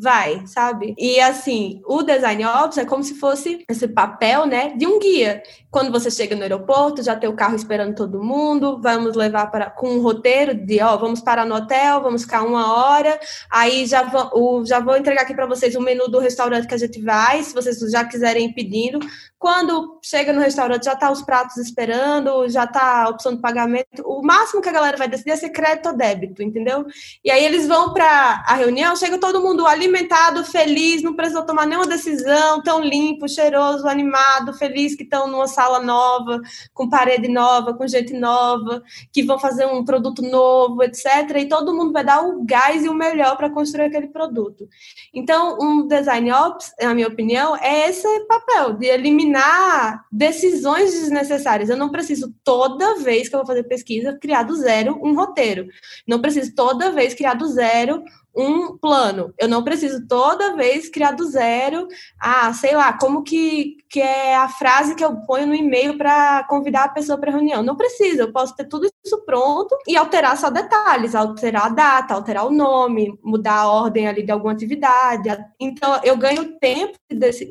vai, 0.00 0.46
sabe? 0.46 0.94
E 0.98 1.20
assim, 1.20 1.82
o 1.84 2.02
design 2.02 2.44
ops 2.46 2.78
é 2.78 2.84
como 2.84 3.04
se 3.04 3.14
fosse 3.14 3.64
esse 3.68 3.86
papel, 3.86 4.46
né, 4.46 4.72
de 4.76 4.86
um 4.86 4.98
guia. 4.98 5.42
Quando 5.70 5.92
você 5.92 6.10
chega 6.10 6.34
no 6.34 6.42
aeroporto, 6.42 7.02
já 7.02 7.14
tem 7.14 7.28
o 7.28 7.36
carro 7.36 7.54
esperando 7.54 7.94
todo 7.94 8.22
mundo, 8.22 8.80
vamos 8.82 9.14
levar 9.14 9.50
para 9.50 9.70
com 9.70 9.90
um 9.90 10.00
roteiro 10.00 10.54
de, 10.54 10.80
ó, 10.80 10.96
vamos 10.96 11.20
parar 11.20 11.44
no 11.44 11.54
hotel, 11.54 12.02
vamos 12.02 12.22
ficar 12.22 12.42
uma 12.42 12.72
hora, 12.72 13.20
aí 13.50 13.86
já 13.86 14.02
vou, 14.02 14.64
já 14.64 14.80
vou 14.80 14.96
entregar 14.96 15.22
aqui 15.22 15.34
para 15.34 15.46
vocês 15.46 15.76
o 15.76 15.80
menu 15.80 16.08
do 16.08 16.18
restaurante 16.18 16.66
que 16.66 16.74
a 16.74 16.78
gente 16.78 17.00
vai, 17.02 17.42
se 17.42 17.54
vocês 17.54 17.78
já 17.90 18.04
quiserem 18.04 18.46
ir 18.46 18.54
pedindo. 18.54 18.98
Quando 19.38 19.98
chega 20.02 20.32
no 20.32 20.40
restaurante, 20.40 20.84
já 20.84 20.94
tá 20.94 21.10
os 21.10 21.22
pratos 21.22 21.56
esperando, 21.56 22.46
já 22.48 22.66
tá 22.66 23.04
a 23.04 23.08
opção 23.08 23.34
de 23.34 23.40
pagamento. 23.40 24.02
O 24.04 24.22
máximo 24.22 24.60
que 24.60 24.68
a 24.68 24.72
galera 24.72 24.98
vai 24.98 25.08
decidir 25.08 25.30
é 25.30 25.36
ser 25.36 25.48
crédito 25.48 25.88
ou 25.88 25.96
débito, 25.96 26.42
entendeu? 26.42 26.84
E 27.24 27.30
aí 27.30 27.42
eles 27.42 27.66
vão 27.66 27.94
para 27.94 28.44
a 28.46 28.54
reunião, 28.54 28.94
chega 28.96 29.18
todo 29.18 29.40
mundo 29.40 29.66
ali 29.66 29.88
alimentado, 29.90 30.44
feliz, 30.44 31.02
não 31.02 31.14
precisou 31.14 31.44
tomar 31.44 31.66
nenhuma 31.66 31.86
decisão, 31.86 32.62
tão 32.62 32.80
limpo, 32.80 33.28
cheiroso, 33.28 33.86
animado, 33.88 34.54
feliz 34.54 34.94
que 34.94 35.02
estão 35.02 35.26
numa 35.26 35.48
sala 35.48 35.80
nova, 35.80 36.40
com 36.72 36.88
parede 36.88 37.28
nova, 37.28 37.74
com 37.74 37.86
gente 37.86 38.14
nova, 38.14 38.82
que 39.12 39.22
vão 39.22 39.38
fazer 39.38 39.66
um 39.66 39.84
produto 39.84 40.22
novo, 40.22 40.82
etc. 40.82 41.06
E 41.36 41.48
todo 41.48 41.74
mundo 41.74 41.92
vai 41.92 42.04
dar 42.04 42.22
o 42.22 42.44
gás 42.44 42.84
e 42.84 42.88
o 42.88 42.94
melhor 42.94 43.36
para 43.36 43.50
construir 43.50 43.86
aquele 43.86 44.08
produto. 44.08 44.68
Então, 45.12 45.58
um 45.60 45.86
design 45.86 46.30
ops, 46.32 46.72
na 46.80 46.94
minha 46.94 47.08
opinião, 47.08 47.56
é 47.56 47.88
esse 47.88 48.06
papel 48.26 48.74
de 48.74 48.86
eliminar 48.86 50.04
decisões 50.10 50.92
desnecessárias. 50.92 51.68
Eu 51.68 51.76
não 51.76 51.90
preciso 51.90 52.32
toda 52.44 52.98
vez 53.00 53.28
que 53.28 53.34
eu 53.34 53.40
vou 53.40 53.46
fazer 53.46 53.64
pesquisa 53.64 54.16
criar 54.20 54.44
do 54.44 54.54
zero 54.54 54.98
um 55.02 55.14
roteiro. 55.14 55.66
Não 56.06 56.20
preciso 56.20 56.54
toda 56.54 56.92
vez 56.92 57.14
criar 57.14 57.34
do 57.34 57.48
zero 57.48 58.02
um 58.36 58.76
plano. 58.76 59.34
Eu 59.38 59.48
não 59.48 59.64
preciso 59.64 60.06
toda 60.06 60.56
vez 60.56 60.88
criar 60.88 61.12
do 61.12 61.24
zero, 61.24 61.86
ah, 62.20 62.52
sei 62.52 62.74
lá, 62.74 62.92
como 62.92 63.22
que, 63.22 63.76
que 63.88 64.00
é 64.00 64.36
a 64.36 64.48
frase 64.48 64.94
que 64.94 65.04
eu 65.04 65.16
ponho 65.26 65.46
no 65.46 65.54
e-mail 65.54 65.98
para 65.98 66.44
convidar 66.44 66.84
a 66.84 66.88
pessoa 66.88 67.18
para 67.18 67.32
reunião. 67.32 67.62
Não 67.62 67.76
precisa, 67.76 68.22
eu 68.22 68.32
posso 68.32 68.54
ter 68.54 68.66
tudo 68.66 68.88
isso 69.04 69.24
pronto 69.24 69.76
e 69.86 69.96
alterar 69.96 70.36
só 70.36 70.50
detalhes, 70.50 71.14
alterar 71.14 71.66
a 71.66 71.70
data, 71.70 72.14
alterar 72.14 72.46
o 72.46 72.52
nome, 72.52 73.18
mudar 73.22 73.60
a 73.60 73.70
ordem 73.70 74.06
ali 74.06 74.22
de 74.22 74.32
alguma 74.32 74.52
atividade. 74.52 75.28
Então, 75.58 76.00
eu 76.04 76.16
ganho 76.16 76.58
tempo 76.58 76.98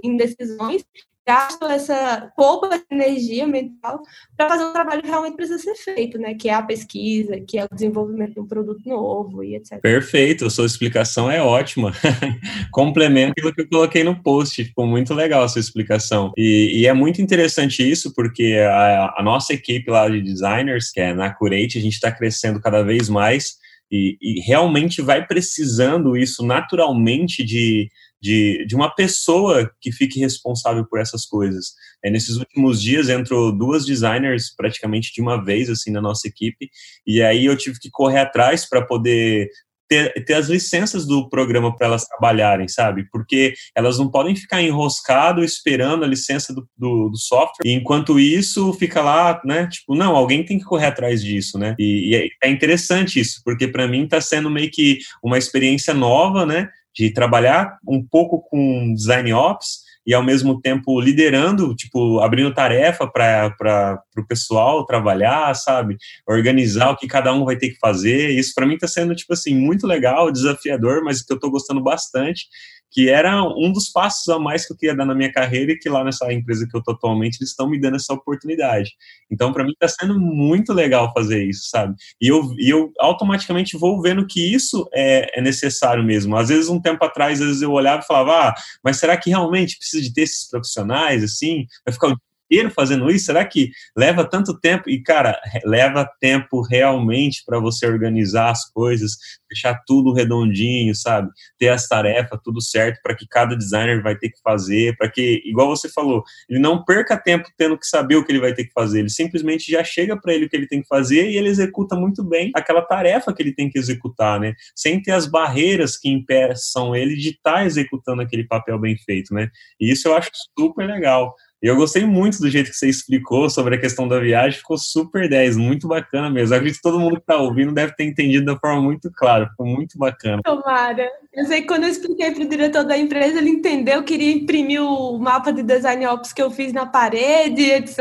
em 0.03 0.17
decisões 0.17 0.83
gasto 1.29 1.63
essa 1.65 2.31
pouca 2.35 2.81
energia 2.89 3.45
mental 3.45 4.01
para 4.35 4.49
fazer 4.49 4.63
um 4.63 4.73
trabalho 4.73 5.03
que 5.03 5.07
realmente 5.07 5.35
precisa 5.35 5.59
ser 5.59 5.75
feito, 5.75 6.17
né? 6.17 6.33
Que 6.33 6.49
é 6.49 6.55
a 6.55 6.63
pesquisa, 6.63 7.39
que 7.39 7.59
é 7.59 7.65
o 7.65 7.69
desenvolvimento 7.71 8.33
de 8.33 8.39
um 8.39 8.47
produto 8.47 8.81
novo 8.89 9.43
e 9.43 9.55
etc. 9.55 9.79
Perfeito, 9.79 10.47
a 10.47 10.49
sua 10.49 10.65
explicação 10.65 11.29
é 11.29 11.39
ótima. 11.39 11.93
Complemento 12.73 13.33
aquilo 13.33 13.53
que 13.53 13.61
eu 13.61 13.69
coloquei 13.69 14.03
no 14.03 14.19
post, 14.23 14.63
ficou 14.63 14.87
muito 14.87 15.13
legal 15.13 15.43
a 15.43 15.47
sua 15.47 15.59
explicação. 15.59 16.31
E, 16.35 16.79
e 16.81 16.87
é 16.87 16.93
muito 16.93 17.21
interessante 17.21 17.87
isso, 17.87 18.11
porque 18.15 18.57
a, 18.67 19.13
a, 19.17 19.21
nossa 19.21 19.53
equipe 19.53 19.91
lá 19.91 20.09
de 20.09 20.23
designers, 20.23 20.89
que 20.89 20.99
é 20.99 21.13
na 21.13 21.31
Curate, 21.31 21.77
a 21.77 21.81
gente 21.81 21.93
está 21.93 22.11
crescendo 22.11 22.59
cada 22.59 22.81
vez 22.81 23.07
mais 23.07 23.59
e, 23.91 24.17
e 24.19 24.39
realmente 24.41 24.99
vai 24.99 25.27
precisando 25.27 26.17
isso 26.17 26.43
naturalmente 26.43 27.43
de 27.43 27.87
de, 28.21 28.65
de 28.65 28.75
uma 28.75 28.93
pessoa 28.93 29.71
que 29.79 29.91
fique 29.91 30.19
responsável 30.19 30.85
por 30.85 30.99
essas 30.99 31.25
coisas. 31.25 31.73
É, 32.03 32.09
nesses 32.09 32.37
últimos 32.37 32.81
dias 32.81 33.09
entrou 33.09 33.51
duas 33.51 33.85
designers 33.85 34.53
praticamente 34.55 35.13
de 35.13 35.21
uma 35.21 35.43
vez 35.43 35.69
assim 35.69 35.91
na 35.91 36.01
nossa 36.01 36.27
equipe 36.27 36.69
e 37.05 37.21
aí 37.21 37.45
eu 37.45 37.57
tive 37.57 37.79
que 37.79 37.89
correr 37.89 38.19
atrás 38.19 38.67
para 38.67 38.85
poder 38.85 39.49
ter, 39.89 40.23
ter 40.23 40.35
as 40.35 40.47
licenças 40.47 41.05
do 41.05 41.27
programa 41.27 41.75
para 41.75 41.87
elas 41.87 42.05
trabalharem, 42.05 42.67
sabe? 42.67 43.09
Porque 43.11 43.55
elas 43.75 43.97
não 43.97 44.09
podem 44.09 44.35
ficar 44.35 44.61
enroscado 44.61 45.43
esperando 45.43 46.05
a 46.05 46.07
licença 46.07 46.53
do, 46.53 46.69
do, 46.77 47.09
do, 47.09 47.17
software, 47.17 47.65
e 47.65 47.71
enquanto 47.71 48.19
isso 48.19 48.71
fica 48.73 49.01
lá, 49.01 49.41
né? 49.43 49.67
Tipo, 49.67 49.95
não, 49.95 50.15
alguém 50.15 50.45
tem 50.45 50.59
que 50.59 50.65
correr 50.65 50.85
atrás 50.85 51.23
disso, 51.23 51.57
né? 51.57 51.75
E, 51.79 52.11
e 52.11 52.15
é, 52.15 52.47
é 52.47 52.51
interessante 52.51 53.19
isso, 53.19 53.41
porque 53.43 53.67
para 53.67 53.87
mim 53.87 54.03
está 54.03 54.21
sendo 54.21 54.49
meio 54.49 54.69
que 54.69 54.99
uma 55.23 55.39
experiência 55.39 55.93
nova, 55.93 56.45
né? 56.45 56.69
De 56.95 57.13
trabalhar 57.13 57.77
um 57.87 58.05
pouco 58.05 58.41
com 58.49 58.93
design 58.93 59.31
ops, 59.33 59.89
e 60.07 60.13
ao 60.13 60.23
mesmo 60.23 60.59
tempo 60.59 60.99
liderando, 60.99 61.75
tipo, 61.75 62.19
abrindo 62.19 62.51
tarefa 62.51 63.05
para 63.05 64.01
o 64.17 64.25
pessoal 64.25 64.83
trabalhar, 64.83 65.53
sabe? 65.53 65.97
Organizar 66.27 66.89
o 66.89 66.97
que 66.97 67.05
cada 67.05 67.31
um 67.31 67.45
vai 67.45 67.57
ter 67.57 67.69
que 67.69 67.77
fazer. 67.77 68.31
Isso 68.31 68.53
para 68.55 68.65
mim 68.65 68.73
está 68.73 68.87
sendo, 68.87 69.15
tipo 69.15 69.33
assim, 69.33 69.53
muito 69.53 69.85
legal, 69.85 70.31
desafiador, 70.31 71.03
mas 71.03 71.21
que 71.21 71.31
eu 71.31 71.35
estou 71.35 71.51
gostando 71.51 71.83
bastante 71.83 72.47
que 72.91 73.09
era 73.09 73.43
um 73.43 73.71
dos 73.71 73.89
passos 73.89 74.27
a 74.29 74.39
mais 74.39 74.65
que 74.65 74.73
eu 74.73 74.77
queria 74.77 74.95
dar 74.95 75.05
na 75.05 75.15
minha 75.15 75.31
carreira 75.31 75.71
e 75.71 75.77
que 75.77 75.89
lá 75.89 76.03
nessa 76.03 76.31
empresa 76.33 76.67
que 76.69 76.75
eu 76.75 76.81
tô 76.81 76.91
atualmente 76.91 77.37
eles 77.39 77.51
estão 77.51 77.69
me 77.69 77.79
dando 77.79 77.95
essa 77.95 78.13
oportunidade. 78.13 78.91
Então, 79.31 79.53
para 79.53 79.63
mim 79.63 79.71
está 79.71 79.87
sendo 79.87 80.19
muito 80.19 80.73
legal 80.73 81.11
fazer 81.13 81.43
isso, 81.43 81.69
sabe? 81.69 81.95
E 82.21 82.27
eu, 82.27 82.53
e 82.57 82.69
eu 82.69 82.91
automaticamente 82.99 83.77
vou 83.77 84.01
vendo 84.01 84.25
que 84.25 84.53
isso 84.53 84.87
é, 84.93 85.39
é 85.39 85.41
necessário 85.41 86.03
mesmo. 86.03 86.35
Às 86.35 86.49
vezes, 86.49 86.69
um 86.69 86.81
tempo 86.81 87.03
atrás, 87.03 87.39
às 87.41 87.47
vezes 87.47 87.61
eu 87.61 87.71
olhava 87.71 88.01
e 88.01 88.07
falava, 88.07 88.49
ah, 88.49 88.55
mas 88.83 88.97
será 88.97 89.15
que 89.17 89.29
realmente 89.29 89.77
precisa 89.77 90.01
de 90.03 90.13
ter 90.13 90.21
esses 90.21 90.47
profissionais, 90.49 91.23
assim? 91.23 91.65
Vai 91.85 91.93
ficar 91.93 92.07
o 92.07 92.17
inteiro 92.49 92.71
fazendo 92.71 93.09
isso? 93.09 93.25
Será 93.25 93.45
que 93.45 93.69
leva 93.95 94.25
tanto 94.25 94.59
tempo? 94.59 94.89
E, 94.89 95.01
cara, 95.01 95.39
leva 95.63 96.09
tempo 96.19 96.61
realmente 96.61 97.43
para 97.45 97.59
você 97.59 97.85
organizar 97.85 98.49
as 98.49 98.69
coisas, 98.71 99.17
deixar 99.49 99.81
tudo 99.85 100.13
redondinho, 100.13 100.93
sabe? 100.95 101.29
Ter 101.57 101.69
as 101.69 101.87
tarefas, 101.87 102.39
tudo 102.43 102.61
certo, 102.61 102.99
para 103.03 103.15
que 103.15 103.27
cada 103.27 103.55
designer 103.55 104.01
vai 104.01 104.15
ter 104.15 104.29
que 104.29 104.39
fazer, 104.43 104.97
para 104.97 105.09
que, 105.09 105.41
igual 105.45 105.69
você 105.69 105.87
falou, 105.89 106.23
ele 106.49 106.59
não 106.59 106.83
perca 106.83 107.17
tempo 107.17 107.47
tendo 107.57 107.77
que 107.77 107.85
saber 107.85 108.15
o 108.15 108.25
que 108.25 108.31
ele 108.31 108.39
vai 108.39 108.53
ter 108.53 108.65
que 108.65 108.73
fazer, 108.73 108.99
ele 108.99 109.09
simplesmente 109.09 109.71
já 109.71 109.83
chega 109.83 110.19
para 110.19 110.33
ele 110.33 110.45
o 110.45 110.49
que 110.49 110.55
ele 110.55 110.67
tem 110.67 110.81
que 110.81 110.87
fazer 110.87 111.29
e 111.29 111.37
ele 111.37 111.49
executa 111.49 111.95
muito 111.95 112.23
bem 112.23 112.51
aquela 112.55 112.81
tarefa 112.81 113.33
que 113.33 113.41
ele 113.41 113.53
tem 113.53 113.69
que 113.69 113.77
executar, 113.77 114.39
né? 114.39 114.53
Sem 114.75 115.01
ter 115.01 115.11
as 115.11 115.27
barreiras 115.27 115.97
que 115.97 116.09
impeçam 116.09 116.95
ele 116.95 117.15
de 117.15 117.29
estar 117.29 117.55
tá 117.55 117.65
executando 117.65 118.21
aquele 118.21 118.43
papel 118.43 118.79
bem 118.79 118.97
feito, 118.97 119.33
né? 119.33 119.49
E 119.79 119.91
isso 119.91 120.07
eu 120.07 120.15
acho 120.15 120.29
super 120.57 120.87
legal. 120.87 121.35
E 121.61 121.67
eu 121.67 121.75
gostei 121.75 122.05
muito 122.05 122.39
do 122.39 122.49
jeito 122.49 122.69
que 122.69 122.77
você 122.77 122.87
explicou 122.87 123.49
sobre 123.49 123.75
a 123.75 123.79
questão 123.79 124.07
da 124.07 124.17
viagem, 124.17 124.59
ficou 124.59 124.77
super 124.77 125.27
10, 125.27 125.57
muito 125.57 125.89
bacana 125.89 126.29
mesmo. 126.29 126.55
Acredito 126.55 126.77
que 126.77 126.81
todo 126.81 126.99
mundo 126.99 127.15
que 127.15 127.21
está 127.21 127.35
ouvindo 127.35 127.73
deve 127.73 127.93
ter 127.95 128.05
entendido 128.05 128.45
da 128.45 128.57
forma 128.57 128.81
muito 128.81 129.11
clara, 129.11 129.49
ficou 129.49 129.65
muito 129.65 129.97
bacana. 129.97 130.41
Tomara. 130.43 131.09
Eu 131.33 131.45
sei 131.45 131.61
que 131.61 131.67
quando 131.67 131.83
eu 131.83 131.89
expliquei 131.89 132.31
para 132.31 132.43
o 132.43 132.49
diretor 132.49 132.85
da 132.85 132.97
empresa, 132.97 133.39
ele 133.39 133.49
entendeu, 133.49 134.03
queria 134.03 134.31
imprimir 134.31 134.81
o 134.81 135.19
mapa 135.19 135.51
de 135.51 135.61
design 135.61 136.05
ops 136.07 136.31
que 136.31 136.41
eu 136.41 136.49
fiz 136.49 136.71
na 136.71 136.85
parede, 136.85 137.61
etc. 137.61 137.99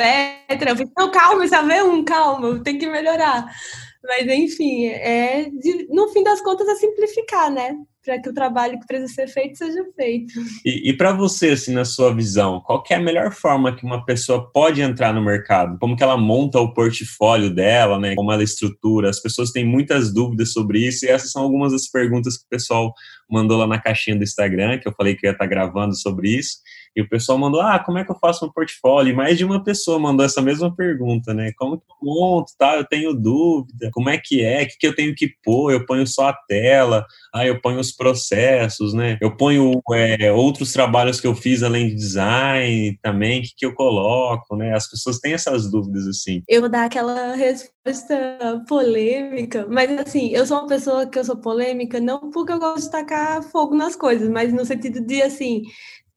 Eu 0.49 0.77
falei, 0.77 0.92
não, 0.97 1.11
calma, 1.11 1.49
já 1.49 1.61
vê 1.62 1.83
um, 1.83 2.05
calma, 2.05 2.61
tem 2.61 2.79
que 2.79 2.87
melhorar. 2.87 3.53
Mas, 4.02 4.26
enfim, 4.26 4.87
é 4.87 5.50
de, 5.50 5.88
no 5.90 6.08
fim 6.08 6.22
das 6.22 6.40
contas 6.40 6.68
é 6.68 6.74
simplificar, 6.76 7.50
né? 7.50 7.76
para 8.08 8.18
que 8.18 8.30
o 8.30 8.32
trabalho 8.32 8.80
que 8.80 8.87
precisa 8.87 9.12
ser 9.12 9.28
feito 9.28 9.58
seja 9.58 9.84
feito. 9.94 10.32
E, 10.64 10.88
e 10.88 10.96
para 10.96 11.12
você, 11.12 11.50
assim, 11.50 11.74
na 11.74 11.84
sua 11.84 12.14
visão, 12.14 12.58
qual 12.61 12.82
é 12.88 12.94
a 12.94 13.00
melhor 13.00 13.32
forma 13.32 13.76
que 13.76 13.84
uma 13.84 14.02
pessoa 14.02 14.50
pode 14.50 14.80
entrar 14.80 15.12
no 15.12 15.22
mercado? 15.22 15.78
Como 15.78 15.94
que 15.94 16.02
ela 16.02 16.16
monta 16.16 16.58
o 16.58 16.72
portfólio 16.72 17.54
dela, 17.54 17.98
né? 17.98 18.14
Como 18.14 18.32
ela 18.32 18.42
estrutura? 18.42 19.11
As 19.11 19.20
pessoas 19.20 19.50
têm 19.50 19.66
muitas 19.66 20.11
dúvidas 20.12 20.54
sobre 20.54 20.87
isso 20.87 21.04
e 21.04 21.08
essas 21.08 21.30
são 21.30 21.42
algumas 21.42 21.72
das 21.72 21.87
perguntas 21.87 22.38
que 22.38 22.44
o 22.44 22.48
pessoal 22.48 22.94
mandou 23.30 23.58
lá 23.58 23.66
na 23.66 23.78
caixinha 23.78 24.16
do 24.16 24.24
Instagram, 24.24 24.78
que 24.78 24.88
eu 24.88 24.94
falei 24.96 25.14
que 25.14 25.26
ia 25.26 25.32
estar 25.32 25.46
gravando 25.46 25.94
sobre 25.94 26.30
isso. 26.30 26.58
E 26.96 27.03
o 27.03 27.09
pessoal 27.09 27.38
mandou, 27.38 27.61
ah, 27.61 27.79
como 27.79 27.98
é 27.98 28.05
que 28.05 28.11
eu 28.11 28.18
faço 28.18 28.44
um 28.44 28.53
portfólio? 28.53 29.12
E 29.12 29.16
mais 29.16 29.38
de 29.38 29.44
uma 29.44 29.62
pessoa 29.62 29.98
mandou 29.98 30.24
essa 30.24 30.42
mesma 30.42 30.74
pergunta, 30.74 31.33
né? 31.33 31.53
Como 31.57 31.79
que 31.79 31.85
eu 31.85 31.96
monto, 32.03 32.53
tá? 32.59 32.77
Eu 32.77 32.85
tenho 32.85 33.14
dúvida, 33.14 33.90
como 33.92 34.11
é 34.11 34.18
que 34.18 34.42
é? 34.42 34.62
O 34.62 34.66
que, 34.66 34.79
que 34.79 34.87
eu 34.87 34.94
tenho 34.94 35.14
que 35.14 35.33
pôr? 35.44 35.72
Eu 35.72 35.87
ponho 35.87 36.07
só 36.07 36.29
a 36.29 36.33
tela, 36.33 37.07
ah, 37.35 37.46
eu 37.46 37.61
ponho 37.61 37.79
os 37.79 37.92
processos, 37.92 38.92
né? 38.94 39.18
Eu 39.20 39.37
ponho 39.37 39.81
é, 39.92 40.33
outros 40.33 40.72
trabalhos 40.72 41.20
que 41.20 41.27
eu 41.27 41.35
fiz 41.35 41.62
além 41.62 41.88
de 41.88 41.94
design 41.94 42.98
também, 43.03 43.40
o 43.40 43.42
que, 43.42 43.55
que 43.57 43.66
eu 43.66 43.74
coloco, 43.74 44.57
né? 44.57 44.74
As 44.74 44.88
pessoas 44.88 45.18
têm 45.18 45.33
essas 45.33 45.70
dúvidas, 45.70 46.07
assim. 46.07 46.42
Eu 46.48 46.61
vou 46.61 46.70
dar 46.70 46.85
aquela 46.85 47.35
resposta 47.35 48.64
polêmica, 48.68 49.66
mas 49.70 49.90
assim, 49.98 50.31
eu 50.31 50.46
sou 50.46 50.59
uma 50.59 50.66
pessoa 50.66 51.07
que 51.07 51.18
eu 51.18 51.24
sou 51.24 51.37
polêmica 51.37 52.01
não 52.01 52.31
porque 52.31 52.53
eu 52.53 52.59
gosto 52.59 52.85
de 52.85 52.90
tacar 52.90 53.42
fogo 53.42 53.74
nas 53.74 53.96
coisas, 53.96 54.29
mas 54.29 54.53
no 54.53 54.64
sentido 54.64 55.01
de, 55.01 55.22
assim, 55.22 55.62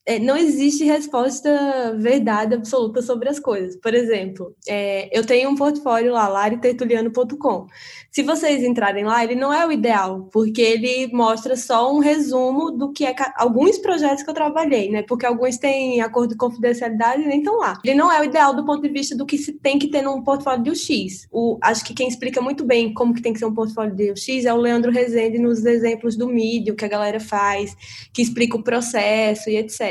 é, 0.05 0.17
não 0.17 0.35
existe 0.35 0.83
resposta 0.83 1.95
verdade 1.97 2.55
absoluta 2.55 3.01
sobre 3.01 3.29
as 3.29 3.39
coisas. 3.39 3.75
Por 3.75 3.93
exemplo, 3.93 4.55
é, 4.67 5.09
eu 5.17 5.23
tenho 5.23 5.49
um 5.49 5.55
portfólio 5.55 6.13
lá, 6.13 6.27
laritertuliano.com. 6.27 7.67
Se 8.09 8.23
vocês 8.23 8.63
entrarem 8.63 9.05
lá, 9.05 9.23
ele 9.23 9.35
não 9.35 9.53
é 9.53 9.65
o 9.65 9.71
ideal, 9.71 10.27
porque 10.33 10.61
ele 10.61 11.09
mostra 11.13 11.55
só 11.55 11.93
um 11.93 11.99
resumo 11.99 12.71
do 12.71 12.91
que 12.91 13.05
é 13.05 13.15
alguns 13.35 13.77
projetos 13.77 14.23
que 14.23 14.29
eu 14.29 14.33
trabalhei, 14.33 14.89
né? 14.89 15.03
Porque 15.03 15.25
alguns 15.25 15.57
têm 15.57 16.01
acordo 16.01 16.31
de 16.31 16.37
confidencialidade 16.37 17.21
e 17.21 17.27
nem 17.27 17.39
estão 17.39 17.57
lá. 17.57 17.79
Ele 17.83 17.95
não 17.95 18.11
é 18.11 18.19
o 18.19 18.23
ideal 18.23 18.55
do 18.55 18.65
ponto 18.65 18.81
de 18.81 18.89
vista 18.89 19.15
do 19.15 19.25
que 19.25 19.37
se 19.37 19.53
tem 19.53 19.77
que 19.77 19.87
ter 19.87 20.01
num 20.01 20.23
portfólio 20.23 20.63
de 20.63 20.71
UX. 20.71 21.27
O, 21.31 21.57
acho 21.61 21.85
que 21.85 21.93
quem 21.93 22.07
explica 22.07 22.41
muito 22.41 22.65
bem 22.65 22.93
como 22.93 23.13
que 23.13 23.21
tem 23.21 23.33
que 23.33 23.39
ser 23.39 23.45
um 23.45 23.53
portfólio 23.53 23.95
de 23.95 24.11
UX 24.11 24.45
é 24.45 24.53
o 24.53 24.57
Leandro 24.57 24.91
Rezende 24.91 25.37
nos 25.37 25.63
exemplos 25.63 26.17
do 26.17 26.27
Medium 26.27 26.75
que 26.75 26.85
a 26.85 26.89
galera 26.89 27.19
faz, 27.19 27.75
que 28.11 28.21
explica 28.21 28.57
o 28.57 28.63
processo 28.63 29.49
e 29.49 29.57
etc. 29.57 29.90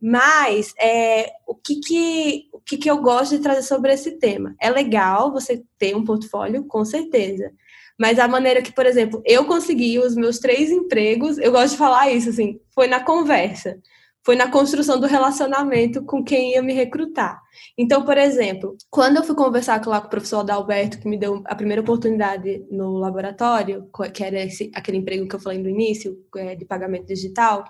Mas 0.00 0.74
é, 0.80 1.32
o, 1.46 1.54
que, 1.54 1.76
que, 1.76 2.48
o 2.52 2.60
que, 2.60 2.76
que 2.76 2.90
eu 2.90 3.00
gosto 3.00 3.36
de 3.36 3.42
trazer 3.42 3.62
sobre 3.62 3.92
esse 3.92 4.18
tema? 4.18 4.54
É 4.60 4.68
legal 4.68 5.32
você 5.32 5.62
ter 5.78 5.94
um 5.94 6.04
portfólio, 6.04 6.64
com 6.64 6.84
certeza. 6.84 7.52
Mas 7.96 8.18
a 8.18 8.26
maneira 8.26 8.60
que, 8.60 8.72
por 8.72 8.84
exemplo, 8.84 9.22
eu 9.24 9.44
consegui 9.44 10.00
os 10.00 10.16
meus 10.16 10.40
três 10.40 10.72
empregos, 10.72 11.38
eu 11.38 11.52
gosto 11.52 11.72
de 11.72 11.78
falar 11.78 12.10
isso, 12.10 12.30
assim, 12.30 12.58
foi 12.74 12.88
na 12.88 12.98
conversa, 12.98 13.78
foi 14.24 14.34
na 14.34 14.50
construção 14.50 14.98
do 14.98 15.06
relacionamento 15.06 16.04
com 16.04 16.24
quem 16.24 16.52
ia 16.52 16.62
me 16.62 16.72
recrutar. 16.72 17.40
Então, 17.78 18.04
por 18.04 18.18
exemplo, 18.18 18.76
quando 18.90 19.18
eu 19.18 19.24
fui 19.24 19.36
conversar 19.36 19.86
lá 19.86 20.00
com 20.00 20.08
o 20.08 20.10
professor 20.10 20.40
Adalberto, 20.40 20.98
que 20.98 21.08
me 21.08 21.16
deu 21.16 21.42
a 21.44 21.54
primeira 21.54 21.80
oportunidade 21.82 22.64
no 22.70 22.98
laboratório, 22.98 23.88
que 24.12 24.24
era 24.24 24.42
esse, 24.42 24.68
aquele 24.74 24.98
emprego 24.98 25.28
que 25.28 25.36
eu 25.36 25.40
falei 25.40 25.58
no 25.58 25.68
início, 25.68 26.18
é, 26.36 26.56
de 26.56 26.64
pagamento 26.64 27.06
digital, 27.06 27.64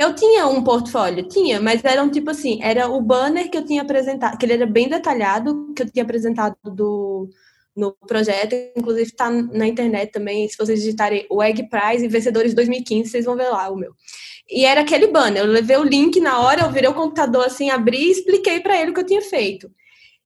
eu 0.00 0.14
tinha 0.14 0.46
um 0.46 0.64
portfólio, 0.64 1.28
tinha, 1.28 1.60
mas 1.60 1.84
era 1.84 2.02
um 2.02 2.08
tipo 2.08 2.30
assim, 2.30 2.58
era 2.62 2.88
o 2.88 3.02
banner 3.02 3.50
que 3.50 3.58
eu 3.58 3.66
tinha 3.66 3.82
apresentado, 3.82 4.38
que 4.38 4.46
ele 4.46 4.54
era 4.54 4.64
bem 4.64 4.88
detalhado, 4.88 5.74
que 5.76 5.82
eu 5.82 5.90
tinha 5.90 6.02
apresentado 6.02 6.56
do, 6.64 7.28
no 7.76 7.92
projeto, 8.08 8.54
inclusive 8.74 9.10
está 9.10 9.30
na 9.30 9.66
internet 9.66 10.10
também, 10.10 10.48
se 10.48 10.56
vocês 10.56 10.80
digitarem 10.80 11.26
o 11.28 11.42
Egg 11.42 11.68
Prize 11.68 12.02
e 12.02 12.08
Vencedores 12.08 12.54
2015, 12.54 13.10
vocês 13.10 13.26
vão 13.26 13.36
ver 13.36 13.50
lá 13.50 13.68
o 13.68 13.76
meu. 13.76 13.92
E 14.48 14.64
era 14.64 14.80
aquele 14.80 15.06
banner, 15.08 15.42
eu 15.42 15.46
levei 15.52 15.76
o 15.76 15.84
link 15.84 16.18
na 16.18 16.40
hora, 16.40 16.62
eu 16.62 16.72
virei 16.72 16.88
o 16.88 16.94
computador 16.94 17.44
assim, 17.44 17.68
abri 17.68 17.98
e 17.98 18.10
expliquei 18.10 18.58
para 18.60 18.80
ele 18.80 18.92
o 18.92 18.94
que 18.94 19.00
eu 19.00 19.06
tinha 19.06 19.20
feito. 19.20 19.70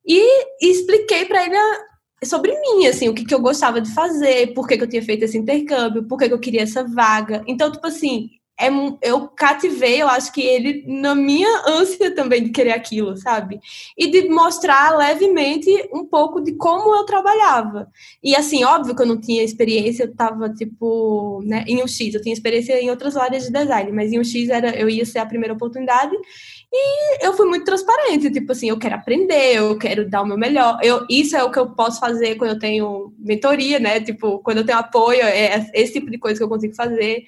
E, 0.07 0.21
e 0.63 0.71
expliquei 0.71 1.25
para 1.25 1.45
ele 1.47 1.57
a, 1.57 1.81
sobre 2.25 2.53
mim, 2.61 2.87
assim, 2.87 3.09
o 3.09 3.15
que, 3.15 3.25
que 3.25 3.35
eu 3.35 3.41
gostava 3.41 3.81
de 3.81 3.93
fazer, 3.93 4.55
por 4.55 4.69
que, 4.69 4.77
que 4.77 4.85
eu 4.85 4.89
tinha 4.89 5.03
feito 5.03 5.25
esse 5.25 5.37
intercâmbio, 5.37 6.07
por 6.07 6.17
que, 6.17 6.29
que 6.29 6.35
eu 6.35 6.39
queria 6.39 6.63
essa 6.63 6.85
vaga. 6.85 7.43
Então, 7.49 7.73
tipo 7.73 7.89
assim, 7.89 8.31
é, 8.61 8.69
eu 9.03 9.29
cativei, 9.29 10.01
eu 10.01 10.09
acho 10.09 10.33
que 10.33 10.41
ele 10.41 10.85
na 10.87 11.15
minha 11.15 11.65
ânsia 11.67 12.15
também 12.15 12.45
de 12.45 12.51
querer 12.51 12.73
aquilo, 12.73 13.17
sabe? 13.17 13.61
E 13.99 14.07
de 14.07 14.29
mostrar 14.29 14.97
levemente 14.97 15.71
um 15.93 16.05
pouco 16.05 16.41
de 16.41 16.53
como 16.53 16.95
eu 16.95 17.05
trabalhava. 17.05 17.89
E 18.23 18.37
assim, 18.37 18.63
óbvio 18.65 18.95
que 18.95 19.03
eu 19.03 19.07
não 19.07 19.21
tinha 19.21 19.43
experiência, 19.43 20.05
eu 20.05 20.15
tava 20.15 20.49
tipo, 20.51 21.43
né, 21.45 21.65
em 21.67 21.83
UX, 21.83 22.15
eu 22.15 22.23
tinha 22.23 22.33
experiência 22.33 22.81
em 22.81 22.91
outras 22.91 23.17
áreas 23.17 23.45
de 23.45 23.53
design, 23.53 23.91
mas 23.93 24.13
em 24.13 24.19
UX 24.21 24.49
era 24.49 24.71
eu 24.77 24.89
ia 24.89 25.05
ser 25.05 25.19
a 25.19 25.27
primeira 25.27 25.55
oportunidade 25.55 26.15
e 26.77 27.25
eu 27.25 27.33
fui 27.35 27.47
muito 27.47 27.65
transparente, 27.65 28.33
tipo 28.33 28.51
assim, 28.51 28.69
eu 28.69 28.77
quero 28.77 28.97
aprender, 28.97 29.57
eu 29.57 29.79
quero 29.79 30.11
dar 30.11 30.23
o 30.23 30.27
meu 30.27 30.37
melhor. 30.37 30.79
Eu, 30.83 31.07
isso 31.09 31.37
é 31.37 31.45
o 31.45 31.51
que 31.51 31.59
eu 31.59 31.71
posso 31.71 32.01
fazer 32.01 32.35
quando 32.35 32.51
eu 32.51 32.59
tenho 32.59 33.15
mentoria, 33.17 33.79
né? 33.79 34.01
Tipo, 34.01 34.41
quando 34.41 34.59
eu 34.59 34.67
tenho 34.67 34.79
apoio, 34.79 35.23
é 35.23 35.71
esse 35.73 35.93
tipo 35.93 36.11
de 36.11 36.19
coisa 36.19 36.37
que 36.37 36.43
eu 36.43 36.49
consigo 36.49 36.75
fazer. 36.75 37.25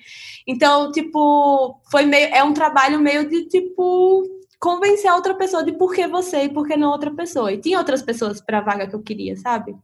Então, 0.47 0.93
tipo, 0.93 1.81
foi 1.91 2.05
meio 2.05 2.29
é 2.35 2.43
um 2.43 2.53
trabalho 2.53 3.01
meio 3.01 3.29
de 3.29 3.47
tipo 3.47 4.25
convencer 4.59 5.11
a 5.11 5.15
outra 5.15 5.35
pessoa 5.35 5.63
de 5.63 5.73
por 5.73 5.95
que 5.95 6.07
você 6.07 6.45
e 6.45 6.49
por 6.49 6.67
que 6.67 6.77
não 6.77 6.91
outra 6.91 7.11
pessoa. 7.11 7.53
E 7.53 7.59
tinha 7.59 7.79
outras 7.79 8.03
pessoas 8.03 8.41
para 8.41 8.59
a 8.59 8.63
vaga 8.63 8.87
que 8.87 8.95
eu 8.95 9.03
queria, 9.03 9.37
sabe? 9.37 9.77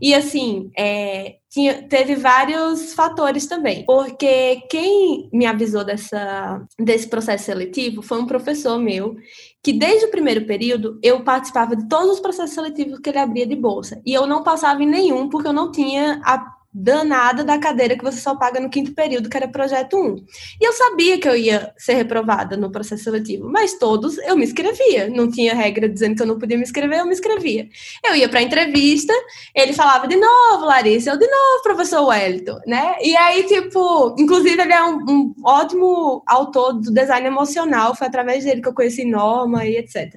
E 0.00 0.14
assim, 0.14 0.70
é, 0.78 1.36
tinha, 1.50 1.82
teve 1.82 2.14
vários 2.14 2.94
fatores 2.94 3.46
também, 3.46 3.84
porque 3.84 4.62
quem 4.70 5.28
me 5.30 5.44
avisou 5.44 5.84
dessa, 5.84 6.66
desse 6.78 7.06
processo 7.08 7.44
seletivo 7.44 8.00
foi 8.00 8.18
um 8.18 8.26
professor 8.26 8.78
meu, 8.78 9.16
que 9.62 9.72
desde 9.72 10.06
o 10.06 10.10
primeiro 10.10 10.46
período 10.46 10.98
eu 11.02 11.22
participava 11.22 11.76
de 11.76 11.86
todos 11.86 12.12
os 12.12 12.20
processos 12.20 12.54
seletivos 12.54 12.98
que 12.98 13.10
ele 13.10 13.18
abria 13.18 13.46
de 13.46 13.56
bolsa, 13.56 14.00
e 14.06 14.14
eu 14.14 14.26
não 14.26 14.42
passava 14.42 14.82
em 14.82 14.86
nenhum 14.86 15.28
porque 15.28 15.48
eu 15.48 15.52
não 15.52 15.70
tinha 15.70 16.18
a 16.24 16.59
danada 16.72 17.42
da 17.42 17.58
cadeira 17.58 17.96
que 17.96 18.04
você 18.04 18.20
só 18.20 18.36
paga 18.36 18.60
no 18.60 18.70
quinto 18.70 18.94
período, 18.94 19.28
que 19.28 19.36
era 19.36 19.48
projeto 19.48 19.96
1. 19.96 20.16
E 20.60 20.64
eu 20.64 20.72
sabia 20.72 21.18
que 21.18 21.28
eu 21.28 21.36
ia 21.36 21.72
ser 21.76 21.94
reprovada 21.94 22.56
no 22.56 22.70
processo 22.70 23.04
seletivo, 23.04 23.48
mas 23.50 23.76
todos 23.78 24.18
eu 24.18 24.36
me 24.36 24.44
inscrevia. 24.44 25.08
Não 25.08 25.30
tinha 25.30 25.54
regra 25.54 25.88
dizendo 25.88 26.16
que 26.16 26.22
eu 26.22 26.26
não 26.26 26.38
podia 26.38 26.56
me 26.56 26.62
inscrever, 26.62 27.00
eu 27.00 27.06
me 27.06 27.12
inscrevia. 27.12 27.68
Eu 28.04 28.14
ia 28.14 28.28
para 28.28 28.42
entrevista, 28.42 29.12
ele 29.54 29.72
falava 29.72 30.06
de 30.06 30.16
novo, 30.16 30.64
Larissa, 30.64 31.10
eu 31.10 31.18
de 31.18 31.26
novo, 31.26 31.62
professor 31.62 32.06
Wellington, 32.06 32.60
né? 32.66 32.96
E 33.02 33.16
aí, 33.16 33.42
tipo, 33.44 34.14
inclusive 34.18 34.62
ele 34.62 34.72
é 34.72 34.84
um, 34.84 34.98
um 35.08 35.34
ótimo 35.44 36.22
autor 36.26 36.74
do 36.74 36.92
design 36.92 37.26
emocional, 37.26 37.96
foi 37.96 38.06
através 38.06 38.44
dele 38.44 38.62
que 38.62 38.68
eu 38.68 38.74
conheci 38.74 39.04
Norma 39.04 39.66
e 39.66 39.76
etc. 39.76 40.14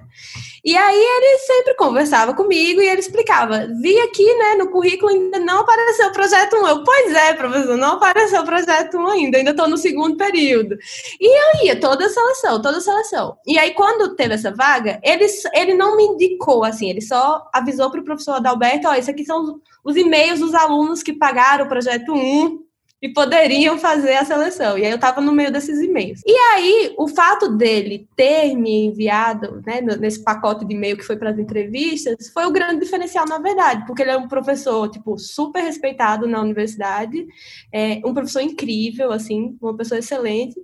E 0.63 0.75
aí 0.75 0.95
ele 0.95 1.37
sempre 1.39 1.75
conversava 1.75 2.33
comigo 2.33 2.81
e 2.81 2.87
ele 2.87 2.99
explicava, 2.99 3.67
vi 3.81 3.99
aqui, 3.99 4.25
né, 4.35 4.55
no 4.55 4.69
currículo 4.69 5.11
ainda 5.11 5.39
não 5.39 5.59
apareceu 5.59 6.07
o 6.07 6.11
projeto 6.11 6.33
projeto 6.33 6.55
1. 6.55 6.67
Eu, 6.67 6.83
pois 6.83 7.13
é, 7.13 7.33
professor, 7.33 7.77
não 7.77 7.93
apareceu 7.93 8.41
o 8.41 8.45
projeto 8.45 8.97
1 8.97 9.07
ainda, 9.07 9.37
ainda 9.37 9.51
estou 9.51 9.67
no 9.67 9.77
segundo 9.77 10.17
período. 10.17 10.77
E 11.19 11.59
eu 11.59 11.65
ia 11.65 11.79
toda 11.79 12.05
a 12.05 12.09
seleção, 12.09 12.61
toda 12.61 12.77
a 12.77 12.81
seleção. 12.81 13.37
E 13.45 13.57
aí, 13.57 13.71
quando 13.73 14.15
teve 14.15 14.33
essa 14.33 14.51
vaga, 14.51 14.99
ele, 15.03 15.25
ele 15.53 15.73
não 15.73 15.95
me 15.95 16.03
indicou, 16.03 16.63
assim, 16.63 16.89
ele 16.89 17.01
só 17.01 17.47
avisou 17.53 17.89
para 17.89 18.01
o 18.01 18.05
professor 18.05 18.35
Adalberto, 18.35 18.87
ó, 18.87 18.91
oh, 18.91 18.95
isso 18.95 19.11
aqui 19.11 19.25
são 19.25 19.41
os, 19.41 19.55
os 19.83 19.95
e-mails 19.95 20.39
dos 20.39 20.53
alunos 20.53 21.03
que 21.03 21.13
pagaram 21.13 21.65
o 21.65 21.69
projeto 21.69 22.13
1, 22.13 22.62
e 23.03 23.09
poderiam 23.09 23.77
fazer 23.77 24.13
a 24.13 24.23
seleção. 24.23 24.77
E 24.77 24.85
aí 24.85 24.89
eu 24.89 24.95
estava 24.95 25.19
no 25.19 25.33
meio 25.33 25.51
desses 25.51 25.77
e-mails. 25.81 26.21
E 26.25 26.31
aí, 26.31 26.95
o 26.97 27.05
fato 27.05 27.49
dele 27.49 28.07
ter 28.15 28.55
me 28.55 28.85
enviado, 28.85 29.61
né, 29.67 29.81
nesse 29.81 30.23
pacote 30.23 30.63
de 30.63 30.73
e-mail 30.73 30.95
que 30.95 31.03
foi 31.03 31.17
para 31.17 31.31
as 31.31 31.37
entrevistas, 31.37 32.29
foi 32.33 32.45
o 32.45 32.51
grande 32.51 32.79
diferencial, 32.79 33.25
na 33.27 33.39
verdade, 33.39 33.85
porque 33.85 34.03
ele 34.03 34.11
é 34.11 34.17
um 34.17 34.29
professor, 34.29 34.89
tipo, 34.89 35.17
super 35.17 35.61
respeitado 35.61 36.25
na 36.25 36.39
universidade, 36.39 37.27
é 37.73 37.99
um 38.05 38.13
professor 38.13 38.41
incrível, 38.41 39.11
assim, 39.11 39.57
uma 39.61 39.75
pessoa 39.75 39.99
excelente. 39.99 40.55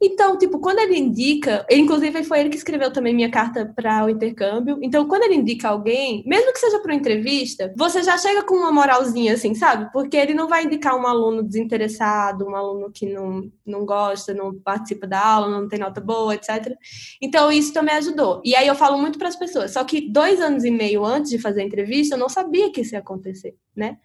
Então, 0.00 0.36
tipo, 0.36 0.58
quando 0.58 0.78
ele 0.78 0.98
indica, 0.98 1.66
inclusive 1.70 2.22
foi 2.24 2.40
ele 2.40 2.50
que 2.50 2.56
escreveu 2.56 2.92
também 2.92 3.14
minha 3.14 3.30
carta 3.30 3.72
para 3.74 4.04
o 4.04 4.10
intercâmbio. 4.10 4.78
Então, 4.82 5.06
quando 5.08 5.22
ele 5.22 5.36
indica 5.36 5.68
alguém, 5.68 6.22
mesmo 6.26 6.52
que 6.52 6.58
seja 6.58 6.78
para 6.78 6.92
uma 6.92 6.98
entrevista, 6.98 7.72
você 7.76 8.02
já 8.02 8.18
chega 8.18 8.42
com 8.42 8.54
uma 8.54 8.72
moralzinha, 8.72 9.34
assim, 9.34 9.54
sabe? 9.54 9.90
Porque 9.92 10.16
ele 10.16 10.34
não 10.34 10.48
vai 10.48 10.64
indicar 10.64 10.94
um 10.96 11.06
aluno 11.06 11.42
desinteressado, 11.42 12.46
um 12.46 12.54
aluno 12.54 12.90
que 12.92 13.06
não, 13.06 13.50
não 13.64 13.86
gosta, 13.86 14.34
não 14.34 14.54
participa 14.54 15.06
da 15.06 15.24
aula, 15.24 15.48
não 15.48 15.68
tem 15.68 15.78
nota 15.78 16.00
boa, 16.00 16.34
etc. 16.34 16.74
Então, 17.20 17.50
isso 17.50 17.72
também 17.72 17.94
ajudou. 17.96 18.42
E 18.44 18.54
aí 18.54 18.66
eu 18.66 18.74
falo 18.74 18.98
muito 18.98 19.18
para 19.18 19.28
as 19.28 19.36
pessoas. 19.36 19.72
Só 19.72 19.82
que 19.84 20.00
dois 20.10 20.40
anos 20.40 20.64
e 20.64 20.70
meio 20.70 21.04
antes 21.04 21.30
de 21.30 21.38
fazer 21.38 21.62
a 21.62 21.64
entrevista, 21.64 22.14
eu 22.14 22.18
não 22.18 22.28
sabia 22.28 22.70
que 22.70 22.82
isso 22.82 22.94
ia 22.94 23.00
acontecer, 23.00 23.56
né? 23.74 23.98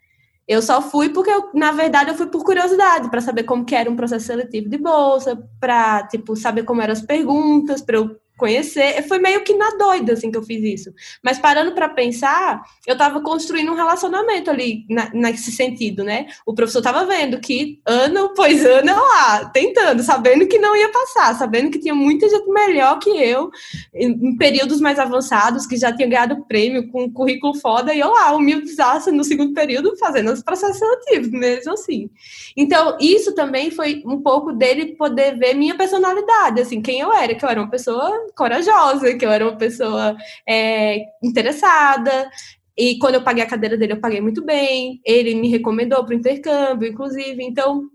Eu 0.47 0.61
só 0.61 0.81
fui 0.81 1.09
porque, 1.09 1.29
eu, 1.29 1.49
na 1.53 1.71
verdade, 1.71 2.09
eu 2.09 2.15
fui 2.15 2.27
por 2.27 2.43
curiosidade, 2.43 3.09
para 3.09 3.21
saber 3.21 3.43
como 3.43 3.63
que 3.63 3.75
era 3.75 3.89
um 3.89 3.95
processo 3.95 4.25
seletivo 4.25 4.69
de 4.69 4.77
bolsa, 4.77 5.41
para, 5.59 6.07
tipo, 6.07 6.35
saber 6.35 6.63
como 6.63 6.81
eram 6.81 6.93
as 6.93 7.01
perguntas, 7.01 7.81
para 7.81 7.97
eu 7.97 8.17
conhecer. 8.41 9.03
Foi 9.07 9.19
meio 9.19 9.43
que 9.43 9.55
na 9.55 9.69
doida, 9.77 10.13
assim, 10.13 10.31
que 10.31 10.37
eu 10.37 10.41
fiz 10.41 10.63
isso. 10.63 10.93
Mas 11.23 11.37
parando 11.37 11.73
para 11.73 11.87
pensar, 11.87 12.59
eu 12.87 12.93
estava 12.93 13.21
construindo 13.21 13.71
um 13.71 13.75
relacionamento 13.75 14.49
ali, 14.49 14.83
na, 14.89 15.11
nesse 15.13 15.51
sentido, 15.51 16.03
né? 16.03 16.25
O 16.43 16.55
professor 16.55 16.79
estava 16.79 17.05
vendo 17.05 17.39
que 17.39 17.79
ano 17.85 18.25
após 18.25 18.65
ano 18.65 18.95
lá, 18.95 19.45
tentando, 19.45 20.01
sabendo 20.01 20.47
que 20.47 20.57
não 20.57 20.75
ia 20.75 20.89
passar, 20.89 21.37
sabendo 21.37 21.69
que 21.69 21.77
tinha 21.77 21.93
muita 21.93 22.27
gente 22.27 22.49
melhor 22.49 22.97
que 22.97 23.11
eu, 23.11 23.51
em, 23.93 24.09
em 24.09 24.35
períodos 24.35 24.81
mais 24.81 24.97
avançados, 24.97 25.67
que 25.67 25.77
já 25.77 25.95
tinha 25.95 26.07
ganhado 26.07 26.43
prêmio 26.47 26.89
com 26.91 27.03
um 27.03 27.13
currículo 27.13 27.53
foda, 27.53 27.93
e 27.93 27.99
eu 27.99 28.09
lá, 28.09 28.35
desastre 28.65 29.13
no 29.13 29.23
segundo 29.23 29.53
período, 29.53 29.95
fazendo 29.97 30.31
os 30.31 30.41
processos 30.41 30.79
seletivos, 30.79 31.29
mesmo 31.29 31.73
assim. 31.73 32.09
Então, 32.57 32.97
isso 32.99 33.35
também 33.35 33.69
foi 33.69 34.01
um 34.03 34.19
pouco 34.19 34.51
dele 34.51 34.95
poder 34.95 35.37
ver 35.37 35.53
minha 35.53 35.75
personalidade, 35.75 36.59
assim, 36.59 36.81
quem 36.81 37.01
eu 37.01 37.13
era, 37.13 37.35
que 37.35 37.45
eu 37.45 37.49
era 37.49 37.61
uma 37.61 37.69
pessoa 37.69 38.30
corajosa, 38.35 39.15
que 39.15 39.25
eu 39.25 39.31
era 39.31 39.45
uma 39.45 39.57
pessoa 39.57 40.15
é, 40.47 40.99
interessada. 41.23 42.29
E 42.77 42.97
quando 42.99 43.15
eu 43.15 43.23
paguei 43.23 43.43
a 43.43 43.47
cadeira 43.47 43.77
dele, 43.77 43.93
eu 43.93 43.99
paguei 43.99 44.21
muito 44.21 44.43
bem. 44.43 45.01
Ele 45.05 45.35
me 45.35 45.49
recomendou 45.49 46.03
para 46.05 46.15
o 46.15 46.17
intercâmbio, 46.17 46.89
inclusive. 46.89 47.43
Então, 47.43 47.89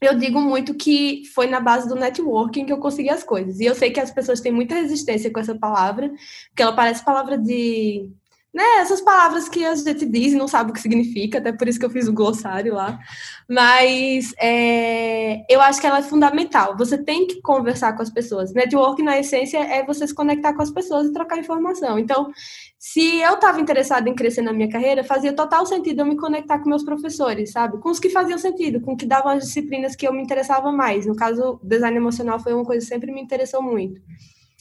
eu 0.00 0.14
digo 0.18 0.40
muito 0.40 0.74
que 0.74 1.22
foi 1.34 1.46
na 1.46 1.60
base 1.60 1.88
do 1.88 1.94
networking 1.94 2.66
que 2.66 2.72
eu 2.72 2.78
consegui 2.78 3.10
as 3.10 3.22
coisas. 3.22 3.60
E 3.60 3.64
eu 3.64 3.74
sei 3.74 3.90
que 3.90 4.00
as 4.00 4.10
pessoas 4.10 4.40
têm 4.40 4.52
muita 4.52 4.74
resistência 4.74 5.30
com 5.30 5.40
essa 5.40 5.54
palavra, 5.54 6.10
porque 6.48 6.62
ela 6.62 6.74
parece 6.74 7.04
palavra 7.04 7.38
de 7.38 8.10
né, 8.56 8.78
essas 8.78 9.02
palavras 9.02 9.50
que 9.50 9.62
a 9.66 9.74
gente 9.74 10.06
diz 10.06 10.32
e 10.32 10.36
não 10.36 10.48
sabe 10.48 10.70
o 10.70 10.72
que 10.72 10.80
significa, 10.80 11.36
até 11.36 11.52
por 11.52 11.68
isso 11.68 11.78
que 11.78 11.84
eu 11.84 11.90
fiz 11.90 12.08
o 12.08 12.12
glossário 12.14 12.72
lá. 12.72 12.98
Mas 13.46 14.32
é, 14.40 15.44
eu 15.46 15.60
acho 15.60 15.78
que 15.78 15.86
ela 15.86 15.98
é 15.98 16.02
fundamental. 16.02 16.74
Você 16.78 16.96
tem 16.96 17.26
que 17.26 17.42
conversar 17.42 17.94
com 17.94 18.02
as 18.02 18.08
pessoas. 18.08 18.54
Network, 18.54 19.02
na 19.02 19.18
essência, 19.18 19.58
é 19.58 19.84
você 19.84 20.06
se 20.06 20.14
conectar 20.14 20.54
com 20.54 20.62
as 20.62 20.70
pessoas 20.70 21.06
e 21.06 21.12
trocar 21.12 21.38
informação. 21.38 21.98
Então, 21.98 22.30
se 22.78 23.20
eu 23.20 23.34
estava 23.34 23.60
interessada 23.60 24.08
em 24.08 24.14
crescer 24.14 24.40
na 24.40 24.54
minha 24.54 24.70
carreira, 24.70 25.04
fazia 25.04 25.34
total 25.34 25.66
sentido 25.66 26.00
eu 26.00 26.06
me 26.06 26.16
conectar 26.16 26.58
com 26.58 26.70
meus 26.70 26.82
professores, 26.82 27.52
sabe? 27.52 27.76
Com 27.76 27.90
os 27.90 28.00
que 28.00 28.08
faziam 28.08 28.38
sentido, 28.38 28.80
com 28.80 28.96
que 28.96 29.04
davam 29.04 29.32
as 29.32 29.44
disciplinas 29.44 29.94
que 29.94 30.08
eu 30.08 30.14
me 30.14 30.22
interessava 30.22 30.72
mais. 30.72 31.04
No 31.04 31.14
caso, 31.14 31.60
design 31.62 31.98
emocional 31.98 32.40
foi 32.40 32.54
uma 32.54 32.64
coisa 32.64 32.86
que 32.86 32.88
sempre 32.88 33.12
me 33.12 33.20
interessou 33.20 33.60
muito. 33.60 34.00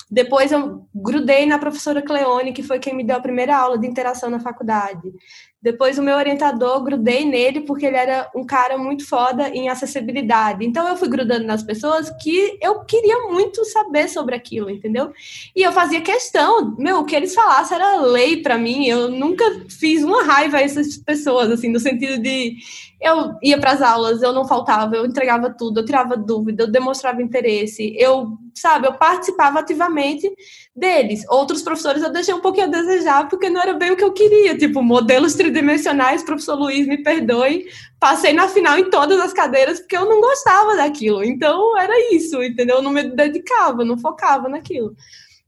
Depois 0.10 0.52
eu 0.52 0.86
grudei 0.94 1.46
na 1.46 1.58
professora 1.58 2.02
Cleone, 2.02 2.54
que 2.54 2.62
foi 2.62 2.78
quem 2.78 2.94
me 2.94 3.04
deu 3.04 3.16
a 3.16 3.22
primeira 3.22 3.58
aula 3.58 3.78
de 3.78 3.88
interação 3.88 4.30
na 4.30 4.40
faculdade. 4.40 5.12
Depois 5.60 5.98
o 5.98 6.04
meu 6.04 6.16
orientador, 6.16 6.84
grudei 6.84 7.26
nele 7.26 7.62
porque 7.62 7.88
ele 7.88 7.98
era 7.98 8.30
um 8.36 8.46
cara 8.46 8.78
muito 8.78 9.04
foda 9.04 9.50
em 9.50 9.68
acessibilidade. 9.68 10.64
Então 10.64 10.88
eu 10.88 10.96
fui 10.96 11.10
grudando 11.10 11.48
nas 11.48 11.64
pessoas 11.64 12.12
que 12.22 12.56
eu 12.62 12.82
queria 12.82 13.22
muito 13.32 13.66
saber 13.66 14.08
sobre 14.08 14.36
aquilo, 14.36 14.70
entendeu? 14.70 15.12
E 15.56 15.64
eu 15.64 15.72
fazia 15.72 16.02
questão, 16.02 16.76
meu, 16.78 17.00
o 17.00 17.06
que 17.06 17.16
eles 17.16 17.34
falassem 17.34 17.76
era 17.76 18.00
lei 18.02 18.44
para 18.44 18.60
mim. 18.60 18.86
Eu 18.86 19.10
nunca 19.10 19.44
fiz 19.68 20.04
uma 20.04 20.24
raiva 20.24 20.58
a 20.58 20.62
essas 20.62 20.98
pessoas, 20.98 21.50
assim, 21.50 21.70
no 21.70 21.80
sentido 21.80 22.22
de 22.22 22.58
eu 23.02 23.36
ia 23.42 23.60
para 23.60 23.72
as 23.72 23.82
aulas, 23.82 24.22
eu 24.22 24.32
não 24.32 24.48
faltava, 24.48 24.96
eu 24.96 25.06
entregava 25.06 25.50
tudo, 25.50 25.80
eu 25.80 25.86
tirava 25.86 26.16
dúvida, 26.16 26.64
eu 26.64 26.72
demonstrava 26.72 27.22
interesse, 27.22 27.96
eu, 27.98 28.38
sabe, 28.54 28.88
eu 28.88 28.94
participava 28.94 29.60
ativamente 29.60 30.32
deles. 30.76 31.24
Outros 31.30 31.62
professores 31.62 32.02
eu 32.02 32.12
deixei 32.12 32.34
um 32.34 32.42
pouquinho 32.42 32.68
a 32.68 32.70
desejar, 32.70 33.28
porque 33.28 33.50
não 33.50 33.62
era 33.62 33.74
bem 33.74 33.92
o 33.92 33.96
que 33.96 34.04
eu 34.04 34.14
queria, 34.14 34.58
tipo, 34.58 34.82
modelos 34.82 35.36
tridimensionais, 35.36 36.24
professor 36.24 36.56
Luiz, 36.56 36.88
me 36.88 37.04
perdoe, 37.04 37.66
passei 38.00 38.34
na 38.34 38.48
final 38.48 38.78
em 38.78 38.90
todas 38.90 39.20
as 39.20 39.34
cadeiras, 39.34 39.80
porque 39.80 39.98
eu 39.98 40.06
não 40.06 40.22
gostava 40.22 40.76
daquilo, 40.76 41.24
então 41.24 41.78
era 41.78 42.14
isso, 42.14 42.42
entendeu? 42.42 42.78
Eu 42.78 42.82
não 42.82 42.92
me 42.92 43.04
dedicava, 43.04 43.84
não 43.84 43.98
focava 43.98 44.48
naquilo. 44.48 44.96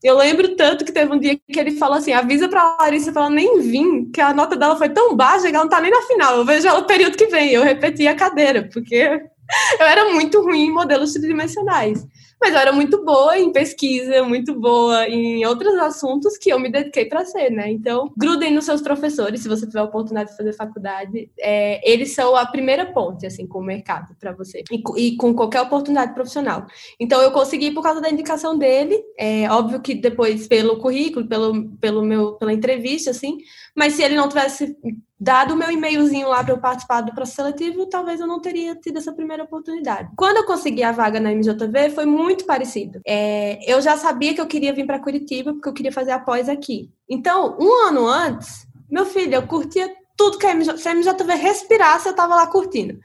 Eu 0.04 0.16
lembro 0.16 0.56
tanto 0.56 0.86
que 0.86 0.92
teve 0.92 1.12
um 1.12 1.20
dia 1.20 1.36
que 1.36 1.60
ele 1.60 1.72
falou 1.78 1.98
assim: 1.98 2.14
avisa 2.14 2.48
pra 2.48 2.76
Larissa 2.80 3.12
pra 3.12 3.24
ela 3.24 3.30
nem 3.32 3.62
vir, 3.62 4.10
que 4.14 4.22
a 4.22 4.34
nota 4.34 4.56
dela 4.56 4.76
foi 4.76 4.90
tão 4.90 5.16
baixa 5.16 5.50
que 5.50 5.56
ela 5.56 5.64
não 5.64 5.70
tá 5.70 5.82
nem 5.82 5.92
na 5.92 6.02
final. 6.04 6.38
Eu 6.38 6.46
vejo 6.46 6.68
ela 6.68 6.82
no 6.82 6.88
período 6.88 7.18
que 7.18 7.28
vem. 7.28 7.52
Eu 7.52 7.64
repeti 7.64 8.08
a 8.08 8.16
cadeira, 8.16 8.70
porque 8.72 8.96
eu 9.80 9.86
era 9.86 10.14
muito 10.14 10.42
ruim 10.42 10.66
em 10.66 10.74
modelos 10.74 11.14
tridimensionais. 11.14 12.06
Mas 12.40 12.54
eu 12.54 12.60
era 12.60 12.72
muito 12.72 13.04
boa 13.04 13.38
em 13.38 13.52
pesquisa, 13.52 14.24
muito 14.24 14.54
boa 14.60 15.08
em 15.08 15.44
outros 15.46 15.76
assuntos 15.76 16.38
que 16.38 16.52
eu 16.52 16.60
me 16.60 16.72
dediquei 16.72 17.06
para 17.06 17.26
ser, 17.26 17.50
né? 17.50 17.72
Então, 17.72 18.14
grudem 18.16 18.54
nos 18.54 18.66
seus 18.66 18.82
professores, 18.82 19.42
se 19.42 19.50
você 19.50 19.66
tiver 19.66 19.80
a 19.80 19.84
oportunidade 19.84 20.32
de 20.32 20.38
fazer 20.38 20.54
faculdade. 20.54 21.32
É, 21.40 21.82
eles 21.90 22.14
são 22.14 22.36
a 22.36 22.46
primeira 22.46 22.86
ponte, 22.86 23.26
assim, 23.26 23.48
com 23.48 23.60
o 23.60 23.64
mercado 23.64 24.16
para 24.20 24.32
você. 24.32 24.64
E, 24.72 24.84
e, 24.98 25.18
com 25.18 25.34
qualquer 25.34 25.62
oportunidade 25.62 26.14
profissional. 26.14 26.68
Então, 27.00 27.22
eu 27.22 27.32
consegui 27.32 27.72
por 27.72 27.82
causa 27.82 28.00
da 28.00 28.10
indicação 28.10 28.58
dele. 28.58 29.04
É 29.18 29.50
óbvio 29.50 29.82
que 29.82 29.96
depois, 29.96 30.48
pelo 30.48 30.78
currículo, 30.78 31.28
pelo, 31.28 31.70
pelo 31.78 32.04
meu, 32.04 32.34
pela 32.34 32.54
entrevista, 32.54 33.10
assim. 33.10 33.38
Mas 33.76 33.94
se 33.94 34.04
ele 34.04 34.16
não 34.16 34.30
tivesse 34.30 34.78
dado 35.20 35.54
o 35.54 35.58
meu 35.58 35.72
e-mailzinho 35.72 36.30
lá 36.30 36.44
para 36.44 36.54
eu 36.54 36.60
participar 36.60 37.02
do 37.02 37.14
processo 37.14 37.38
seletivo, 37.38 37.88
talvez 37.88 38.20
eu 38.20 38.28
não 38.28 38.40
teria 38.40 38.76
tido 38.76 38.98
essa 38.98 39.12
primeira 39.12 39.44
oportunidade. 39.44 40.10
Quando 40.16 40.38
eu 40.38 40.46
consegui 40.46 40.84
a 40.84 40.92
vaga 40.92 41.20
na 41.20 41.32
MJV, 41.32 41.90
foi 41.90 42.06
muito 42.06 42.46
parecido. 42.46 43.02
É, 43.06 43.60
eu 43.72 43.82
já 43.82 43.98
sabia 43.98 44.34
que 44.34 44.42
eu 44.42 44.48
queria 44.48 44.74
vir 44.74 44.86
para 44.86 45.00
Curitiba, 45.00 45.54
porque 45.54 45.68
eu 45.68 45.74
queria 45.74 45.92
fazer 45.92 46.12
a 46.12 46.20
pós 46.20 46.48
aqui. 46.48 46.92
Então, 47.10 47.58
um 47.60 47.88
ano 47.88 48.08
antes, 48.08 48.68
meu 48.90 49.06
filho, 49.06 49.36
eu 49.36 49.48
curtia 49.48 49.92
tudo 50.16 50.38
que 50.38 50.48
a 50.48 50.54
MJV 50.54 51.36
respirasse, 51.36 52.08
eu 52.08 52.12
estava 52.12 52.36
lá 52.36 52.48
curtindo. 52.48 53.00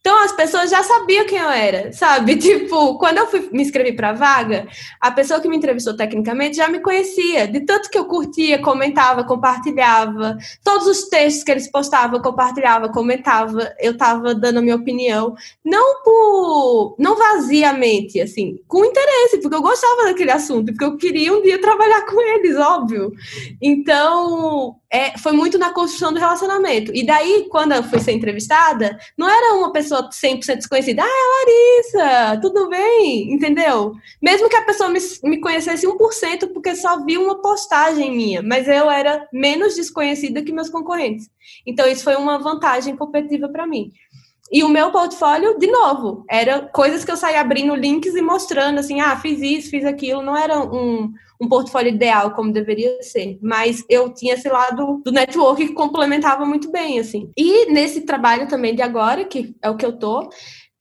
Então 0.00 0.24
as 0.24 0.32
pessoas 0.32 0.70
já 0.70 0.82
sabiam 0.82 1.26
quem 1.26 1.38
eu 1.38 1.50
era, 1.50 1.92
sabe? 1.92 2.36
Tipo, 2.40 2.98
quando 2.98 3.18
eu 3.18 3.26
fui 3.26 3.48
me 3.52 3.62
inscrever 3.62 3.94
para 3.94 4.14
vaga, 4.14 4.66
a 5.00 5.10
pessoa 5.10 5.40
que 5.40 5.48
me 5.48 5.56
entrevistou 5.56 5.94
tecnicamente 5.94 6.56
já 6.56 6.68
me 6.68 6.80
conhecia, 6.80 7.46
de 7.46 7.60
tanto 7.60 7.90
que 7.90 7.98
eu 7.98 8.06
curtia, 8.06 8.60
comentava, 8.60 9.24
compartilhava, 9.24 10.38
todos 10.64 10.86
os 10.86 11.08
textos 11.08 11.44
que 11.44 11.50
eles 11.50 11.70
postavam, 11.70 12.20
compartilhava, 12.20 12.88
comentava, 12.88 13.72
eu 13.78 13.92
estava 13.92 14.34
dando 14.34 14.58
a 14.58 14.62
minha 14.62 14.76
opinião, 14.76 15.34
não 15.62 16.02
por 16.02 16.96
não 16.98 17.16
vaziamente, 17.16 18.20
assim, 18.20 18.58
com 18.66 18.84
interesse, 18.84 19.38
porque 19.38 19.56
eu 19.56 19.62
gostava 19.62 20.04
daquele 20.04 20.30
assunto, 20.30 20.72
porque 20.72 20.84
eu 20.84 20.96
queria 20.96 21.32
um 21.32 21.42
dia 21.42 21.60
trabalhar 21.60 22.06
com 22.06 22.20
eles, 22.20 22.56
óbvio. 22.56 23.12
Então, 23.60 24.76
é, 24.90 25.16
foi 25.18 25.32
muito 25.32 25.56
na 25.56 25.72
construção 25.72 26.12
do 26.12 26.18
relacionamento. 26.18 26.90
E 26.94 27.06
daí, 27.06 27.46
quando 27.48 27.72
eu 27.72 27.82
fui 27.84 28.00
ser 28.00 28.12
entrevistada, 28.12 28.98
não 29.16 29.28
era 29.28 29.54
uma 29.54 29.72
pessoa 29.72 29.89
100% 29.96 30.56
desconhecida. 30.56 31.02
Ah, 31.02 31.44
Larissa, 31.46 32.40
tudo 32.40 32.68
bem? 32.68 33.32
Entendeu? 33.32 33.92
Mesmo 34.20 34.48
que 34.48 34.56
a 34.56 34.64
pessoa 34.64 34.88
me, 34.88 34.98
me 35.24 35.40
conhecesse 35.40 35.86
1%, 35.86 36.52
porque 36.52 36.74
só 36.74 37.04
viu 37.04 37.22
uma 37.22 37.40
postagem 37.40 38.10
minha, 38.10 38.42
mas 38.42 38.68
eu 38.68 38.90
era 38.90 39.28
menos 39.32 39.74
desconhecida 39.74 40.42
que 40.42 40.52
meus 40.52 40.68
concorrentes. 40.68 41.30
Então, 41.66 41.86
isso 41.86 42.04
foi 42.04 42.16
uma 42.16 42.38
vantagem 42.38 42.96
competitiva 42.96 43.48
para 43.48 43.66
mim. 43.66 43.92
E 44.50 44.64
o 44.64 44.68
meu 44.68 44.90
portfólio, 44.90 45.58
de 45.58 45.68
novo, 45.68 46.24
era 46.28 46.62
coisas 46.62 47.04
que 47.04 47.10
eu 47.10 47.16
saía 47.16 47.40
abrindo 47.40 47.74
links 47.74 48.14
e 48.16 48.20
mostrando, 48.20 48.80
assim, 48.80 49.00
ah, 49.00 49.16
fiz 49.16 49.40
isso, 49.40 49.70
fiz 49.70 49.84
aquilo. 49.84 50.22
Não 50.22 50.36
era 50.36 50.58
um, 50.58 51.12
um 51.40 51.48
portfólio 51.48 51.92
ideal 51.92 52.32
como 52.32 52.52
deveria 52.52 53.00
ser, 53.02 53.38
mas 53.40 53.84
eu 53.88 54.12
tinha 54.12 54.34
esse 54.34 54.48
lado 54.48 55.00
do 55.04 55.12
network 55.12 55.68
que 55.68 55.72
complementava 55.72 56.44
muito 56.44 56.70
bem, 56.72 56.98
assim. 56.98 57.30
E 57.36 57.70
nesse 57.72 58.00
trabalho 58.00 58.48
também 58.48 58.74
de 58.74 58.82
agora, 58.82 59.24
que 59.24 59.54
é 59.62 59.70
o 59.70 59.76
que 59.76 59.86
eu 59.86 59.96
tô, 59.96 60.28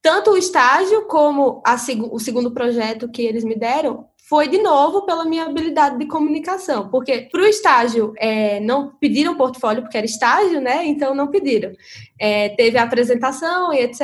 tanto 0.01 0.31
o 0.31 0.37
estágio 0.37 1.05
como 1.05 1.61
a, 1.65 1.77
o 2.11 2.19
segundo 2.19 2.51
projeto 2.51 3.09
que 3.09 3.21
eles 3.21 3.43
me 3.43 3.55
deram 3.55 4.05
foi 4.29 4.47
de 4.47 4.59
novo 4.59 5.07
pela 5.07 5.25
minha 5.25 5.45
habilidade 5.45 5.97
de 5.97 6.05
comunicação, 6.05 6.87
porque 6.89 7.27
para 7.31 7.41
o 7.41 7.47
estágio 7.47 8.13
é, 8.15 8.59
não 8.59 8.91
pediram 8.91 9.35
portfólio 9.35 9.81
porque 9.81 9.97
era 9.97 10.05
estágio, 10.05 10.61
né? 10.61 10.85
Então 10.85 11.15
não 11.15 11.29
pediram. 11.29 11.71
É, 12.19 12.49
teve 12.49 12.77
a 12.77 12.83
apresentação 12.83 13.73
e 13.73 13.79
etc. 13.79 14.01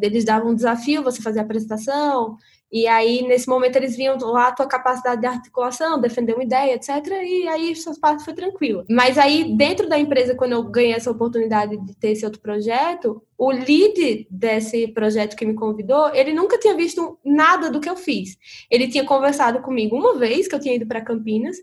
Eles 0.00 0.24
davam 0.24 0.52
um 0.52 0.54
desafio, 0.54 1.02
você 1.02 1.20
fazer 1.20 1.40
a 1.40 1.42
apresentação, 1.42 2.38
e 2.76 2.86
aí, 2.86 3.22
nesse 3.22 3.48
momento, 3.48 3.76
eles 3.76 3.96
viam 3.96 4.18
lá 4.18 4.48
a 4.48 4.52
tua 4.52 4.66
capacidade 4.66 5.22
de 5.22 5.26
articulação, 5.26 5.98
defender 5.98 6.34
uma 6.34 6.44
ideia, 6.44 6.74
etc. 6.74 6.90
E 7.24 7.48
aí, 7.48 7.74
suas 7.74 7.98
partes 7.98 8.22
foi 8.22 8.34
tranquila. 8.34 8.84
Mas 8.86 9.16
aí, 9.16 9.56
dentro 9.56 9.88
da 9.88 9.98
empresa, 9.98 10.34
quando 10.34 10.52
eu 10.52 10.62
ganhei 10.62 10.92
essa 10.92 11.10
oportunidade 11.10 11.74
de 11.78 11.96
ter 11.96 12.10
esse 12.10 12.26
outro 12.26 12.38
projeto, 12.38 13.22
o 13.38 13.50
lead 13.50 14.26
desse 14.30 14.88
projeto 14.88 15.36
que 15.36 15.46
me 15.46 15.54
convidou, 15.54 16.14
ele 16.14 16.34
nunca 16.34 16.58
tinha 16.58 16.76
visto 16.76 17.18
nada 17.24 17.70
do 17.70 17.80
que 17.80 17.88
eu 17.88 17.96
fiz. 17.96 18.36
Ele 18.70 18.88
tinha 18.88 19.06
conversado 19.06 19.62
comigo 19.62 19.96
uma 19.96 20.18
vez, 20.18 20.46
que 20.46 20.54
eu 20.54 20.60
tinha 20.60 20.74
ido 20.74 20.86
para 20.86 21.00
Campinas, 21.00 21.56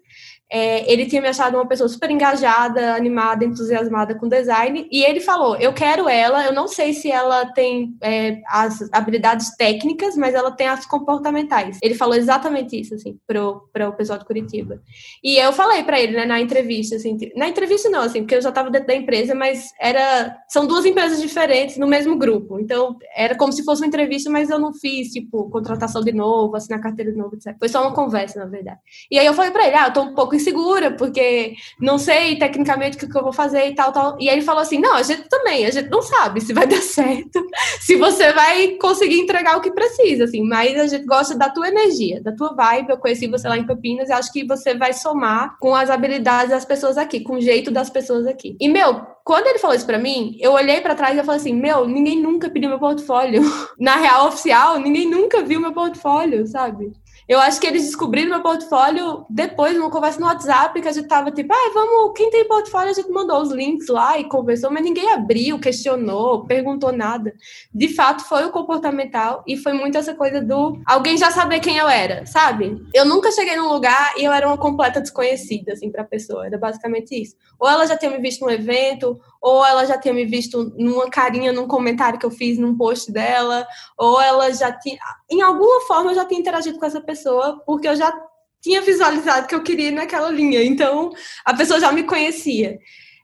é, 0.52 0.92
ele 0.92 1.08
tinha 1.08 1.22
me 1.22 1.28
achado 1.28 1.56
uma 1.56 1.68
pessoa 1.68 1.90
super 1.90 2.12
engajada, 2.12 2.94
animada, 2.94 3.44
entusiasmada 3.44 4.14
com 4.16 4.28
design, 4.28 4.88
e 4.92 5.04
ele 5.04 5.20
falou: 5.20 5.56
Eu 5.56 5.74
quero 5.74 6.08
ela, 6.08 6.46
eu 6.46 6.54
não 6.54 6.68
sei 6.68 6.94
se 6.94 7.12
ela 7.12 7.46
tem 7.54 7.96
é, 8.02 8.40
as 8.48 8.88
habilidades 8.92 9.56
técnicas, 9.58 10.16
mas 10.16 10.36
ela 10.36 10.52
tem 10.52 10.68
as 10.68 10.86
comportamentais. 10.86 11.80
Ele 11.82 11.96
falou 11.96 12.16
exatamente 12.16 12.80
isso, 12.80 12.94
assim, 12.94 13.18
pro, 13.26 13.68
pro 13.74 13.94
pessoal 13.94 14.20
de 14.20 14.26
Curitiba. 14.26 14.80
E 15.24 15.38
eu 15.38 15.52
falei 15.54 15.84
para 15.84 16.00
ele, 16.00 16.16
né, 16.16 16.26
na 16.26 16.40
entrevista, 16.40 16.98
assim, 16.98 17.18
na 17.36 17.50
entrevista 17.50 17.90
não, 17.90 18.02
assim, 18.02 18.22
porque 18.22 18.36
eu 18.36 18.42
já 18.42 18.50
estava 18.50 18.70
dentro 18.70 18.88
da 18.88 18.96
empresa, 18.96 19.34
mas 19.34 19.72
era. 19.80 20.38
São 20.50 20.68
duas 20.68 20.86
empresas 20.86 21.20
diferentes 21.20 21.78
no 21.78 21.88
mesmo 21.88 22.16
grupo. 22.18 22.60
Então, 22.60 22.96
era 23.16 23.36
como 23.36 23.52
se 23.52 23.64
fosse 23.64 23.82
uma 23.82 23.88
entrevista, 23.88 24.30
mas 24.30 24.50
eu 24.50 24.60
não 24.60 24.74
fiz, 24.74 25.10
tipo, 25.10 25.50
contratação 25.50 26.04
de 26.04 26.12
novo, 26.12 26.56
assinar 26.56 26.80
carteira 26.80 27.12
de 27.12 27.18
novo, 27.18 27.36
etc. 27.36 27.56
Foi 27.58 27.70
só 27.70 27.82
uma 27.82 27.94
conversa, 27.94 28.40
na 28.40 28.46
verdade. 28.46 28.80
E 29.10 29.18
aí 29.18 29.26
eu 29.26 29.34
falei 29.34 29.50
para 29.50 29.66
ele: 29.66 29.76
Ah, 29.76 29.88
eu 29.88 29.94
tô 29.94 30.02
um 30.04 30.14
pouco 30.14 30.33
insegura, 30.36 30.92
porque 30.92 31.54
não 31.80 31.98
sei 31.98 32.38
tecnicamente 32.38 32.98
o 32.98 33.00
que, 33.00 33.18
eu 33.18 33.24
vou 33.24 33.34
fazer 33.34 33.68
e 33.68 33.76
tal, 33.76 33.92
tal. 33.92 34.18
E 34.20 34.30
aí 34.30 34.36
ele 34.36 34.46
falou 34.46 34.62
assim: 34.62 34.80
não, 34.80 34.96
a 34.96 35.04
gente 35.04 35.28
também, 35.30 35.66
a 35.66 35.72
gente 35.72 35.90
não 35.90 36.02
sabe 36.02 36.42
se 36.42 36.54
vai 36.54 36.66
dar 36.68 36.82
certo, 36.82 37.46
se 37.80 37.96
você 37.96 38.34
vai 38.34 38.70
conseguir 38.76 39.20
entregar 39.20 39.58
o 39.58 39.62
que 39.62 39.72
precisa, 39.72 40.26
assim, 40.26 40.44
mas 40.44 40.78
a 40.80 40.88
gente 40.88 41.06
gosta 41.06 41.38
da 41.38 41.50
tua 41.50 41.68
energia, 41.68 42.22
da 42.22 42.34
tua 42.36 42.54
vibe. 42.54 42.92
Eu 42.92 42.98
conheci 42.98 43.28
você 43.28 43.48
lá 43.48 43.58
em 43.58 43.66
Campinas 43.66 44.10
e 44.10 44.14
acho 44.14 44.32
que 44.32 44.46
você 44.46 44.76
vai 44.76 44.94
somar 44.94 45.58
com 45.60 45.76
as 45.76 45.90
habilidades 45.90 46.52
das 46.52 46.66
pessoas 46.66 46.98
aqui, 46.98 47.22
com 47.22 47.36
o 47.36 47.42
jeito 47.42 47.72
das 47.72 47.90
pessoas 47.90 48.28
aqui. 48.28 48.56
E, 48.60 48.70
meu, 48.70 49.02
quando 49.24 49.48
ele 49.48 49.60
falou 49.60 49.76
isso 49.76 49.86
pra 49.86 49.98
mim, 49.98 50.38
eu 50.40 50.52
olhei 50.52 50.82
para 50.82 50.96
trás 50.96 51.16
e 51.16 51.20
eu 51.20 51.24
falei 51.24 51.40
assim: 51.40 51.54
meu, 51.54 51.88
ninguém 51.88 52.22
nunca 52.22 52.50
pediu 52.50 52.70
meu 52.70 52.80
portfólio. 52.80 53.42
Na 53.80 53.96
real 53.96 54.28
oficial, 54.28 54.80
ninguém 54.80 55.10
nunca 55.10 55.42
viu 55.42 55.60
meu 55.60 55.74
portfólio, 55.74 56.46
sabe? 56.46 56.92
Eu 57.28 57.40
acho 57.40 57.60
que 57.60 57.68
eles 57.68 57.84
descobriram 57.84 58.30
meu 58.30 58.42
portfólio 58.42 59.26
depois, 59.30 59.76
numa 59.76 59.90
conversa 59.90 60.20
no 60.20 60.26
WhatsApp, 60.26 60.82
que 60.82 60.88
a 60.88 60.92
gente 60.92 61.08
tava 61.08 61.32
tipo, 61.32 61.54
ah, 61.54 61.72
vamos, 61.74 62.14
quem 62.16 62.30
tem 62.30 62.48
portfólio, 62.48 62.92
a 62.92 62.94
gente 62.94 63.10
mandou 63.10 63.42
os 63.42 63.52
links 63.52 63.88
lá 63.88 64.18
e 64.18 64.26
conversou, 64.26 64.70
mas 64.72 64.84
ninguém 64.84 65.10
abriu, 65.12 65.60
questionou, 65.60 66.46
perguntou 66.46 66.92
nada. 66.92 67.34
De 67.74 67.88
fato, 67.88 68.24
foi 68.24 68.46
o 68.46 68.52
comportamental 68.52 69.44
e 69.48 69.58
foi 69.58 69.74
muito 69.74 69.98
essa 69.98 70.14
coisa 70.14 70.42
do 70.42 70.80
alguém 70.86 71.18
já 71.18 71.32
saber 71.32 71.60
quem 71.60 71.78
eu 71.78 71.88
era, 71.88 72.26
sabe? 72.26 72.84
Eu 72.94 73.06
nunca 73.06 73.32
cheguei 73.32 73.56
num 73.56 73.70
lugar 73.70 74.14
e 74.18 74.24
eu 74.24 74.32
era 74.32 74.48
uma 74.48 74.58
completa 74.58 75.00
desconhecida, 75.00 75.74
assim, 75.74 75.92
pra 75.92 76.04
pessoa. 76.04 76.46
Era 76.46 76.58
basicamente 76.58 77.20
isso. 77.20 77.36
Ou 77.60 77.70
ela 77.70 77.86
já 77.86 77.98
tinha 77.98 78.12
me 78.12 78.18
visto 78.18 78.42
num 78.42 78.52
evento, 78.52 79.20
ou 79.44 79.64
ela 79.66 79.86
já 79.86 79.98
tinha 79.98 80.14
me 80.14 80.24
visto 80.24 80.74
numa 80.78 81.10
carinha 81.10 81.52
num 81.52 81.68
comentário 81.68 82.18
que 82.18 82.26
eu 82.26 82.32
fiz 82.32 82.58
num 82.58 82.78
post 82.78 83.12
dela, 83.12 83.68
ou 83.98 84.22
ela 84.22 84.50
já 84.54 84.72
tinha, 84.72 84.98
em 85.30 85.42
alguma 85.42 85.82
forma 85.82 86.12
eu 86.12 86.16
já 86.16 86.24
tinha 86.24 86.40
interagido 86.40 86.80
com 86.80 86.86
essa 86.86 87.02
pessoa, 87.02 87.62
porque 87.66 87.86
eu 87.86 87.96
já 87.96 88.18
tinha 88.62 88.82
visualizado 88.82 89.46
que 89.46 89.54
eu 89.54 89.62
queria 89.62 89.90
ir 89.90 89.92
naquela 89.92 90.30
linha, 90.30 90.64
então 90.64 91.12
a 91.44 91.54
pessoa 91.54 91.78
já 91.78 91.92
me 91.92 92.04
conhecia. 92.04 92.80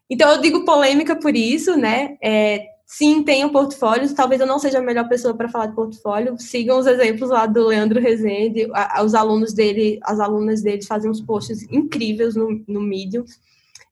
Então 0.09 0.29
eu 0.29 0.41
digo 0.41 0.65
polêmica 0.65 1.15
por 1.15 1.33
isso, 1.37 1.77
né? 1.77 2.17
É, 2.21 2.65
sim, 2.85 3.23
tenho 3.23 3.49
portfólios, 3.49 4.11
talvez 4.11 4.41
eu 4.41 4.47
não 4.47 4.59
seja 4.59 4.79
a 4.79 4.81
melhor 4.81 5.07
pessoa 5.07 5.33
para 5.33 5.47
falar 5.47 5.67
de 5.67 5.75
portfólio. 5.75 6.37
Sigam 6.37 6.79
os 6.79 6.85
exemplos 6.85 7.29
lá 7.29 7.45
do 7.45 7.67
Leandro 7.67 8.01
Rezende, 8.01 8.67
os 9.01 9.15
alunos 9.15 9.53
dele, 9.53 9.99
as 10.03 10.19
alunas 10.19 10.61
dele 10.61 10.83
fazem 10.83 11.09
uns 11.09 11.21
posts 11.21 11.63
incríveis 11.71 12.35
no, 12.35 12.61
no 12.67 12.81
Medium. 12.81 13.23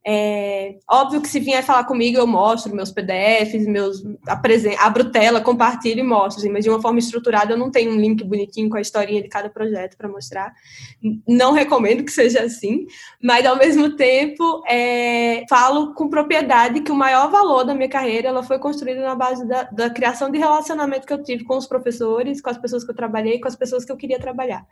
É, 0.10 0.78
óbvio 0.90 1.20
que 1.20 1.28
se 1.28 1.38
vier 1.38 1.62
falar 1.62 1.84
comigo, 1.84 2.18
eu 2.18 2.26
mostro 2.26 2.74
meus 2.74 2.90
PDFs, 2.90 3.68
meus 3.68 4.02
abro 4.80 5.12
tela, 5.12 5.42
compartilho 5.42 6.00
e 6.00 6.04
mostro, 6.04 6.40
assim, 6.40 6.50
mas 6.50 6.64
de 6.64 6.70
uma 6.70 6.82
forma 6.82 6.98
estruturada 6.98 7.52
eu 7.52 7.58
não 7.58 7.70
tenho 7.70 7.92
um 7.92 8.00
link 8.00 8.24
bonitinho 8.24 8.70
com 8.70 8.78
a 8.78 8.82
historinha 8.82 9.22
de 9.22 9.28
cada 9.28 9.50
projeto 9.50 9.98
para 9.98 10.08
mostrar. 10.08 10.54
Não 11.28 11.52
recomendo 11.52 12.06
que 12.06 12.12
seja 12.14 12.42
assim, 12.42 12.88
mas 13.22 13.46
ao 13.46 13.58
mesmo 13.58 13.98
tempo 13.98 14.64
é, 14.66 15.44
falo 15.50 15.94
com 15.94 16.08
propriedade 16.08 16.80
que 16.80 16.92
o 16.92 16.96
maior 16.96 17.30
valor 17.30 17.66
da 17.66 17.76
minha 17.76 17.90
carreira 17.90 18.30
ela 18.30 18.44
foi 18.44 18.60
construída 18.60 19.02
na 19.02 19.14
base 19.14 19.46
da, 19.46 19.64
da 19.64 19.90
criação 19.90 20.32
de 20.32 20.38
relacionamento 20.38 21.06
que 21.06 21.12
eu 21.12 21.22
tive 21.22 21.44
com 21.44 21.58
os 21.58 21.68
professores, 21.68 22.40
com 22.40 22.50
as 22.50 22.58
pessoas 22.58 22.86
que 22.86 22.92
eu 22.92 22.96
trabalhei, 22.96 23.42
com 23.42 23.48
as 23.50 23.58
pessoas 23.58 23.84
que 23.84 23.92
eu 23.92 23.98
queria 23.98 24.22
trabalhar. 24.22 24.66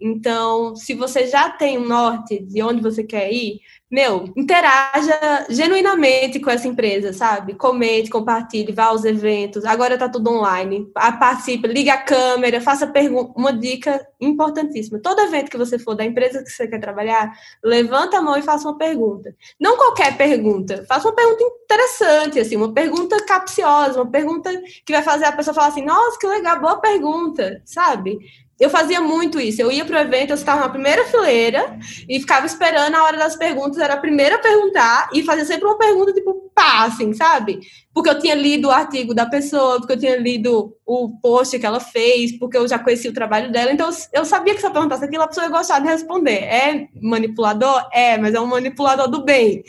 Então, 0.00 0.76
se 0.76 0.94
você 0.94 1.26
já 1.26 1.50
tem 1.50 1.76
um 1.76 1.88
norte 1.88 2.38
de 2.38 2.62
onde 2.62 2.80
você 2.80 3.02
quer 3.02 3.32
ir, 3.32 3.60
meu, 3.90 4.32
interaja 4.76 5.46
genuinamente 5.48 6.38
com 6.40 6.50
essa 6.50 6.68
empresa, 6.68 7.12
sabe? 7.12 7.54
Comente, 7.54 8.10
compartilhe, 8.10 8.72
vá 8.72 8.86
aos 8.86 9.04
eventos. 9.04 9.64
Agora 9.64 9.96
tá 9.96 10.08
tudo 10.08 10.30
online. 10.30 10.90
Participe, 10.94 11.66
ligue 11.66 11.90
a 11.90 12.02
câmera, 12.02 12.60
faça 12.60 12.86
pergunta. 12.86 13.32
Uma 13.36 13.52
dica 13.52 14.06
importantíssima. 14.20 14.98
Todo 14.98 15.20
evento 15.20 15.50
que 15.50 15.58
você 15.58 15.78
for 15.78 15.94
da 15.94 16.04
empresa 16.04 16.42
que 16.42 16.50
você 16.50 16.68
quer 16.68 16.80
trabalhar, 16.80 17.32
levanta 17.64 18.18
a 18.18 18.22
mão 18.22 18.36
e 18.36 18.42
faça 18.42 18.68
uma 18.68 18.76
pergunta. 18.76 19.34
Não 19.58 19.76
qualquer 19.76 20.16
pergunta. 20.16 20.84
Faça 20.88 21.08
uma 21.08 21.14
pergunta 21.14 21.42
interessante, 21.64 22.38
assim, 22.40 22.56
uma 22.56 22.72
pergunta 22.72 23.16
capciosa, 23.24 24.00
uma 24.00 24.10
pergunta 24.10 24.50
que 24.84 24.92
vai 24.92 25.02
fazer 25.02 25.24
a 25.24 25.32
pessoa 25.32 25.54
falar 25.54 25.68
assim: 25.68 25.84
nossa, 25.84 26.18
que 26.18 26.26
legal, 26.26 26.60
boa 26.60 26.80
pergunta, 26.80 27.62
sabe? 27.64 28.18
Eu 28.58 28.70
fazia 28.70 29.00
muito 29.00 29.38
isso. 29.38 29.60
Eu 29.60 29.70
ia 29.70 29.84
para 29.84 29.98
o 29.98 30.00
evento, 30.00 30.30
eu 30.30 30.36
ficava 30.36 30.62
na 30.62 30.68
primeira 30.68 31.04
fileira 31.04 31.78
e 32.08 32.18
ficava 32.18 32.46
esperando 32.46 32.94
a 32.94 33.04
hora 33.04 33.16
das 33.16 33.36
perguntas, 33.36 33.78
era 33.78 33.94
a 33.94 33.98
primeira 33.98 34.36
a 34.36 34.38
perguntar 34.38 35.08
e 35.12 35.22
fazia 35.22 35.44
sempre 35.44 35.66
uma 35.66 35.78
pergunta 35.78 36.12
tipo 36.12 36.50
pá, 36.54 36.84
assim, 36.84 37.12
sabe? 37.12 37.60
Porque 37.96 38.10
eu 38.10 38.18
tinha 38.18 38.34
lido 38.34 38.68
o 38.68 38.70
artigo 38.70 39.14
da 39.14 39.24
pessoa, 39.24 39.78
porque 39.78 39.94
eu 39.94 39.98
tinha 39.98 40.16
lido 40.18 40.76
o 40.84 41.18
post 41.18 41.58
que 41.58 41.64
ela 41.64 41.80
fez, 41.80 42.38
porque 42.38 42.58
eu 42.58 42.68
já 42.68 42.78
conhecia 42.78 43.10
o 43.10 43.14
trabalho 43.14 43.50
dela. 43.50 43.72
Então 43.72 43.88
eu 44.12 44.22
sabia 44.26 44.54
que 44.54 44.60
se 44.60 44.66
eu 44.66 44.70
perguntasse 44.70 45.02
aquilo, 45.02 45.22
a 45.22 45.26
pessoa 45.26 45.46
ia 45.46 45.50
gostar 45.50 45.78
de 45.78 45.86
responder. 45.86 46.42
É 46.42 46.88
manipulador? 47.00 47.88
É, 47.90 48.18
mas 48.18 48.34
é 48.34 48.40
um 48.40 48.44
manipulador 48.44 49.08
do 49.08 49.24
bem. 49.24 49.64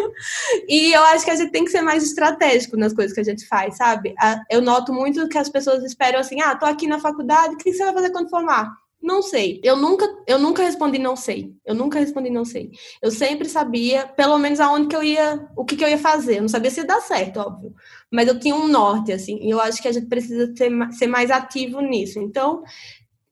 e 0.66 0.94
eu 0.94 1.02
acho 1.08 1.26
que 1.26 1.30
a 1.30 1.36
gente 1.36 1.52
tem 1.52 1.66
que 1.66 1.70
ser 1.70 1.82
mais 1.82 2.02
estratégico 2.02 2.74
nas 2.74 2.94
coisas 2.94 3.12
que 3.12 3.20
a 3.20 3.24
gente 3.24 3.46
faz, 3.46 3.76
sabe? 3.76 4.14
Eu 4.50 4.62
noto 4.62 4.90
muito 4.90 5.28
que 5.28 5.36
as 5.36 5.50
pessoas 5.50 5.84
esperam 5.84 6.20
assim: 6.20 6.40
ah, 6.40 6.56
tô 6.56 6.64
aqui 6.64 6.86
na 6.86 7.00
faculdade, 7.00 7.52
o 7.52 7.58
que 7.58 7.70
você 7.70 7.84
vai 7.84 7.92
fazer 7.92 8.12
quando 8.12 8.30
formar? 8.30 8.81
Não 9.02 9.20
sei. 9.20 9.60
Eu 9.64 9.76
nunca, 9.76 10.06
eu 10.28 10.38
nunca 10.38 10.62
respondi 10.62 10.98
não 10.98 11.16
sei. 11.16 11.52
Eu 11.66 11.74
nunca 11.74 11.98
respondi 11.98 12.30
não 12.30 12.44
sei. 12.44 12.70
Eu 13.02 13.10
sempre 13.10 13.48
sabia, 13.48 14.06
pelo 14.06 14.38
menos 14.38 14.60
aonde 14.60 14.86
que 14.86 14.94
eu 14.94 15.02
ia, 15.02 15.48
o 15.56 15.64
que, 15.64 15.76
que 15.76 15.84
eu 15.84 15.88
ia 15.88 15.98
fazer. 15.98 16.36
Eu 16.36 16.42
não 16.42 16.48
sabia 16.48 16.70
se 16.70 16.80
ia 16.80 16.86
dar 16.86 17.00
certo, 17.00 17.38
óbvio. 17.40 17.74
Mas 18.10 18.28
eu 18.28 18.38
tinha 18.38 18.54
um 18.54 18.68
norte, 18.68 19.10
assim. 19.12 19.38
E 19.42 19.50
eu 19.50 19.60
acho 19.60 19.82
que 19.82 19.88
a 19.88 19.92
gente 19.92 20.06
precisa 20.06 20.54
ser, 20.56 20.70
ser 20.92 21.06
mais 21.08 21.30
ativo 21.32 21.80
nisso. 21.80 22.20
Então, 22.20 22.62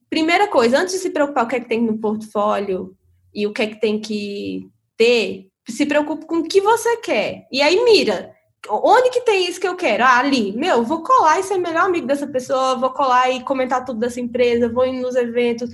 primeira 0.08 0.48
coisa, 0.48 0.80
antes 0.80 0.94
de 0.94 1.00
se 1.00 1.10
preocupar 1.10 1.44
o 1.44 1.48
que 1.48 1.56
é 1.56 1.60
que 1.60 1.68
tem 1.68 1.80
no 1.80 1.98
portfólio 1.98 2.96
e 3.32 3.46
o 3.46 3.52
que 3.52 3.62
é 3.62 3.66
que 3.68 3.80
tem 3.80 4.00
que 4.00 4.68
ter, 4.96 5.50
se 5.68 5.86
preocupe 5.86 6.26
com 6.26 6.38
o 6.38 6.48
que 6.48 6.60
você 6.60 6.96
quer. 6.96 7.46
E 7.52 7.62
aí 7.62 7.84
mira. 7.84 8.34
Onde 8.68 9.10
que 9.10 9.22
tem 9.22 9.48
isso 9.48 9.58
que 9.58 9.66
eu 9.66 9.76
quero? 9.76 10.04
Ah, 10.04 10.18
ali. 10.18 10.52
Meu, 10.52 10.82
vou 10.82 11.02
colar 11.02 11.40
e 11.40 11.42
ser 11.42 11.56
melhor 11.56 11.86
amigo 11.86 12.06
dessa 12.06 12.26
pessoa, 12.26 12.76
vou 12.76 12.90
colar 12.90 13.30
e 13.30 13.42
comentar 13.42 13.84
tudo 13.84 13.98
dessa 13.98 14.20
empresa, 14.20 14.68
vou 14.68 14.86
ir 14.86 15.00
nos 15.00 15.16
eventos, 15.16 15.70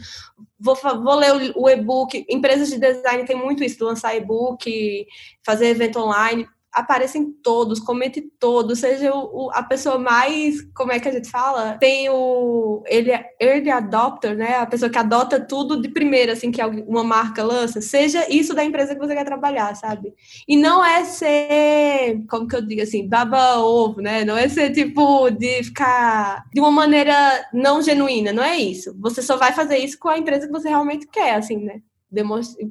vou, 0.59 0.77
vou 0.77 1.15
ler 1.17 1.53
o, 1.57 1.63
o 1.63 1.69
e-book. 1.69 2.25
Empresas 2.29 2.69
de 2.69 2.79
design 2.79 3.25
tem 3.25 3.37
muito 3.37 3.65
isso, 3.65 3.85
lançar 3.85 4.17
e-book, 4.17 5.07
fazer 5.45 5.67
evento 5.69 5.99
online 5.99 6.49
aparecem 6.77 7.33
todos, 7.43 7.81
comente 7.81 8.21
todos, 8.21 8.81
seja 8.81 9.11
o, 9.15 9.47
o, 9.47 9.51
a 9.51 9.63
pessoa 9.63 9.99
mais, 9.99 10.61
como 10.75 10.93
é 10.93 11.01
que 11.01 11.09
a 11.09 11.13
gente 11.13 11.31
fala? 11.31 11.79
Tem 11.79 12.11
o 12.11 12.83
ele 12.87 13.11
early 13.41 13.71
adopter, 13.71 14.37
né? 14.37 14.57
A 14.57 14.67
pessoa 14.67 14.91
que 14.91 14.99
adota 14.99 15.41
tudo 15.41 15.81
de 15.81 15.89
primeira, 15.89 16.35
assim, 16.35 16.51
que 16.51 16.63
uma 16.63 17.03
marca 17.03 17.43
lança, 17.43 17.81
seja 17.81 18.31
isso 18.31 18.53
da 18.55 18.63
empresa 18.63 18.95
que 18.95 19.01
você 19.01 19.15
quer 19.15 19.25
trabalhar, 19.25 19.75
sabe? 19.75 20.13
E 20.47 20.55
não 20.55 20.85
é 20.85 21.03
ser, 21.07 22.23
como 22.29 22.47
que 22.47 22.57
eu 22.57 22.67
digo 22.67 22.83
assim, 22.83 23.09
baba 23.09 23.59
ovo, 23.59 24.03
né? 24.03 24.23
Não 24.27 24.37
é 24.37 24.47
ser 24.47 24.71
tipo 24.71 25.31
de 25.31 25.65
ficar 25.65 26.45
de 26.53 26.61
uma 26.61 26.71
maneira 26.71 27.15
não 27.55 27.81
genuína, 27.81 28.35
não 28.35 28.43
é 28.43 28.59
isso. 28.59 28.95
Você 29.01 29.23
só 29.23 29.39
vai 29.39 29.53
fazer 29.53 29.79
isso 29.79 29.99
com 29.99 30.11
a 30.11 30.19
empresa 30.19 30.47
que 30.47 30.53
você 30.53 30.69
realmente 30.69 31.07
quer, 31.07 31.37
assim, 31.37 31.57
né? 31.57 31.81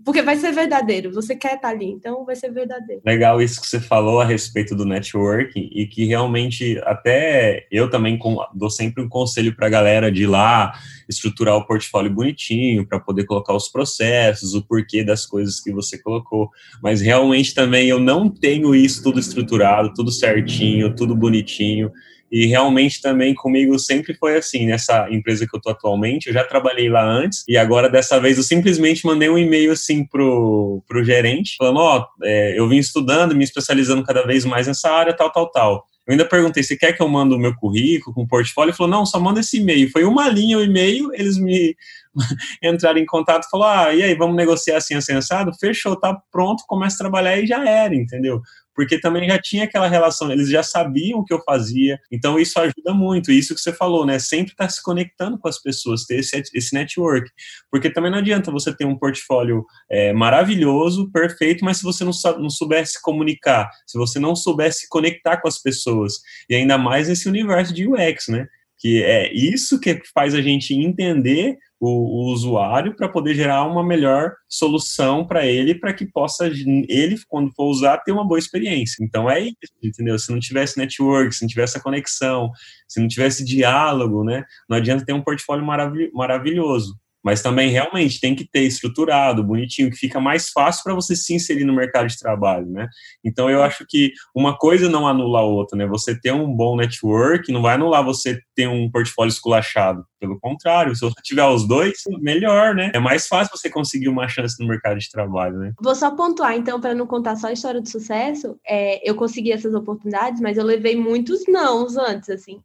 Porque 0.03 0.21
vai 0.21 0.37
ser 0.37 0.51
verdadeiro, 0.53 1.11
você 1.11 1.35
quer 1.35 1.55
estar 1.55 1.69
ali, 1.69 1.87
então 1.87 2.25
vai 2.25 2.35
ser 2.35 2.51
verdadeiro. 2.51 3.01
Legal 3.05 3.41
isso 3.41 3.59
que 3.59 3.67
você 3.67 3.79
falou 3.79 4.21
a 4.21 4.25
respeito 4.25 4.73
do 4.75 4.85
networking 4.85 5.69
e 5.73 5.85
que 5.87 6.05
realmente 6.05 6.81
até 6.85 7.67
eu 7.69 7.89
também 7.89 8.17
dou 8.53 8.69
sempre 8.69 9.03
um 9.03 9.09
conselho 9.09 9.53
para 9.53 9.67
a 9.67 9.69
galera 9.69 10.11
de 10.11 10.23
ir 10.23 10.27
lá 10.27 10.73
estruturar 11.07 11.55
o 11.57 11.65
portfólio 11.65 12.11
bonitinho 12.11 12.87
para 12.87 12.99
poder 12.99 13.25
colocar 13.25 13.53
os 13.53 13.67
processos, 13.67 14.53
o 14.53 14.65
porquê 14.65 15.03
das 15.03 15.25
coisas 15.25 15.59
que 15.59 15.71
você 15.71 16.01
colocou, 16.01 16.49
mas 16.81 17.01
realmente 17.01 17.53
também 17.53 17.89
eu 17.89 17.99
não 17.99 18.29
tenho 18.29 18.73
isso 18.73 19.03
tudo 19.03 19.19
estruturado, 19.19 19.93
tudo 19.93 20.11
certinho, 20.11 20.95
tudo 20.95 21.15
bonitinho. 21.15 21.91
E 22.35 22.47
realmente 22.47 23.01
também 23.01 23.33
comigo 23.33 23.79
sempre 23.79 24.13
foi 24.13 24.35
assim, 24.35 24.65
nessa 24.65 25.07
empresa 25.09 25.47
que 25.47 25.55
eu 25.55 25.61
tô 25.61 25.69
atualmente, 25.69 26.27
eu 26.27 26.33
já 26.33 26.43
trabalhei 26.43 26.89
lá 26.89 27.01
antes, 27.01 27.45
e 27.47 27.55
agora 27.55 27.89
dessa 27.89 28.19
vez 28.19 28.35
eu 28.35 28.43
simplesmente 28.43 29.05
mandei 29.05 29.29
um 29.29 29.37
e-mail 29.37 29.71
assim 29.71 30.03
pro, 30.05 30.83
pro 30.85 31.01
gerente, 31.01 31.55
falando, 31.57 31.79
ó, 31.79 31.99
oh, 31.99 32.25
é, 32.25 32.59
eu 32.59 32.67
vim 32.67 32.75
estudando, 32.75 33.33
me 33.33 33.45
especializando 33.45 34.03
cada 34.03 34.27
vez 34.27 34.43
mais 34.43 34.67
nessa 34.67 34.91
área, 34.91 35.15
tal, 35.15 35.31
tal, 35.31 35.49
tal. 35.49 35.85
Eu 36.05 36.11
ainda 36.11 36.25
perguntei, 36.25 36.61
você 36.61 36.75
quer 36.75 36.91
que 36.91 37.01
eu 37.01 37.07
mande 37.07 37.33
o 37.33 37.39
meu 37.39 37.55
currículo 37.55 38.13
com 38.13 38.27
portfólio? 38.27 38.71
Ele 38.71 38.77
falou, 38.77 38.91
não, 38.91 39.05
só 39.05 39.17
manda 39.17 39.39
esse 39.39 39.57
e-mail. 39.57 39.89
Foi 39.89 40.03
uma 40.03 40.27
linha 40.27 40.57
o 40.57 40.63
e-mail, 40.63 41.11
eles 41.13 41.37
me 41.37 41.73
entraram 42.61 42.99
em 42.99 43.05
contato 43.05 43.49
falaram, 43.49 43.91
ah, 43.91 43.95
e 43.95 44.03
aí, 44.03 44.13
vamos 44.13 44.35
negociar 44.35 44.77
assim, 44.77 44.93
assim, 44.93 45.13
assado? 45.13 45.53
Fechou, 45.57 45.95
tá 45.95 46.15
pronto, 46.29 46.65
começa 46.67 46.95
a 46.95 46.99
trabalhar 46.99 47.37
e 47.37 47.47
já 47.47 47.65
era, 47.65 47.95
entendeu? 47.95 48.41
Porque 48.75 48.99
também 48.99 49.27
já 49.27 49.41
tinha 49.41 49.63
aquela 49.63 49.87
relação, 49.87 50.31
eles 50.31 50.49
já 50.49 50.61
sabiam 50.61 51.19
o 51.19 51.23
que 51.23 51.33
eu 51.33 51.41
fazia, 51.43 51.99
então 52.11 52.37
isso 52.37 52.59
ajuda 52.59 52.93
muito, 52.93 53.31
isso 53.31 53.55
que 53.55 53.61
você 53.61 53.71
falou, 53.71 54.05
né, 54.05 54.19
sempre 54.19 54.51
estar 54.51 54.65
tá 54.65 54.69
se 54.69 54.83
conectando 54.83 55.39
com 55.39 55.47
as 55.47 55.61
pessoas, 55.61 56.05
ter 56.05 56.19
esse, 56.19 56.43
esse 56.53 56.73
network, 56.73 57.29
porque 57.71 57.89
também 57.89 58.11
não 58.11 58.19
adianta 58.19 58.51
você 58.51 58.75
ter 58.75 58.85
um 58.85 58.97
portfólio 58.97 59.65
é, 59.89 60.13
maravilhoso, 60.13 61.09
perfeito, 61.11 61.63
mas 61.63 61.77
se 61.77 61.83
você 61.83 62.03
não, 62.03 62.11
não 62.39 62.49
souber 62.49 62.85
se 62.85 63.01
comunicar, 63.01 63.69
se 63.87 63.97
você 63.97 64.19
não 64.19 64.35
souber 64.35 64.73
se 64.73 64.87
conectar 64.89 65.37
com 65.37 65.47
as 65.47 65.57
pessoas, 65.61 66.15
e 66.49 66.55
ainda 66.55 66.77
mais 66.77 67.07
nesse 67.07 67.29
universo 67.29 67.73
de 67.73 67.87
UX, 67.87 68.27
né, 68.27 68.47
que 68.85 69.01
é 69.01 69.33
isso 69.33 69.79
que 69.79 69.99
faz 70.13 70.35
a 70.35 70.41
gente 70.43 70.75
entender 70.75 71.57
o, 71.79 71.87
o 71.87 72.31
usuário 72.31 72.95
para 72.95 73.09
poder 73.09 73.33
gerar 73.33 73.63
uma 73.63 73.83
melhor 73.83 74.33
solução 74.47 75.25
para 75.25 75.43
ele, 75.43 75.73
para 75.73 75.91
que 75.91 76.05
possa 76.05 76.45
ele, 76.45 77.15
quando 77.27 77.51
for 77.55 77.65
usar, 77.65 77.97
ter 77.97 78.11
uma 78.11 78.23
boa 78.23 78.37
experiência. 78.37 79.03
Então 79.03 79.27
é 79.27 79.39
isso, 79.39 79.55
entendeu? 79.81 80.19
Se 80.19 80.31
não 80.31 80.39
tivesse 80.39 80.77
network, 80.77 81.33
se 81.33 81.41
não 81.41 81.49
tivesse 81.49 81.79
a 81.79 81.81
conexão, 81.81 82.51
se 82.87 82.99
não 82.99 83.07
tivesse 83.07 83.43
diálogo, 83.43 84.23
né? 84.23 84.43
Não 84.69 84.77
adianta 84.77 85.03
ter 85.03 85.13
um 85.13 85.23
portfólio 85.23 85.65
maravilhoso 86.13 86.95
mas 87.25 87.41
também 87.41 87.71
realmente 87.71 88.21
tem 88.21 88.35
que 88.35 88.47
ter 88.47 88.61
estruturado, 88.61 89.43
bonitinho, 89.43 89.89
que 89.89 89.97
fica 89.97 90.19
mais 90.19 90.49
fácil 90.49 90.83
para 90.83 90.93
você 90.93 91.15
se 91.15 91.33
inserir 91.33 91.65
no 91.65 91.73
mercado 91.73 92.07
de 92.07 92.19
trabalho, 92.19 92.67
né? 92.67 92.87
Então 93.23 93.49
eu 93.49 93.63
acho 93.63 93.83
que 93.89 94.13
uma 94.35 94.55
coisa 94.55 94.87
não 94.87 95.07
anula 95.07 95.39
a 95.39 95.43
outra, 95.43 95.75
né? 95.75 95.87
Você 95.87 96.17
ter 96.19 96.31
um 96.31 96.55
bom 96.55 96.75
network 96.75 97.51
não 97.51 97.63
vai 97.63 97.73
anular 97.73 98.05
você 98.05 98.39
ter 98.55 98.67
um 98.67 98.91
portfólio 98.91 99.31
esculachado. 99.31 100.05
Pelo 100.19 100.39
contrário, 100.39 100.95
se 100.95 101.01
você 101.01 101.19
tiver 101.23 101.45
os 101.45 101.67
dois, 101.67 101.97
melhor, 102.21 102.75
né? 102.75 102.91
É 102.93 102.99
mais 102.99 103.27
fácil 103.27 103.57
você 103.57 103.71
conseguir 103.71 104.07
uma 104.07 104.27
chance 104.27 104.61
no 104.61 104.67
mercado 104.67 104.99
de 104.99 105.09
trabalho, 105.09 105.57
né? 105.57 105.73
Vou 105.81 105.95
só 105.95 106.11
pontuar, 106.11 106.55
então, 106.55 106.79
para 106.79 106.93
não 106.93 107.07
contar 107.07 107.37
só 107.37 107.47
a 107.47 107.53
história 107.53 107.81
de 107.81 107.89
sucesso, 107.89 108.55
é, 108.67 109.07
eu 109.07 109.15
consegui 109.15 109.51
essas 109.51 109.73
oportunidades, 109.73 110.39
mas 110.39 110.57
eu 110.57 110.63
levei 110.63 110.95
muitos 110.95 111.47
nãos 111.47 111.97
antes, 111.97 112.29
assim 112.29 112.61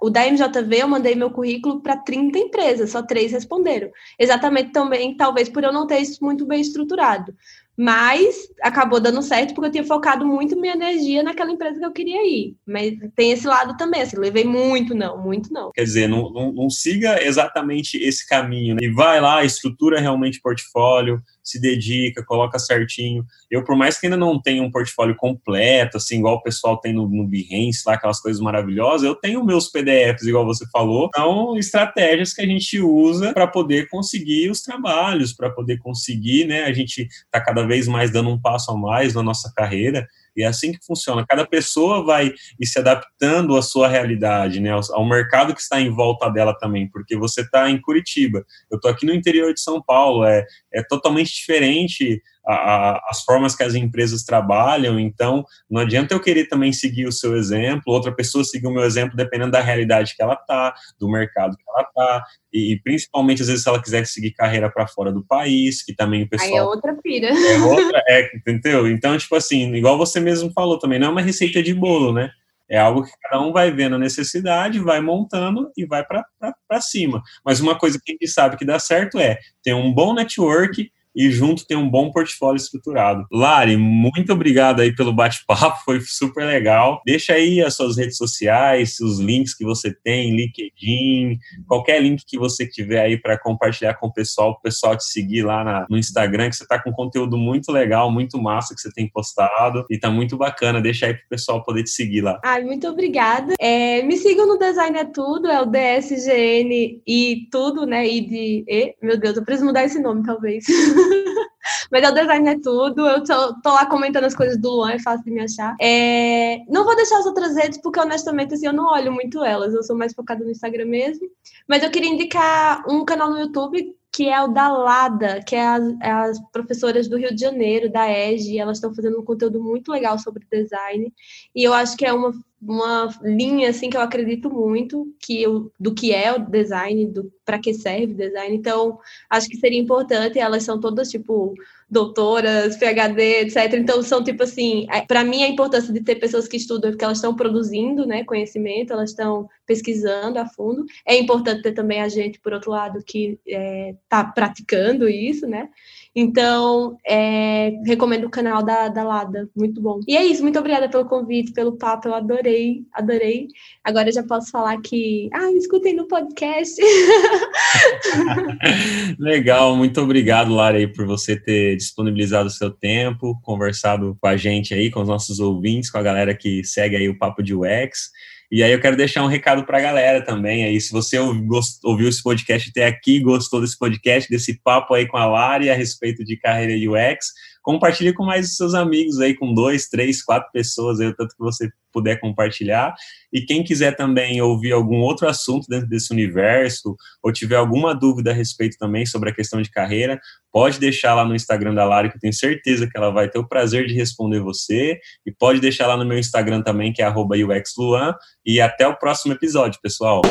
o 0.00 0.10
da 0.10 0.26
MJV 0.26 0.82
eu 0.82 0.88
mandei 0.88 1.14
meu 1.14 1.30
currículo 1.30 1.80
para 1.80 1.96
30 1.96 2.38
empresas, 2.38 2.90
só 2.90 3.02
três 3.02 3.32
responderam. 3.32 3.90
Exatamente 4.18 4.72
também, 4.72 5.16
talvez 5.16 5.48
por 5.48 5.62
eu 5.62 5.72
não 5.72 5.86
ter 5.86 5.98
isso 5.98 6.22
muito 6.24 6.44
bem 6.44 6.60
estruturado. 6.60 7.34
Mas 7.76 8.48
acabou 8.60 9.00
dando 9.00 9.22
certo 9.22 9.54
porque 9.54 9.68
eu 9.68 9.72
tinha 9.72 9.84
focado 9.84 10.26
muito 10.26 10.60
minha 10.60 10.74
energia 10.74 11.22
naquela 11.22 11.50
empresa 11.50 11.78
que 11.78 11.86
eu 11.86 11.92
queria 11.92 12.26
ir. 12.26 12.54
Mas 12.66 12.94
tem 13.16 13.32
esse 13.32 13.46
lado 13.46 13.76
também, 13.78 14.02
assim, 14.02 14.18
levei 14.18 14.44
muito 14.44 14.94
não, 14.94 15.16
muito 15.16 15.52
não. 15.52 15.72
Quer 15.72 15.84
dizer, 15.84 16.06
não, 16.06 16.30
não, 16.30 16.52
não 16.52 16.68
siga 16.68 17.24
exatamente 17.24 17.96
esse 17.96 18.28
caminho, 18.28 18.74
né? 18.74 18.80
E 18.82 18.92
vai 18.92 19.20
lá, 19.20 19.42
estrutura 19.42 20.00
realmente 20.00 20.40
portfólio, 20.40 21.22
se 21.42 21.60
dedica, 21.60 22.24
coloca 22.24 22.58
certinho. 22.58 23.24
Eu, 23.50 23.64
por 23.64 23.76
mais 23.76 23.98
que 23.98 24.06
ainda 24.06 24.16
não 24.16 24.40
tenha 24.40 24.62
um 24.62 24.70
portfólio 24.70 25.16
completo, 25.16 25.96
assim, 25.96 26.18
igual 26.18 26.36
o 26.36 26.42
pessoal 26.42 26.76
tem 26.78 26.92
no, 26.92 27.08
no 27.08 27.26
Behance, 27.26 27.82
lá, 27.86 27.94
aquelas 27.94 28.20
coisas 28.20 28.40
maravilhosas, 28.40 29.06
eu 29.06 29.14
tenho 29.14 29.44
meus 29.44 29.68
PDFs, 29.68 30.26
igual 30.26 30.44
você 30.44 30.64
falou. 30.70 31.10
São 31.14 31.56
estratégias 31.56 32.32
que 32.32 32.42
a 32.42 32.46
gente 32.46 32.80
usa 32.80 33.32
para 33.32 33.46
poder 33.46 33.88
conseguir 33.88 34.50
os 34.50 34.62
trabalhos, 34.62 35.32
para 35.32 35.50
poder 35.50 35.78
conseguir, 35.78 36.46
né? 36.46 36.64
A 36.64 36.72
gente 36.72 37.02
está 37.02 37.40
cada 37.40 37.66
vez 37.66 37.88
mais 37.88 38.10
dando 38.10 38.30
um 38.30 38.40
passo 38.40 38.70
a 38.70 38.76
mais 38.76 39.14
na 39.14 39.22
nossa 39.22 39.52
carreira. 39.54 40.08
E 40.36 40.42
é 40.42 40.46
assim 40.46 40.72
que 40.72 40.84
funciona. 40.84 41.24
Cada 41.28 41.46
pessoa 41.46 42.04
vai 42.04 42.32
se 42.62 42.78
adaptando 42.78 43.56
à 43.56 43.62
sua 43.62 43.88
realidade, 43.88 44.60
né, 44.60 44.70
ao, 44.70 44.80
ao 44.92 45.08
mercado 45.08 45.54
que 45.54 45.60
está 45.60 45.80
em 45.80 45.90
volta 45.90 46.28
dela 46.28 46.56
também, 46.58 46.88
porque 46.88 47.16
você 47.16 47.42
está 47.42 47.70
em 47.70 47.80
Curitiba, 47.80 48.44
eu 48.70 48.76
estou 48.76 48.90
aqui 48.90 49.04
no 49.04 49.14
interior 49.14 49.52
de 49.52 49.60
São 49.60 49.82
Paulo, 49.82 50.24
é, 50.24 50.44
é 50.72 50.82
totalmente 50.82 51.32
diferente 51.34 52.22
a, 52.46 52.54
a, 52.54 53.02
as 53.08 53.22
formas 53.22 53.54
que 53.54 53.62
as 53.62 53.74
empresas 53.74 54.24
trabalham, 54.24 54.98
então 54.98 55.44
não 55.70 55.80
adianta 55.80 56.14
eu 56.14 56.20
querer 56.20 56.46
também 56.46 56.72
seguir 56.72 57.06
o 57.06 57.12
seu 57.12 57.36
exemplo, 57.36 57.92
outra 57.92 58.12
pessoa 58.12 58.44
seguir 58.44 58.66
o 58.66 58.72
meu 58.72 58.82
exemplo, 58.84 59.16
dependendo 59.16 59.52
da 59.52 59.60
realidade 59.60 60.14
que 60.16 60.22
ela 60.22 60.34
está, 60.34 60.74
do 60.98 61.08
mercado 61.08 61.56
que 61.56 61.62
ela 61.68 61.82
está, 61.82 62.24
e, 62.52 62.72
e, 62.72 62.80
principalmente 62.80 63.42
às 63.42 63.48
vezes 63.48 63.62
se 63.62 63.68
ela 63.68 63.82
quiser 63.82 64.06
seguir 64.06 64.32
carreira 64.32 64.70
para 64.70 64.86
fora 64.86 65.12
do 65.12 65.24
país, 65.24 65.82
que 65.82 65.94
também 65.94 66.24
o 66.24 66.28
pessoal... 66.28 66.50
Aí 66.50 66.56
é 66.56 66.62
outra 66.62 66.94
pira. 66.94 67.28
É 67.28 67.58
outra, 67.58 68.02
é, 68.08 68.36
entendeu? 68.36 68.88
Então, 68.88 69.16
tipo 69.16 69.34
assim, 69.34 69.72
igual 69.74 69.96
você 69.96 70.20
mesmo 70.20 70.52
falou 70.52 70.78
também, 70.78 70.98
não 70.98 71.08
é 71.08 71.10
uma 71.10 71.22
receita 71.22 71.62
de 71.62 71.72
bolo, 71.72 72.12
né? 72.12 72.30
É 72.68 72.78
algo 72.78 73.04
que 73.04 73.12
cada 73.22 73.38
um 73.42 73.52
vai 73.52 73.70
vendo 73.70 73.96
a 73.96 73.98
necessidade, 73.98 74.78
vai 74.78 74.98
montando 74.98 75.70
e 75.76 75.84
vai 75.84 76.02
para 76.04 76.80
cima. 76.80 77.22
Mas 77.44 77.60
uma 77.60 77.78
coisa 77.78 78.00
que 78.02 78.12
a 78.12 78.14
gente 78.14 78.26
sabe 78.28 78.56
que 78.56 78.64
dá 78.64 78.78
certo 78.78 79.18
é 79.18 79.38
ter 79.62 79.74
um 79.74 79.92
bom 79.92 80.14
network, 80.14 80.90
e 81.14 81.30
junto 81.30 81.66
tem 81.66 81.76
um 81.76 81.88
bom 81.88 82.10
portfólio 82.10 82.56
estruturado. 82.56 83.26
Lari, 83.30 83.76
muito 83.76 84.32
obrigado 84.32 84.80
aí 84.80 84.94
pelo 84.94 85.12
bate-papo, 85.12 85.82
foi 85.84 86.00
super 86.00 86.44
legal. 86.44 87.00
Deixa 87.06 87.34
aí 87.34 87.60
as 87.60 87.74
suas 87.74 87.96
redes 87.96 88.16
sociais, 88.16 88.98
os 89.00 89.18
links 89.18 89.54
que 89.54 89.64
você 89.64 89.94
tem, 90.04 90.34
LinkedIn, 90.34 91.38
qualquer 91.66 92.02
link 92.02 92.24
que 92.26 92.38
você 92.38 92.66
tiver 92.66 93.00
aí 93.00 93.16
para 93.16 93.38
compartilhar 93.38 93.94
com 93.94 94.06
o 94.06 94.12
pessoal, 94.12 94.50
o 94.50 94.60
pessoal 94.60 94.96
te 94.96 95.04
seguir 95.04 95.42
lá 95.42 95.64
na, 95.64 95.86
no 95.88 95.98
Instagram, 95.98 96.50
que 96.50 96.56
você 96.56 96.62
está 96.64 96.82
com 96.82 96.92
conteúdo 96.92 97.36
muito 97.36 97.70
legal, 97.70 98.10
muito 98.10 98.40
massa 98.40 98.74
que 98.74 98.80
você 98.80 98.92
tem 98.92 99.08
postado 99.08 99.84
e 99.90 99.98
tá 99.98 100.10
muito 100.10 100.36
bacana. 100.36 100.80
Deixa 100.80 101.06
aí 101.06 101.14
para 101.14 101.24
o 101.24 101.28
pessoal 101.28 101.62
poder 101.62 101.84
te 101.84 101.90
seguir 101.90 102.22
lá. 102.22 102.40
Ai, 102.44 102.62
muito 102.64 102.86
obrigada. 102.88 103.54
É, 103.58 104.02
me 104.02 104.16
sigam 104.16 104.46
no 104.46 104.58
Design 104.58 104.98
é 104.98 105.04
Tudo, 105.04 105.48
é 105.48 105.60
o 105.60 105.66
DSGN 105.66 107.02
e 107.06 107.48
tudo, 107.50 107.86
né? 107.86 108.06
E 108.06 108.20
de. 108.20 108.64
E, 108.68 108.94
meu 109.02 109.18
Deus, 109.18 109.36
eu 109.36 109.44
preciso 109.44 109.66
mudar 109.66 109.84
esse 109.84 110.00
nome, 110.00 110.22
talvez. 110.22 110.64
Mas 111.90 112.08
o 112.08 112.14
design 112.14 112.48
é 112.48 112.58
tudo. 112.58 113.06
Eu 113.06 113.22
tô, 113.22 113.60
tô, 113.60 113.70
lá 113.70 113.86
comentando 113.86 114.24
as 114.24 114.34
coisas 114.34 114.58
do 114.58 114.70
Luan, 114.70 114.92
é 114.92 114.98
fácil 114.98 115.24
de 115.24 115.30
me 115.30 115.42
achar. 115.42 115.76
É... 115.80 116.58
Não 116.68 116.84
vou 116.84 116.96
deixar 116.96 117.18
as 117.18 117.26
outras 117.26 117.54
redes, 117.54 117.78
porque 117.80 118.00
honestamente, 118.00 118.54
assim, 118.54 118.66
eu 118.66 118.72
não 118.72 118.86
olho 118.86 119.12
muito 119.12 119.44
elas. 119.44 119.74
Eu 119.74 119.82
sou 119.82 119.96
mais 119.96 120.14
focada 120.14 120.44
no 120.44 120.50
Instagram 120.50 120.86
mesmo. 120.86 121.28
Mas 121.68 121.82
eu 121.82 121.90
queria 121.90 122.10
indicar 122.10 122.82
um 122.88 123.04
canal 123.04 123.30
no 123.30 123.38
YouTube 123.38 123.96
que 124.12 124.28
é 124.28 124.42
o 124.42 124.48
da 124.48 124.68
Lada, 124.68 125.42
que 125.42 125.56
é 125.56 125.66
as, 125.66 125.82
é 126.00 126.10
as, 126.10 126.40
professoras 126.50 127.08
do 127.08 127.16
Rio 127.16 127.34
de 127.34 127.40
Janeiro, 127.40 127.90
da 127.90 128.06
EGE, 128.10 128.58
elas 128.58 128.76
estão 128.76 128.94
fazendo 128.94 129.18
um 129.18 129.24
conteúdo 129.24 129.60
muito 129.62 129.90
legal 129.90 130.18
sobre 130.18 130.46
design, 130.50 131.10
e 131.54 131.64
eu 131.64 131.72
acho 131.72 131.96
que 131.96 132.04
é 132.04 132.12
uma, 132.12 132.30
uma 132.60 133.08
linha, 133.22 133.70
assim, 133.70 133.88
que 133.88 133.96
eu 133.96 134.02
acredito 134.02 134.50
muito, 134.50 135.16
que 135.18 135.42
eu, 135.42 135.72
do 135.80 135.94
que 135.94 136.12
é 136.12 136.30
o 136.30 136.38
design, 136.38 137.10
para 137.42 137.58
que 137.58 137.72
serve 137.72 138.12
design, 138.12 138.54
então, 138.54 138.98
acho 139.30 139.48
que 139.48 139.56
seria 139.56 139.80
importante, 139.80 140.38
elas 140.38 140.62
são 140.62 140.78
todas, 140.78 141.08
tipo, 141.08 141.54
doutoras, 141.92 142.74
PhD, 142.78 143.42
etc. 143.42 143.74
Então, 143.74 144.02
são 144.02 144.24
tipo 144.24 144.44
assim, 144.44 144.86
é, 144.90 145.02
para 145.02 145.22
mim 145.22 145.42
a 145.42 145.48
importância 145.48 145.92
de 145.92 146.02
ter 146.02 146.14
pessoas 146.14 146.48
que 146.48 146.56
estudam 146.56 146.88
é 146.88 146.92
porque 146.92 147.04
elas 147.04 147.18
estão 147.18 147.36
produzindo, 147.36 148.06
né, 148.06 148.24
conhecimento, 148.24 148.94
elas 148.94 149.10
estão 149.10 149.46
pesquisando 149.66 150.38
a 150.38 150.46
fundo. 150.46 150.86
É 151.06 151.14
importante 151.14 151.60
ter 151.60 151.72
também 151.72 152.00
a 152.00 152.08
gente, 152.08 152.40
por 152.40 152.54
outro 152.54 152.70
lado, 152.70 153.04
que 153.04 153.38
está 153.46 153.60
é, 153.60 153.94
tá 154.08 154.24
praticando 154.24 155.06
isso, 155.06 155.46
né? 155.46 155.68
Então, 156.14 156.98
é, 157.06 157.72
recomendo 157.86 158.26
o 158.26 158.30
canal 158.30 158.62
da, 158.62 158.88
da 158.88 159.02
Lada, 159.02 159.48
muito 159.56 159.80
bom. 159.80 160.00
E 160.06 160.14
é 160.14 160.24
isso, 160.24 160.42
muito 160.42 160.58
obrigada 160.58 160.88
pelo 160.88 161.06
convite, 161.06 161.52
pelo 161.52 161.78
papo, 161.78 162.08
eu 162.08 162.14
adorei, 162.14 162.84
adorei. 162.92 163.48
Agora 163.82 164.08
eu 164.08 164.12
já 164.12 164.22
posso 164.22 164.50
falar 164.50 164.78
que, 164.82 165.30
ah, 165.32 165.50
escutem 165.52 165.94
no 165.94 166.06
podcast. 166.06 166.80
Legal, 169.18 169.74
muito 169.74 170.02
obrigado, 170.02 170.54
Lara, 170.54 170.86
por 170.88 171.06
você 171.06 171.34
ter 171.34 171.76
disponibilizado 171.76 172.48
o 172.48 172.50
seu 172.50 172.70
tempo, 172.70 173.40
conversado 173.42 174.14
com 174.20 174.26
a 174.26 174.36
gente 174.36 174.74
aí, 174.74 174.90
com 174.90 175.00
os 175.00 175.08
nossos 175.08 175.40
ouvintes, 175.40 175.90
com 175.90 175.96
a 175.96 176.02
galera 176.02 176.34
que 176.34 176.62
segue 176.62 176.96
aí 176.96 177.08
o 177.08 177.18
Papo 177.18 177.42
de 177.42 177.54
UX. 177.54 178.10
E 178.52 178.62
aí 178.62 178.70
eu 178.70 178.78
quero 178.78 178.98
deixar 178.98 179.24
um 179.24 179.28
recado 179.28 179.64
para 179.64 179.78
a 179.78 179.80
galera 179.80 180.22
também 180.22 180.62
aí, 180.62 180.78
se 180.78 180.92
você 180.92 181.18
ouviu 181.18 182.06
esse 182.06 182.22
podcast 182.22 182.68
até 182.68 182.84
aqui, 182.84 183.18
gostou 183.18 183.62
desse 183.62 183.78
podcast, 183.78 184.28
desse 184.28 184.60
papo 184.62 184.92
aí 184.92 185.08
com 185.08 185.16
a 185.16 185.24
Lari 185.24 185.70
a 185.70 185.74
respeito 185.74 186.22
de 186.22 186.36
carreira 186.36 186.74
UX, 186.74 187.28
compartilhe 187.62 188.12
com 188.12 188.24
mais 188.24 188.46
os 188.46 188.56
seus 188.56 188.74
amigos 188.74 189.20
aí, 189.20 189.34
com 189.34 189.54
dois, 189.54 189.88
três, 189.88 190.22
quatro 190.22 190.50
pessoas 190.52 191.00
aí, 191.00 191.06
o 191.06 191.14
tanto 191.14 191.34
que 191.34 191.42
você 191.42 191.70
puder 191.92 192.18
compartilhar. 192.18 192.94
E 193.32 193.42
quem 193.42 193.62
quiser 193.62 193.94
também 193.94 194.40
ouvir 194.40 194.72
algum 194.72 195.00
outro 195.00 195.28
assunto 195.28 195.66
dentro 195.68 195.88
desse 195.88 196.12
universo, 196.12 196.96
ou 197.22 197.32
tiver 197.32 197.56
alguma 197.56 197.94
dúvida 197.94 198.30
a 198.30 198.34
respeito 198.34 198.76
também 198.78 199.06
sobre 199.06 199.30
a 199.30 199.34
questão 199.34 199.60
de 199.60 199.70
carreira, 199.70 200.20
pode 200.50 200.80
deixar 200.80 201.14
lá 201.14 201.24
no 201.24 201.34
Instagram 201.34 201.74
da 201.74 201.84
Lari, 201.84 202.10
que 202.10 202.16
eu 202.16 202.20
tenho 202.20 202.32
certeza 202.32 202.88
que 202.90 202.96
ela 202.96 203.10
vai 203.10 203.28
ter 203.28 203.38
o 203.38 203.48
prazer 203.48 203.86
de 203.86 203.94
responder 203.94 204.40
você. 204.40 204.98
E 205.26 205.32
pode 205.32 205.60
deixar 205.60 205.86
lá 205.86 205.96
no 205.96 206.04
meu 206.04 206.18
Instagram 206.18 206.62
também, 206.62 206.92
que 206.92 207.02
é 207.02 207.08
UXLuan. 207.08 208.14
E 208.44 208.60
até 208.60 208.86
o 208.86 208.96
próximo 208.96 209.34
episódio, 209.34 209.78
pessoal. 209.82 210.22